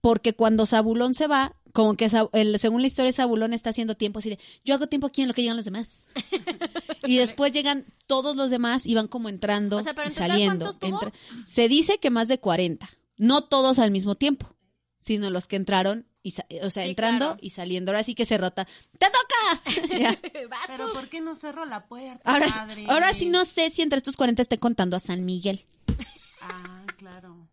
Porque 0.00 0.34
cuando 0.34 0.66
Zabulón 0.66 1.14
se 1.14 1.26
va, 1.26 1.56
como 1.76 1.94
que 1.94 2.10
el- 2.32 2.58
según 2.58 2.80
la 2.80 2.86
historia 2.86 3.12
Zabulón 3.12 3.52
está 3.52 3.68
haciendo 3.68 3.96
tiempo 3.98 4.18
así 4.20 4.30
de, 4.30 4.38
yo 4.64 4.74
hago 4.74 4.86
tiempo 4.86 5.06
aquí 5.06 5.20
en 5.20 5.28
lo 5.28 5.34
que 5.34 5.42
llegan 5.42 5.56
los 5.56 5.66
demás. 5.66 5.86
y 7.04 7.18
después 7.18 7.52
llegan 7.52 7.84
todos 8.06 8.34
los 8.34 8.50
demás 8.50 8.86
y 8.86 8.94
van 8.94 9.08
como 9.08 9.28
entrando 9.28 9.76
O 9.76 9.82
sea, 9.82 9.92
pero 9.94 10.08
y 10.08 10.12
saliendo. 10.12 10.64
¿cuántos 10.64 10.78
tuvo? 10.80 11.00
Entra- 11.02 11.12
Se 11.44 11.68
dice 11.68 11.98
que 11.98 12.08
más 12.08 12.28
de 12.28 12.40
40. 12.40 12.88
No 13.18 13.44
todos 13.44 13.78
al 13.78 13.90
mismo 13.90 14.14
tiempo, 14.14 14.56
sino 15.00 15.28
los 15.28 15.46
que 15.46 15.56
entraron, 15.56 16.06
y 16.22 16.30
sa- 16.30 16.46
o 16.62 16.70
sea, 16.70 16.84
Sí, 16.84 16.90
entrando 16.90 17.26
claro. 17.26 17.38
y 17.42 17.50
saliendo. 17.50 17.90
Ahora 17.92 18.02
sí 18.04 18.14
que 18.14 18.24
se 18.24 18.38
rota. 18.38 18.66
¡Te 18.98 19.06
toca! 19.06 19.62
Pero. 20.66 20.92
¿por 20.94 21.08
qué 21.08 21.20
no 21.20 21.34
cerró 21.36 21.66
la 21.66 21.86
puerta, 21.86 22.22
Ahora, 22.24 22.46
padre? 22.48 22.86
ahora 22.88 23.12
sí 23.12 23.26
no 23.26 23.44
sé 23.44 23.68
si 23.70 23.82
entre 23.82 23.98
estos 23.98 24.16
40 24.16 24.40
esté 24.42 24.56
contando 24.58 24.96
a 24.96 24.98
San 25.00 25.24
Miguel. 25.26 25.66
Ah, 26.40 26.84
claro. 26.96 27.48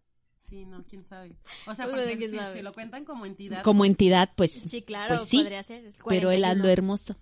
Sí, 0.53 0.67
no, 0.67 0.84
quién 0.84 1.03
sabe. 1.03 1.31
O 1.65 1.73
sea, 1.73 1.88
Pues, 1.88 1.97
porque 2.11 2.30
si, 2.30 2.38
si 2.53 2.61
lo 2.61 2.73
cuentan 2.73 3.05
como 3.05 3.25
entidad. 3.25 3.63
Como 3.63 3.80
pues, 3.80 3.89
entidad, 3.89 4.30
pues, 4.35 4.51
Sí, 4.51 4.84
claro, 4.84 5.15
pues 5.15 5.27
sí, 5.27 5.39
podría 5.39 5.63
ser. 5.63 5.81
pero 6.07 6.30
él 6.30 6.41
41. 6.41 6.47
ando 6.47 6.69
hermoso. 6.69 7.15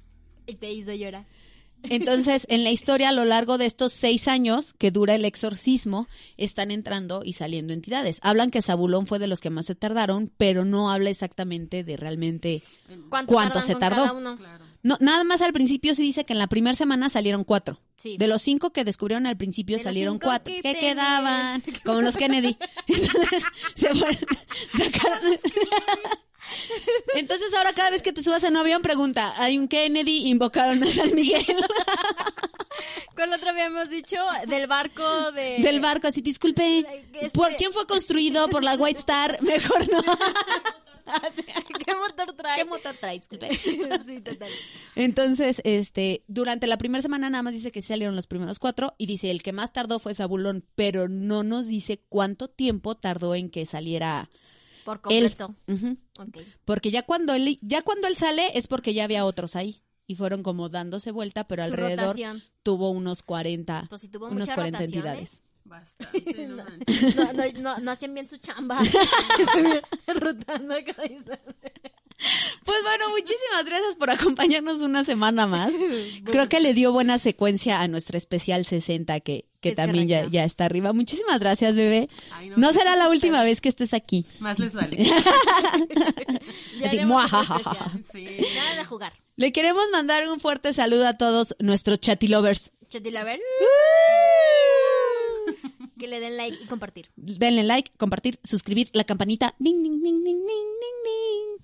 Y 0.48 0.56
te 0.56 0.70
hizo 0.70 0.92
llorar. 0.92 1.26
Entonces, 1.90 2.46
en 2.50 2.64
la 2.64 2.72
historia, 2.72 3.10
a 3.10 3.12
lo 3.12 3.26
largo 3.26 3.58
de 3.58 3.66
estos 3.66 3.92
seis 3.94 4.28
años 4.28 4.74
que 4.78 4.92
dura 4.92 5.16
el 5.16 5.26
exorcismo, 5.26 6.08
están 6.38 6.72
entrando 6.72 7.22
y 7.24 7.34
saliendo 7.34 7.74
entidades. 7.74 8.20
Hablan 8.22 8.52
que 8.52 8.62
Zabulón 8.62 9.08
fue 9.08 9.20
de 9.20 9.28
los 9.28 9.42
que 9.42 9.50
más 9.50 9.66
se 9.66 9.76
tardaron, 9.76 10.32
pero 10.38 10.66
no 10.66 10.92
habla 10.92 11.10
exactamente 11.10 11.84
de 11.84 11.98
realmente 11.98 12.64
¿Cuánto, 13.10 13.34
¿Cuánto 13.34 13.54
tardan 13.60 13.68
se 13.68 13.76
tardó? 13.76 14.02
cada 14.04 14.14
uno? 14.14 14.38
Claro. 14.38 14.66
No, 14.84 14.98
nada 15.00 15.24
más 15.24 15.42
al 15.42 15.54
principio 15.54 15.94
sí 15.94 16.02
dice 16.02 16.26
que 16.26 16.34
en 16.34 16.40
la 16.40 16.48
primera 16.48 16.76
semana 16.76 17.08
salieron 17.10 17.44
cuatro. 17.44 17.80
Sí. 17.98 18.18
De 18.18 18.26
los 18.28 18.42
cinco 18.42 18.72
que 18.72 18.84
descubrieron 18.84 19.28
al 19.28 19.38
principio 19.38 19.78
De 19.78 19.84
salieron 19.84 20.18
cuatro. 20.18 20.52
que 20.54 20.62
¿Qué 20.64 20.74
quedaban? 20.74 21.62
Como 21.86 22.02
los 22.02 22.18
Kennedy. 22.18 22.58
Entonces, 22.88 23.44
se 23.76 23.90
fueron, 23.94 24.18
sacaron- 24.74 25.40
Entonces 27.16 27.54
ahora 27.54 27.74
cada 27.74 27.90
vez 27.92 28.02
que 28.02 28.14
te 28.14 28.22
subas 28.22 28.44
en 28.44 28.52
un 28.52 28.58
avión 28.58 28.82
pregunta, 28.82 29.34
hay 29.38 29.58
un 29.58 29.68
Kennedy, 29.68 30.28
invocaron 30.28 30.84
a 30.84 30.88
San 30.88 31.14
Miguel 31.14 31.44
Con 33.16 33.30
la 33.30 33.36
otra 33.38 33.52
habíamos 33.52 33.90
dicho 33.90 34.18
del 34.48 34.68
barco 34.68 35.32
de... 35.34 35.60
del 35.60 35.80
barco, 35.80 36.08
así 36.08 36.22
disculpe, 36.22 36.86
Este- 37.14 37.30
¿por 37.32 37.56
quién 37.56 37.74
fue 37.74 37.86
construido? 37.86 38.48
¿Por 38.48 38.64
la 38.64 38.76
White 38.76 39.00
Star? 39.00 39.42
Mejor 39.42 39.90
no. 39.92 40.02
¿Qué 41.86 41.96
motor 41.96 42.34
trae? 42.36 42.58
¿Qué 42.60 42.66
motor 42.66 42.96
trae? 43.00 43.18
Disculpe. 43.20 43.50
sí, 44.06 44.22
total. 44.22 44.50
Entonces, 44.96 45.62
este, 45.66 46.24
durante 46.28 46.68
la 46.68 46.78
primera 46.78 47.02
semana 47.02 47.30
nada 47.30 47.44
más 47.44 47.54
dice 47.54 47.72
que 47.72 47.82
salieron 47.82 48.16
los 48.16 48.28
primeros 48.28 48.60
cuatro 48.60 48.94
y 48.98 49.08
dice 49.08 49.30
el 49.32 49.44
que 49.44 49.52
más 49.52 49.74
tardó 49.74 50.00
fue 50.00 50.14
Zabulón, 50.14 50.66
pero 50.76 51.10
no 51.10 51.44
nos 51.44 51.68
dice 51.68 52.02
cuánto 52.10 52.48
tiempo 52.50 52.96
tardó 52.96 53.36
en 53.36 53.50
que 53.50 53.66
saliera 53.66 54.30
Por 54.84 55.00
él. 55.10 55.36
completo. 55.36 55.56
Porque 56.66 56.92
ya 56.92 57.04
cuando 57.04 57.34
él, 57.34 57.60
ya 57.62 57.82
cuando 57.82 58.08
él 58.08 58.16
sale 58.18 58.58
es 58.58 58.68
porque 58.68 58.94
ya 58.94 59.04
había 59.04 59.26
otros 59.26 59.56
ahí 59.56 59.82
y 60.08 60.16
fueron 60.16 60.44
como 60.44 60.70
dándose 60.70 61.12
vuelta, 61.12 61.48
pero 61.48 61.64
Su 61.66 61.72
alrededor 61.72 62.06
rotación. 62.08 62.44
tuvo 62.64 62.90
unos 62.92 63.24
40, 63.24 63.86
Pues 63.90 64.02
si 64.02 64.08
tuvo 64.10 64.28
unos 64.28 64.40
mucha 64.40 64.56
40 64.56 64.80
rotación, 64.80 64.94
¿eh? 65.06 65.10
entidades. 65.10 65.42
Bastante, 65.64 66.48
no 66.48 66.56
manches. 66.66 67.16
No, 67.16 67.34
no, 67.34 67.44
no, 67.60 67.78
no 67.80 67.92
hacían 67.92 68.14
bien 68.14 68.28
su 68.28 68.38
chamba. 68.38 68.80
Rotando. 70.08 70.76
Pues 72.64 72.78
bueno, 72.84 73.10
muchísimas 73.10 73.66
gracias 73.66 73.96
por 73.96 74.10
acompañarnos 74.10 74.82
una 74.82 75.04
semana 75.04 75.48
más. 75.48 75.72
Creo 76.26 76.48
que 76.48 76.60
le 76.60 76.74
dio 76.74 76.92
buena 76.92 77.18
secuencia 77.20 77.82
a 77.82 77.88
nuestra 77.88 78.18
especial 78.18 78.66
60 78.66 79.20
que, 79.22 79.46
que 79.60 79.70
Es 79.70 79.76
también 79.76 80.08
ya, 80.08 80.28
ya 80.30 80.44
está 80.44 80.66
arriba. 80.66 80.94
Muchísimas 80.94 81.40
gracias, 81.42 81.76
bebé. 81.76 82.10
Ay, 82.32 82.52
No 82.56 82.72
será 82.74 82.96
la 82.96 83.10
última 83.10 83.44
vez 83.44 83.62
que 83.62 83.70
estés 83.70 83.94
aquí. 83.94 84.26
Más 84.40 84.60
les 84.60 84.74
vale. 84.74 84.98
Así. 86.86 86.98
Sí. 88.12 88.38
Nada 88.56 88.76
de 88.78 88.86
jugar. 88.86 89.14
Le 89.36 89.52
queremos 89.52 89.84
mandar 89.92 90.28
un 90.28 90.40
fuerte 90.40 90.74
saludo 90.74 91.08
a 91.08 91.18
todos 91.18 91.56
nuestros 91.60 92.00
chatilovers. 92.00 92.72
Chatila, 92.90 93.22
a 93.22 93.24
ver. 93.24 93.40
Que 95.98 96.08
le 96.08 96.20
den 96.20 96.36
like 96.38 96.58
y 96.64 96.68
compartir. 96.68 97.10
Denle 97.16 97.64
like, 97.64 97.92
compartir, 97.98 98.40
suscribir, 98.44 98.90
la 98.94 99.04
campanita. 99.04 99.54
Ding, 99.60 99.82
ding, 99.84 100.02
ding, 100.02 100.24
ding, 100.24 100.46
ding, 100.46 100.46
ding, 100.46 100.98
ding. 101.06 101.61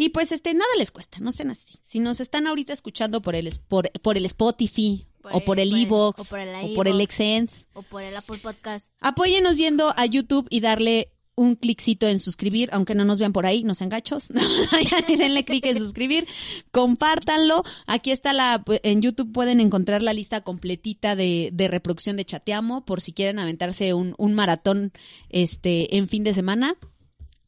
Y 0.00 0.10
pues 0.10 0.30
este, 0.32 0.54
nada 0.54 0.70
les 0.78 0.90
cuesta, 0.92 1.18
no 1.20 1.32
sean 1.32 1.50
así. 1.50 1.78
Si 1.86 1.98
nos 1.98 2.20
están 2.20 2.46
ahorita 2.46 2.72
escuchando 2.72 3.20
por 3.20 3.34
el, 3.34 3.50
por, 3.66 3.90
por 4.00 4.16
el 4.16 4.26
Spotify, 4.26 5.06
Por 5.20 5.32
o 5.34 5.40
por 5.40 5.58
el- 5.58 5.70
por 5.70 5.76
el- 5.78 5.86
o 5.92 6.24
por 6.24 6.38
el 6.38 6.48
o 6.70 6.74
por 6.74 6.88
el 6.88 7.00
iVoox. 7.00 7.66
O 7.74 7.82
por 7.82 8.02
el 8.02 8.16
Apple 8.16 8.38
Podcast. 8.38 8.92
apóyenos 9.00 9.56
yendo 9.56 9.92
a 9.96 10.06
YouTube 10.06 10.46
y 10.50 10.60
darle 10.60 11.10
un 11.34 11.54
cliccito 11.54 12.08
en 12.08 12.18
suscribir, 12.18 12.68
aunque 12.72 12.96
no 12.96 13.04
nos 13.04 13.18
vean 13.20 13.32
por 13.32 13.46
ahí, 13.46 13.62
no 13.62 13.74
sean 13.74 13.90
gachos. 13.90 14.28
Denle 15.08 15.44
clic 15.44 15.66
en 15.66 15.78
suscribir, 15.78 16.26
compártanlo. 16.72 17.62
Aquí 17.86 18.10
está 18.10 18.32
la, 18.32 18.64
en 18.82 19.02
YouTube 19.02 19.32
pueden 19.32 19.60
encontrar 19.60 20.02
la 20.02 20.12
lista 20.12 20.40
completita 20.42 21.16
de, 21.16 21.50
de 21.52 21.68
reproducción 21.68 22.16
de 22.16 22.24
Chateamo, 22.24 22.84
por 22.84 23.00
si 23.00 23.12
quieren 23.12 23.38
aventarse 23.38 23.94
un, 23.94 24.14
un 24.18 24.34
maratón 24.34 24.92
este 25.28 25.96
en 25.96 26.08
fin 26.08 26.24
de 26.24 26.34
semana. 26.34 26.76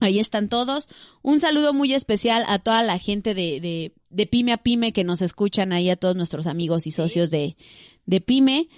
Ahí 0.00 0.18
están 0.18 0.48
todos. 0.48 0.88
Un 1.22 1.40
saludo 1.40 1.72
muy 1.72 1.92
especial 1.94 2.44
a 2.48 2.58
toda 2.58 2.82
la 2.82 2.98
gente 2.98 3.34
de, 3.34 3.60
de, 3.60 3.92
de 4.08 4.26
Pyme 4.26 4.52
a 4.52 4.56
Pyme 4.58 4.92
que 4.92 5.04
nos 5.04 5.22
escuchan 5.22 5.72
ahí, 5.72 5.90
a 5.90 5.96
todos 5.96 6.16
nuestros 6.16 6.46
amigos 6.46 6.86
y 6.86 6.90
socios 6.90 7.30
de, 7.30 7.56
de 8.06 8.20
Pyme. 8.20 8.68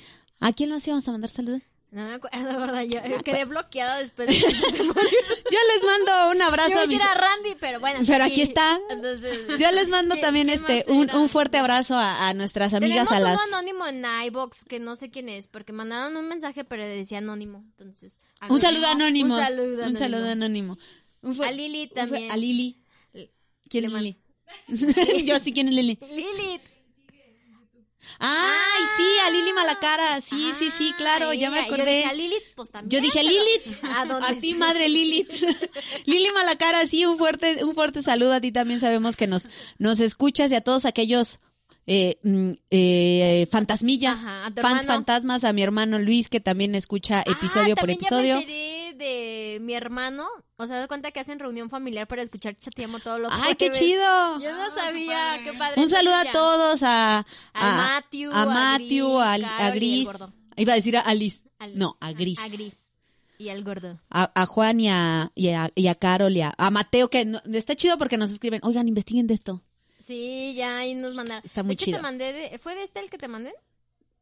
¿A 0.40 0.52
quién 0.52 0.70
lo 0.70 0.76
hacíamos 0.76 1.06
a 1.08 1.12
mandar 1.12 1.30
saludos? 1.30 1.62
No 1.92 2.06
me 2.08 2.14
acuerdo, 2.14 2.58
¿verdad? 2.58 2.82
Yo 2.84 3.00
yo 3.06 3.18
quedé 3.24 3.44
bloqueada 3.44 3.98
después 3.98 4.26
de 4.26 4.34
Yo 4.40 5.58
les 5.74 5.84
mando 5.84 6.30
un 6.30 6.40
abrazo 6.40 6.70
Yo 6.72 6.80
a 6.80 6.86
mis... 6.86 7.00
a 7.00 7.14
Randy, 7.14 7.54
pero 7.60 7.80
bueno. 7.80 8.00
Pero 8.06 8.24
aquí 8.24 8.40
está. 8.40 8.80
Entonces, 8.88 9.46
Yo 9.58 9.70
les 9.72 9.88
mando 9.90 10.14
¿qué- 10.14 10.20
también 10.22 10.48
este 10.48 10.84
un, 10.88 11.14
un 11.14 11.28
fuerte 11.28 11.58
abrazo 11.58 11.94
a, 11.96 12.28
a 12.28 12.34
nuestras 12.34 12.72
amigas, 12.72 13.08
Tenemos 13.08 13.12
a 13.12 13.20
las... 13.36 13.46
uno 13.46 13.56
anónimo 13.58 13.86
en 13.86 14.04
iBox 14.26 14.64
que 14.64 14.80
no 14.80 14.96
sé 14.96 15.10
quién 15.10 15.28
es, 15.28 15.48
porque 15.48 15.72
mandaron 15.74 16.16
un 16.16 16.28
mensaje 16.28 16.64
pero 16.64 16.82
decía 16.82 17.18
anónimo. 17.18 17.58
Entonces, 17.76 18.18
Un 18.48 18.58
saludo 18.58 18.86
anónimo. 18.86 19.34
Un 19.34 19.40
saludo 19.40 19.72
Un 19.74 19.80
anónimo. 19.80 19.98
saludo 19.98 20.28
anónimo. 20.30 20.72
Un 20.74 20.78
A 21.22 21.50
Lili 21.52 21.86
también. 21.88 22.30
A 22.30 22.36
Lili. 22.36 22.78
¿Quién 23.68 23.84
es 23.86 23.92
Lili? 23.92 24.18
Yo 25.24 25.38
sí, 25.38 25.52
¿quién 25.52 25.68
es 25.68 25.74
Lili? 25.74 25.98
Lilith. 26.10 26.60
¡Ay, 28.18 28.82
sí! 28.96 29.06
A 29.26 29.30
Lili 29.30 29.52
Malacara. 29.52 30.20
Sí, 30.20 30.52
sí, 30.58 30.70
sí, 30.76 30.92
claro, 30.96 31.32
ya 31.32 31.50
me 31.50 31.58
Ah, 31.58 31.60
ella. 31.60 31.68
Yo 31.68 31.74
acordé. 31.74 31.96
dije 31.98 32.08
a 32.08 32.12
Lilith, 32.12 32.42
pues 32.56 32.70
también. 32.70 32.90
Yo 32.90 33.00
dije 33.04 33.20
pero- 33.22 33.28
Lilith. 33.28 33.84
¿A 33.84 34.04
dónde? 34.06 34.26
A 34.26 34.38
ti, 34.40 34.54
madre 34.54 34.88
Lilith. 34.88 35.30
Lili 36.04 36.30
Malacara, 36.32 36.86
sí, 36.86 37.06
un 37.06 37.16
fuerte, 37.16 37.64
un 37.64 37.74
fuerte 37.74 38.02
saludo 38.02 38.32
a 38.34 38.40
ti 38.40 38.50
también. 38.52 38.80
Sabemos 38.80 39.16
que 39.16 39.26
nos, 39.28 39.48
nos 39.78 40.00
escuchas 40.00 40.50
y 40.50 40.56
a 40.56 40.60
todos 40.60 40.84
aquellos 40.84 41.38
eh, 41.86 42.18
mm, 42.22 42.50
eh, 42.70 43.46
fantasmillas, 43.50 44.14
Ajá, 44.18 44.46
a 44.46 44.50
fans 44.52 44.56
hermano. 44.58 44.82
fantasmas, 44.84 45.44
a 45.44 45.52
mi 45.52 45.62
hermano 45.62 45.98
Luis 45.98 46.28
que 46.28 46.40
también 46.40 46.74
escucha 46.74 47.22
episodio 47.26 47.74
ah, 47.76 47.80
por 47.80 47.90
episodio. 47.90 48.40
Ya 48.40 48.46
me 48.46 48.94
de 48.96 49.58
mi 49.60 49.74
hermano. 49.74 50.26
O 50.56 50.66
sea, 50.66 50.80
de 50.80 50.86
cuenta 50.86 51.10
que 51.10 51.18
hacen 51.20 51.38
reunión 51.40 51.70
familiar 51.70 52.06
para 52.06 52.22
escuchar 52.22 52.56
Chateamo 52.56 53.00
todos 53.00 53.18
los 53.20 53.32
¡Ay, 53.34 53.56
qué 53.56 53.70
chido! 53.70 54.00
Yo 54.40 54.52
no 54.52 54.62
Ah, 54.62 54.68
qué 54.68 54.80
sabía, 54.80 55.08
padre. 55.38 55.44
qué 55.44 55.58
padre. 55.58 55.82
Un 55.82 55.88
saludo 55.88 56.14
a 56.14 56.24
todos, 56.30 56.82
a, 56.84 57.18
A 57.18 57.24
a 57.54 57.76
Matthew, 57.76 58.30
a 58.32 58.42
a 58.42 58.46
Matthew, 58.46 59.18
a, 59.18 59.36
Gris, 59.36 59.46
a 59.48 59.68
el 59.68 59.74
Gris. 59.74 60.04
gordo. 60.04 60.32
Iba 60.56 60.72
a 60.72 60.76
decir 60.76 60.96
a 60.96 61.00
Alice. 61.00 61.42
Al- 61.58 61.76
No, 61.78 61.96
a 62.00 62.12
Gris. 62.12 62.38
A 62.38 62.48
Gris. 62.48 62.94
Y 63.38 63.48
al 63.48 63.64
gordo. 63.64 63.98
A, 64.08 64.30
a 64.40 64.46
Juan 64.46 64.78
y 64.78 64.88
a, 64.88 65.32
y 65.34 65.48
a, 65.48 65.70
y 65.74 65.88
a 65.88 65.96
Carol 65.96 66.36
y 66.36 66.42
a, 66.42 66.54
a 66.56 66.70
Mateo, 66.70 67.10
que 67.10 67.24
no- 67.24 67.40
está 67.54 67.74
chido 67.74 67.98
porque 67.98 68.16
nos 68.18 68.30
escriben, 68.30 68.60
oigan, 68.62 68.86
investiguen 68.86 69.26
de 69.26 69.34
esto. 69.34 69.62
Sí, 70.02 70.54
ya 70.54 70.78
ahí 70.78 70.94
nos 70.94 71.14
mandaron. 71.14 71.44
Está 71.44 71.62
De 71.62 71.66
muy 71.66 71.74
hecho, 71.74 71.84
chido. 71.86 71.98
te 71.98 72.02
mandé 72.02 72.32
de... 72.32 72.58
¿Fue 72.58 72.74
de 72.74 72.82
este 72.84 73.00
el 73.00 73.08
que 73.10 73.18
te 73.18 73.28
mandé? 73.28 73.54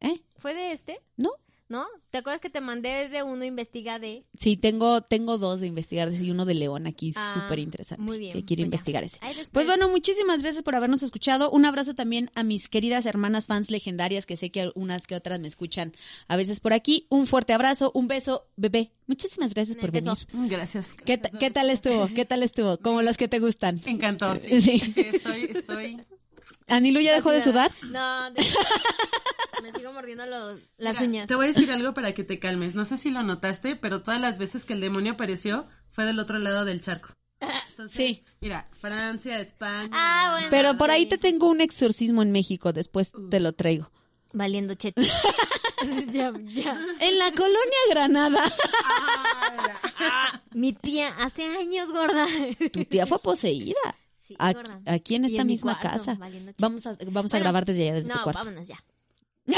¿Eh? 0.00 0.20
¿Fue 0.38 0.54
de 0.54 0.72
este? 0.72 1.00
¿No? 1.16 1.30
¿No? 1.70 1.86
¿Te 2.10 2.18
acuerdas 2.18 2.40
que 2.40 2.50
te 2.50 2.60
mandé 2.60 3.08
de 3.08 3.22
uno 3.22 3.44
investiga 3.44 4.00
de? 4.00 4.24
Sí, 4.40 4.56
tengo, 4.56 5.02
tengo 5.02 5.38
dos 5.38 5.60
de 5.60 5.68
investigar 5.68 6.12
y 6.12 6.30
uno 6.32 6.44
de 6.44 6.54
León 6.54 6.88
aquí, 6.88 7.12
Ah, 7.14 7.40
súper 7.40 7.60
interesante. 7.60 8.02
muy 8.02 8.18
bien, 8.18 8.32
Que 8.32 8.44
quiero 8.44 8.62
pues 8.62 8.70
ya. 8.70 8.74
investigar 8.74 9.04
ese. 9.04 9.18
Después- 9.20 9.50
Pues 9.52 9.66
bueno, 9.66 9.88
muchísimas 9.88 10.40
gracias 10.42 10.64
por 10.64 10.74
habernos 10.74 11.04
escuchado. 11.04 11.48
Un 11.52 11.64
abrazo 11.64 11.94
también 11.94 12.28
a 12.34 12.42
mis 12.42 12.68
queridas 12.68 13.06
hermanas 13.06 13.46
fans 13.46 13.70
legendarias, 13.70 14.26
que 14.26 14.36
sé 14.36 14.50
que 14.50 14.72
unas 14.74 15.06
que 15.06 15.14
otras 15.14 15.38
me 15.38 15.46
escuchan 15.46 15.92
a 16.26 16.36
veces 16.36 16.58
por 16.58 16.72
aquí. 16.72 17.06
Un 17.08 17.28
fuerte 17.28 17.52
abrazo, 17.52 17.92
un 17.94 18.08
beso, 18.08 18.48
bebé. 18.56 18.90
Muchísimas 19.06 19.54
gracias 19.54 19.76
por 19.76 19.92
Beso. 19.92 20.16
venir. 20.32 20.50
Gracias. 20.50 20.94
¿Qué, 21.04 21.20
¿Qué 21.38 21.50
tal 21.52 21.70
estuvo? 21.70 22.08
¿Qué 22.08 22.24
tal 22.24 22.42
estuvo? 22.42 22.78
Como 22.78 23.00
los 23.02 23.16
que 23.16 23.28
te 23.28 23.38
gustan. 23.38 23.80
Encantó, 23.86 24.34
sí. 24.34 24.60
Sí. 24.60 24.78
Sí, 24.80 25.00
estoy, 25.12 25.44
estoy. 25.54 26.00
¿Anilu 26.68 27.00
ya 27.00 27.14
dejó 27.14 27.30
de 27.30 27.42
sudar? 27.42 27.72
No, 27.82 28.30
de- 28.30 28.44
me 29.62 29.72
sigo 29.72 29.92
mordiendo 29.92 30.26
los, 30.26 30.58
las 30.78 30.96
Mira, 30.96 31.08
uñas. 31.08 31.26
Te 31.28 31.34
voy 31.34 31.46
a 31.46 31.48
decir 31.48 31.70
algo 31.70 31.92
para 31.94 32.12
que 32.12 32.24
te 32.24 32.38
calmes. 32.38 32.74
No 32.74 32.84
sé 32.84 32.96
si 32.98 33.10
lo 33.10 33.22
notaste, 33.22 33.76
pero 33.76 34.02
todas 34.02 34.20
las 34.20 34.38
veces 34.38 34.64
que 34.64 34.72
el 34.72 34.80
demonio 34.80 35.12
apareció 35.12 35.66
fue 35.92 36.04
del 36.04 36.18
otro 36.18 36.38
lado 36.38 36.64
del 36.64 36.80
charco. 36.80 37.10
Entonces, 37.70 37.96
Sí. 37.96 38.24
Mira, 38.40 38.68
Francia, 38.80 39.40
España. 39.40 39.90
Ah, 39.92 40.30
bueno. 40.32 40.48
Pero 40.50 40.76
por 40.76 40.90
ahí 40.90 41.06
te 41.06 41.18
tengo 41.18 41.48
un 41.48 41.60
exorcismo 41.60 42.22
en 42.22 42.32
México, 42.32 42.72
después 42.72 43.12
te 43.30 43.40
lo 43.40 43.52
traigo. 43.54 43.90
Valiendo 44.32 44.74
chete. 44.76 45.02
ya, 46.12 46.32
ya. 46.44 46.78
En 47.00 47.18
la 47.18 47.32
colonia 47.32 47.78
Granada. 47.90 48.52
Mi 50.52 50.72
tía, 50.72 51.08
hace 51.18 51.44
años, 51.44 51.90
gorda. 51.92 52.26
Tu 52.72 52.84
tía 52.84 53.06
fue 53.06 53.18
poseída. 53.20 53.96
Sí, 54.36 54.36
Aquí, 54.86 55.14
en 55.16 55.24
esta 55.26 55.44
mi 55.44 55.52
misma 55.52 55.78
cuarto, 55.80 55.98
casa. 56.04 56.18
Vamos 56.58 56.86
a, 56.86 56.96
vamos 57.10 57.34
a 57.34 57.38
grabar 57.38 57.64
desde 57.64 57.82
allá, 57.84 57.94
desde 57.94 58.10
tu 58.10 58.16
No, 58.16 58.22
cuarto. 58.24 58.40
vámonos 58.44 58.66
ya. 58.68 58.82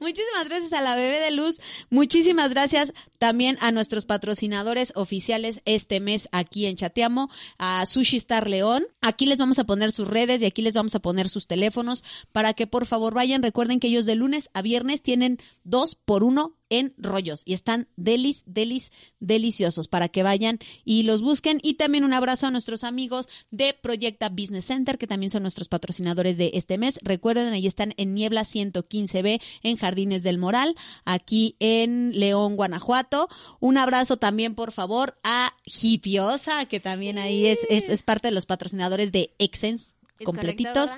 Muchísimas 0.00 0.48
gracias 0.48 0.72
a 0.72 0.80
la 0.80 0.96
bebé 0.96 1.20
de 1.20 1.30
luz. 1.30 1.60
Muchísimas 1.90 2.50
gracias 2.50 2.92
también 3.18 3.58
a 3.60 3.70
nuestros 3.72 4.04
patrocinadores 4.06 4.92
oficiales 4.96 5.60
este 5.64 6.00
mes 6.00 6.28
aquí 6.32 6.66
en 6.66 6.76
Chateamo, 6.76 7.28
a 7.58 7.84
Sushi 7.86 8.16
Star 8.16 8.48
León. 8.48 8.86
Aquí 9.00 9.26
les 9.26 9.38
vamos 9.38 9.58
a 9.58 9.64
poner 9.64 9.92
sus 9.92 10.08
redes 10.08 10.42
y 10.42 10.46
aquí 10.46 10.62
les 10.62 10.74
vamos 10.74 10.94
a 10.94 11.00
poner 11.00 11.28
sus 11.28 11.46
teléfonos 11.46 12.02
para 12.32 12.54
que 12.54 12.66
por 12.66 12.86
favor 12.86 13.14
vayan. 13.14 13.42
Recuerden 13.42 13.78
que 13.80 13.88
ellos 13.88 14.06
de 14.06 14.14
lunes 14.14 14.48
a 14.54 14.62
viernes 14.62 15.02
tienen 15.02 15.38
dos 15.64 15.94
por 15.94 16.24
uno 16.24 16.56
en 16.70 16.94
rollos 16.96 17.42
y 17.44 17.52
están 17.52 17.88
delis, 17.96 18.42
delis, 18.46 18.90
deliciosos 19.18 19.88
para 19.88 20.08
que 20.08 20.22
vayan 20.22 20.58
y 20.84 21.02
los 21.02 21.20
busquen. 21.20 21.60
Y 21.62 21.74
también 21.74 22.04
un 22.04 22.14
abrazo 22.14 22.46
a 22.46 22.50
nuestros 22.50 22.84
amigos 22.84 23.28
de 23.50 23.74
Proyecta 23.74 24.28
Business 24.28 24.66
Center, 24.66 24.96
que 24.96 25.06
también 25.06 25.30
son 25.30 25.42
nuestros 25.42 25.68
patrocinadores 25.68 26.36
de 26.36 26.52
este 26.54 26.78
mes. 26.78 26.98
Recuerden, 27.02 27.52
ahí 27.52 27.66
están 27.66 27.92
en 27.96 28.14
Niebla 28.14 28.42
115B, 28.42 29.42
en 29.62 29.76
Jardines 29.76 30.22
del 30.22 30.38
Moral, 30.38 30.76
aquí 31.04 31.56
en 31.58 32.18
León, 32.18 32.56
Guanajuato. 32.56 33.28
Un 33.58 33.76
abrazo 33.76 34.16
también, 34.16 34.54
por 34.54 34.72
favor, 34.72 35.18
a 35.24 35.54
Hipiosa, 35.64 36.64
que 36.66 36.80
también 36.80 37.18
ahí 37.18 37.46
es, 37.46 37.58
es, 37.68 37.88
es 37.88 38.02
parte 38.02 38.28
de 38.28 38.32
los 38.32 38.46
patrocinadores 38.46 39.12
de 39.12 39.34
Exens 39.38 39.96
completitos. 40.24 40.90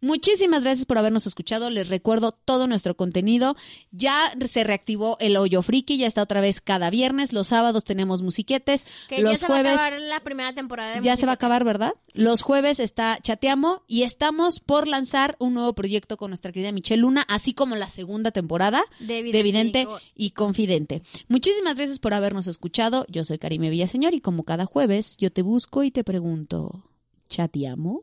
Muchísimas 0.00 0.62
gracias 0.62 0.86
por 0.86 0.98
habernos 0.98 1.26
escuchado. 1.26 1.70
Les 1.70 1.88
recuerdo 1.88 2.32
todo 2.32 2.66
nuestro 2.66 2.96
contenido. 2.96 3.56
Ya 3.90 4.32
se 4.46 4.64
reactivó 4.64 5.16
el 5.20 5.36
hoyo 5.36 5.62
friki, 5.62 5.96
ya 5.96 6.06
está 6.06 6.22
otra 6.22 6.40
vez 6.40 6.60
cada 6.60 6.90
viernes. 6.90 7.32
Los 7.32 7.48
sábados 7.48 7.84
tenemos 7.84 8.22
musiquetes. 8.22 8.84
Que 9.08 9.20
los 9.20 9.32
ya 9.32 9.38
se 9.38 9.46
jueves 9.46 9.76
va 9.76 9.84
a 9.84 9.86
acabar 9.86 10.00
la 10.00 10.20
primera 10.20 10.54
temporada 10.54 10.96
de 10.96 11.02
ya 11.02 11.16
se 11.16 11.26
va 11.26 11.32
a 11.32 11.34
acabar, 11.34 11.64
¿verdad? 11.64 11.94
Los 12.12 12.42
jueves 12.42 12.80
está 12.80 13.18
Chateamo 13.22 13.82
y 13.86 14.02
estamos 14.02 14.60
por 14.60 14.88
lanzar 14.88 15.36
un 15.38 15.54
nuevo 15.54 15.74
proyecto 15.74 16.16
con 16.16 16.30
nuestra 16.30 16.52
querida 16.52 16.72
Michelle 16.72 17.02
Luna, 17.02 17.24
así 17.28 17.54
como 17.54 17.76
la 17.76 17.88
segunda 17.88 18.30
temporada 18.30 18.84
De 19.00 19.06
de 19.06 19.18
Evidente 19.18 19.38
Evidente 19.38 19.86
y 20.14 20.30
Confidente. 20.30 21.02
Muchísimas 21.28 21.76
gracias 21.76 21.98
por 21.98 22.14
habernos 22.14 22.46
escuchado. 22.46 23.06
Yo 23.08 23.24
soy 23.24 23.38
Karime 23.38 23.70
Villaseñor 23.70 24.14
y 24.14 24.20
como 24.20 24.44
cada 24.44 24.66
jueves 24.66 25.16
yo 25.16 25.30
te 25.30 25.42
busco 25.42 25.82
y 25.82 25.90
te 25.90 26.04
pregunto, 26.04 26.84
¿chateamo? 27.28 28.02